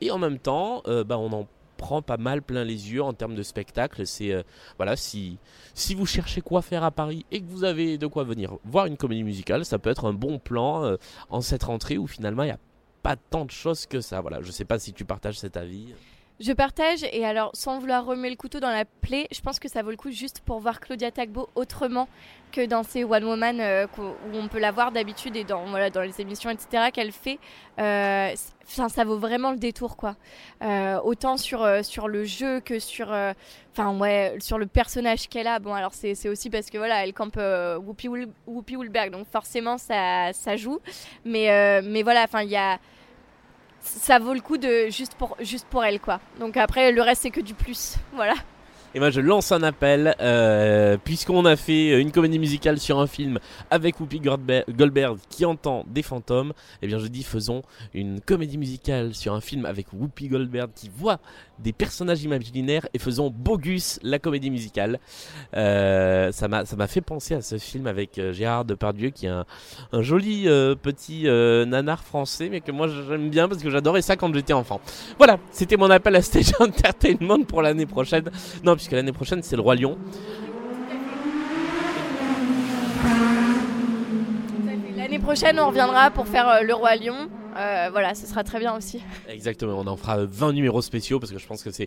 Et 0.00 0.10
en 0.10 0.18
même 0.18 0.38
temps, 0.38 0.82
bah, 0.86 1.18
on 1.18 1.32
en 1.32 1.48
prend 1.82 2.00
pas 2.00 2.16
mal 2.16 2.42
plein 2.42 2.62
les 2.62 2.92
yeux 2.92 3.02
en 3.02 3.12
termes 3.12 3.34
de 3.34 3.42
spectacle. 3.42 4.06
C'est 4.06 4.32
euh, 4.32 4.44
voilà, 4.76 4.94
si 4.94 5.38
si 5.74 5.96
vous 5.96 6.06
cherchez 6.06 6.40
quoi 6.40 6.62
faire 6.62 6.84
à 6.84 6.92
Paris 6.92 7.26
et 7.32 7.40
que 7.40 7.46
vous 7.46 7.64
avez 7.64 7.98
de 7.98 8.06
quoi 8.06 8.22
venir 8.22 8.56
voir 8.64 8.86
une 8.86 8.96
comédie 8.96 9.24
musicale, 9.24 9.64
ça 9.64 9.80
peut 9.80 9.90
être 9.90 10.06
un 10.06 10.12
bon 10.12 10.38
plan 10.38 10.84
euh, 10.84 10.96
en 11.28 11.40
cette 11.40 11.64
rentrée 11.64 11.98
où 11.98 12.06
finalement 12.06 12.44
il 12.44 12.46
n'y 12.46 12.52
a 12.52 12.60
pas 13.02 13.16
tant 13.16 13.44
de 13.44 13.50
choses 13.50 13.86
que 13.86 14.00
ça. 14.00 14.20
Voilà, 14.20 14.40
je 14.42 14.52
sais 14.52 14.64
pas 14.64 14.78
si 14.78 14.92
tu 14.92 15.04
partages 15.04 15.38
cet 15.40 15.56
avis. 15.56 15.92
Je 16.42 16.50
partage 16.50 17.04
et 17.12 17.24
alors 17.24 17.52
sans 17.54 17.78
vouloir 17.78 18.04
remuer 18.04 18.28
le 18.28 18.34
couteau 18.34 18.58
dans 18.58 18.72
la 18.72 18.84
plaie, 18.84 19.28
je 19.30 19.40
pense 19.40 19.60
que 19.60 19.68
ça 19.68 19.82
vaut 19.84 19.92
le 19.92 19.96
coup 19.96 20.10
juste 20.10 20.40
pour 20.40 20.58
voir 20.58 20.80
Claudia 20.80 21.12
Tagbo 21.12 21.48
autrement 21.54 22.08
que 22.50 22.66
dans 22.66 22.82
ces 22.82 23.04
One 23.04 23.22
Woman 23.22 23.60
euh, 23.60 23.86
où 23.96 24.36
on 24.36 24.48
peut 24.48 24.58
la 24.58 24.72
voir 24.72 24.90
d'habitude 24.90 25.36
et 25.36 25.44
dans 25.44 25.64
voilà 25.66 25.88
dans 25.88 26.00
les 26.00 26.20
émissions 26.20 26.50
etc 26.50 26.90
qu'elle 26.92 27.12
fait. 27.12 27.38
Euh, 27.78 28.34
ça 28.66 29.04
vaut 29.04 29.18
vraiment 29.18 29.52
le 29.52 29.56
détour 29.56 29.96
quoi. 29.96 30.16
Euh, 30.62 30.98
autant 31.04 31.36
sur 31.36 31.62
euh, 31.62 31.84
sur 31.84 32.08
le 32.08 32.24
jeu 32.24 32.58
que 32.58 32.80
sur 32.80 33.14
enfin 33.70 33.96
ouais 33.96 34.36
sur 34.40 34.58
le 34.58 34.66
personnage 34.66 35.28
qu'elle 35.28 35.46
a. 35.46 35.60
Bon 35.60 35.74
alors 35.74 35.94
c'est 35.94 36.28
aussi 36.28 36.50
parce 36.50 36.70
que 36.70 36.78
voilà 36.78 37.04
elle 37.04 37.12
campe 37.12 37.36
Whoopi, 37.36 38.74
Goldberg 38.74 39.12
donc 39.12 39.28
forcément 39.30 39.78
ça 39.78 40.32
ça 40.32 40.56
joue. 40.56 40.80
Mais 41.24 41.80
mais 41.82 42.02
voilà 42.02 42.24
enfin 42.24 42.42
il 42.42 42.50
y 42.50 42.56
a 42.56 42.80
ça 43.82 44.18
vaut 44.18 44.32
le 44.32 44.40
coup 44.40 44.56
de 44.56 44.88
juste 44.88 45.14
pour 45.14 45.36
juste 45.40 45.66
pour 45.68 45.84
elle 45.84 46.00
quoi. 46.00 46.20
Donc 46.38 46.56
après 46.56 46.92
le 46.92 47.02
reste 47.02 47.22
c'est 47.22 47.30
que 47.30 47.40
du 47.40 47.54
plus. 47.54 47.96
Voilà. 48.14 48.34
Et 48.94 49.00
moi 49.00 49.10
je 49.10 49.20
lance 49.20 49.52
un 49.52 49.62
appel, 49.62 50.14
euh, 50.20 50.98
puisqu'on 51.02 51.46
a 51.46 51.56
fait 51.56 51.98
une 51.98 52.12
comédie 52.12 52.38
musicale 52.38 52.78
sur 52.78 53.00
un 53.00 53.06
film 53.06 53.38
avec 53.70 53.98
Whoopi 54.00 54.20
Goldberg, 54.20 55.18
qui 55.30 55.46
entend 55.46 55.84
des 55.88 56.02
fantômes, 56.02 56.52
et 56.82 56.86
bien 56.86 56.98
je 56.98 57.06
dis 57.06 57.22
faisons 57.22 57.62
une 57.94 58.20
comédie 58.20 58.58
musicale 58.58 59.14
sur 59.14 59.32
un 59.32 59.40
film 59.40 59.64
avec 59.64 59.86
Whoopi 59.94 60.28
Goldberg 60.28 60.70
qui 60.74 60.90
voit 60.94 61.20
des 61.58 61.72
personnages 61.72 62.22
imaginaires 62.22 62.86
et 62.92 62.98
faisons 62.98 63.30
Bogus 63.30 63.98
la 64.02 64.18
comédie 64.18 64.50
musicale. 64.50 64.98
Euh, 65.54 66.32
ça 66.32 66.48
m'a 66.48 66.64
ça 66.64 66.76
m'a 66.76 66.86
fait 66.86 67.00
penser 67.00 67.34
à 67.34 67.42
ce 67.42 67.58
film 67.58 67.86
avec 67.86 68.18
euh, 68.18 68.32
Gérard 68.32 68.64
Depardieu 68.64 69.10
qui 69.10 69.26
est 69.26 69.30
un, 69.30 69.46
un 69.92 70.02
joli 70.02 70.48
euh, 70.48 70.74
petit 70.74 71.26
euh, 71.26 71.64
nanar 71.64 72.02
français 72.02 72.48
mais 72.50 72.60
que 72.60 72.72
moi 72.72 72.88
j'aime 72.88 73.30
bien 73.30 73.48
parce 73.48 73.62
que 73.62 73.70
j'adorais 73.70 74.02
ça 74.02 74.16
quand 74.16 74.32
j'étais 74.34 74.52
enfant. 74.52 74.80
Voilà, 75.18 75.38
c'était 75.50 75.76
mon 75.76 75.90
appel 75.90 76.16
à 76.16 76.22
Stage 76.22 76.52
Entertainment 76.60 77.44
pour 77.44 77.62
l'année 77.62 77.86
prochaine. 77.86 78.24
Puisque 78.82 78.92
l'année 78.92 79.12
prochaine 79.12 79.44
c'est 79.44 79.54
le 79.54 79.62
Roi 79.62 79.76
Lion. 79.76 79.96
L'année 84.96 85.20
prochaine 85.20 85.60
on 85.60 85.68
reviendra 85.68 86.10
pour 86.10 86.26
faire 86.26 86.48
euh, 86.48 86.62
le 86.62 86.74
roi 86.74 86.96
lion. 86.96 87.28
Euh, 87.56 87.90
voilà, 87.92 88.16
ce 88.16 88.26
sera 88.26 88.42
très 88.42 88.58
bien 88.58 88.74
aussi. 88.74 89.00
Exactement, 89.28 89.78
on 89.78 89.86
en 89.86 89.96
fera 89.96 90.24
20 90.24 90.52
numéros 90.54 90.82
spéciaux 90.82 91.20
parce 91.20 91.30
que 91.30 91.38
je 91.38 91.46
pense 91.46 91.62
que 91.62 91.70
c'est, 91.70 91.86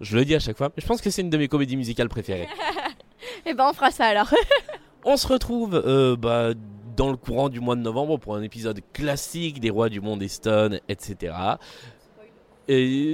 je 0.00 0.16
le 0.16 0.24
dis 0.24 0.34
à 0.34 0.38
chaque 0.38 0.56
fois, 0.56 0.70
mais 0.74 0.80
je 0.80 0.86
pense 0.86 1.02
que 1.02 1.10
c'est 1.10 1.20
une 1.20 1.28
de 1.28 1.36
mes 1.36 1.48
comédies 1.48 1.76
musicales 1.76 2.08
préférées. 2.08 2.48
Et 3.46 3.52
ben 3.52 3.66
on 3.68 3.74
fera 3.74 3.90
ça 3.90 4.06
alors. 4.06 4.32
On 5.04 5.18
se 5.18 5.26
retrouve 5.26 5.74
euh, 5.74 6.16
bah, 6.16 6.52
dans 6.96 7.10
le 7.10 7.16
courant 7.16 7.50
du 7.50 7.60
mois 7.60 7.76
de 7.76 7.82
novembre 7.82 8.18
pour 8.18 8.34
un 8.34 8.42
épisode 8.42 8.80
classique 8.94 9.60
des 9.60 9.70
Rois 9.70 9.90
du 9.90 10.00
Monde 10.00 10.22
et 10.22 10.28
Stone, 10.28 10.80
etc. 10.88 11.34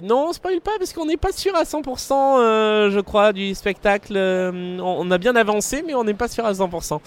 Non, 0.03 0.29
on 0.29 0.33
spoil 0.33 0.61
pas 0.61 0.73
parce 0.79 0.93
qu'on 0.93 1.07
n'est 1.07 1.17
pas 1.17 1.33
sûr 1.33 1.55
à 1.55 1.63
100%, 1.63 2.13
euh, 2.13 2.91
je 2.91 3.01
crois, 3.01 3.33
du 3.33 3.55
spectacle. 3.55 4.15
Euh, 4.15 4.79
on, 4.81 5.11
a 5.11 5.17
bien 5.17 5.35
avancé, 5.35 5.83
mais 5.87 5.95
on 5.95 6.05
n'est 6.05 6.15
pas 6.15 6.29
sûr 6.29 6.45
à 6.45 6.53
100%. 6.53 7.01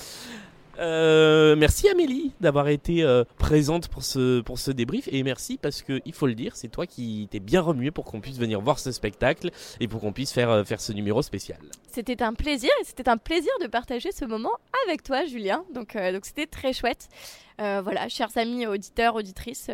Euh, 0.79 1.57
merci 1.57 1.89
Amélie 1.89 2.31
d'avoir 2.39 2.69
été 2.69 3.05
présente 3.37 3.89
pour 3.89 4.01
ce, 4.01 4.39
pour 4.39 4.57
ce 4.57 4.71
débrief 4.71 5.09
et 5.11 5.23
merci 5.23 5.59
parce 5.61 5.81
que 5.81 5.99
il 6.05 6.13
faut 6.13 6.25
le 6.25 6.35
dire, 6.35 6.55
c'est 6.55 6.69
toi 6.69 6.87
qui 6.87 7.27
t'es 7.29 7.41
bien 7.41 7.59
remué 7.59 7.91
pour 7.91 8.05
qu'on 8.05 8.21
puisse 8.21 8.37
venir 8.37 8.61
voir 8.61 8.79
ce 8.79 8.93
spectacle 8.93 9.51
et 9.81 9.89
pour 9.89 9.99
qu'on 9.99 10.13
puisse 10.13 10.31
faire, 10.31 10.65
faire 10.65 10.79
ce 10.79 10.93
numéro 10.93 11.21
spécial. 11.21 11.59
C'était 11.91 12.23
un 12.23 12.33
plaisir 12.33 12.69
et 12.79 12.85
c'était 12.85 13.09
un 13.09 13.17
plaisir 13.17 13.51
de 13.61 13.67
partager 13.67 14.13
ce 14.13 14.23
moment 14.23 14.53
avec 14.87 15.03
toi 15.03 15.25
Julien. 15.25 15.65
Donc 15.73 15.97
donc 15.97 16.25
c'était 16.25 16.47
très 16.47 16.71
chouette. 16.73 17.09
Voilà, 17.57 18.07
chers 18.07 18.35
amis 18.37 18.65
auditeurs, 18.65 19.15
auditrices, 19.15 19.69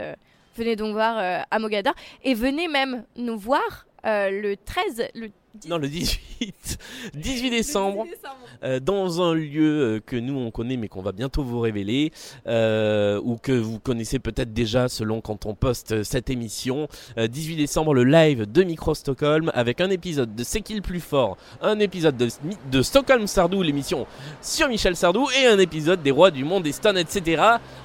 venez 0.55 0.75
donc 0.75 0.93
voir 0.93 1.17
euh, 1.17 1.41
à 1.51 1.59
Mogador 1.59 1.93
et 2.23 2.33
venez 2.33 2.67
même 2.67 3.03
nous 3.15 3.37
voir 3.37 3.85
euh, 4.05 4.29
le 4.29 4.55
13 4.57 5.09
le 5.15 5.27
10 5.27 5.33
Non, 5.67 5.77
le 5.77 5.87
18, 5.87 6.77
18 7.15 7.49
décembre. 7.51 8.03
le 8.03 8.09
10 8.09 8.15
décembre. 8.15 8.35
euh, 8.63 8.79
dans 8.79 9.21
un 9.21 9.33
lieu 9.33 9.95
euh, 9.95 9.99
que 10.05 10.15
nous 10.15 10.37
on 10.37 10.51
connaît 10.51 10.77
mais 10.77 10.87
qu'on 10.87 11.01
va 11.01 11.11
bientôt 11.11 11.43
vous 11.43 11.59
révéler 11.59 12.11
euh, 12.47 13.19
ou 13.23 13.37
que 13.37 13.51
vous 13.51 13.79
connaissez 13.79 14.19
peut-être 14.19 14.53
déjà 14.53 14.87
selon 14.89 15.21
quand 15.21 15.45
on 15.45 15.55
poste 15.55 15.91
euh, 15.93 16.03
cette 16.03 16.29
émission. 16.29 16.87
Euh, 17.17 17.27
18 17.27 17.55
décembre, 17.55 17.93
le 17.93 18.03
live 18.03 18.51
de 18.51 18.63
Micro 18.63 18.93
Stockholm 18.95 19.51
avec 19.53 19.81
un 19.81 19.89
épisode 19.89 20.35
de 20.35 20.43
C'est 20.43 20.61
qui 20.61 20.75
le 20.75 20.81
plus 20.81 20.99
fort, 20.99 21.37
un 21.61 21.79
épisode 21.79 22.17
de, 22.17 22.27
de 22.71 22.81
Stockholm 22.81 23.27
Sardou, 23.27 23.61
l'émission 23.61 24.05
sur 24.41 24.67
Michel 24.69 24.95
Sardou 24.95 25.27
et 25.41 25.47
un 25.47 25.59
épisode 25.59 26.03
des 26.03 26.11
Rois 26.11 26.31
du 26.31 26.43
Monde, 26.43 26.63
des 26.63 26.71
Stone, 26.71 26.97
etc. 26.97 27.41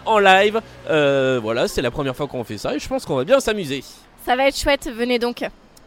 en 0.06 0.18
live. 0.18 0.60
Euh, 0.88 1.38
voilà, 1.42 1.68
c'est 1.68 1.82
la 1.82 1.90
première 1.90 2.16
fois 2.16 2.26
qu'on 2.26 2.44
fait 2.44 2.58
ça 2.58 2.74
et 2.74 2.78
je 2.78 2.88
pense 2.88 3.04
qu'on 3.06 3.16
va 3.16 3.24
bien 3.24 3.40
s'amuser. 3.40 3.82
Ça 4.24 4.36
va 4.36 4.48
être 4.48 4.56
chouette, 4.58 4.88
venez 4.94 5.18
donc. 5.18 5.44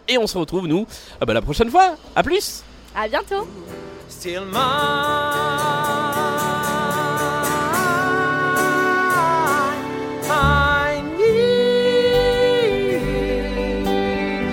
Et 0.08 0.18
on 0.18 0.28
se 0.28 0.38
retrouve 0.38 0.68
nous 0.68 0.86
ah 1.22 1.26
bah, 1.26 1.34
la 1.34 1.42
prochaine 1.42 1.70
fois. 1.70 1.96
À 2.16 2.24
plus 2.24 2.64
À 2.96 3.08
bientôt. 3.08 3.48
Still 4.10 4.46
mine. 4.46 4.60
I 10.30 11.02
need 11.18 11.34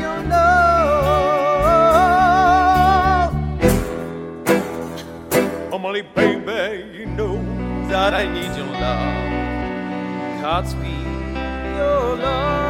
your 0.00 0.22
love. 0.28 0.90
Emily, 5.72 6.02
baby, 6.14 6.98
you 6.98 7.06
know 7.06 7.38
that 7.88 8.14
I 8.14 8.26
need 8.26 8.56
your 8.56 8.66
love. 8.66 10.40
Godspeed, 10.40 11.06
your 11.76 12.16
love 12.16 12.69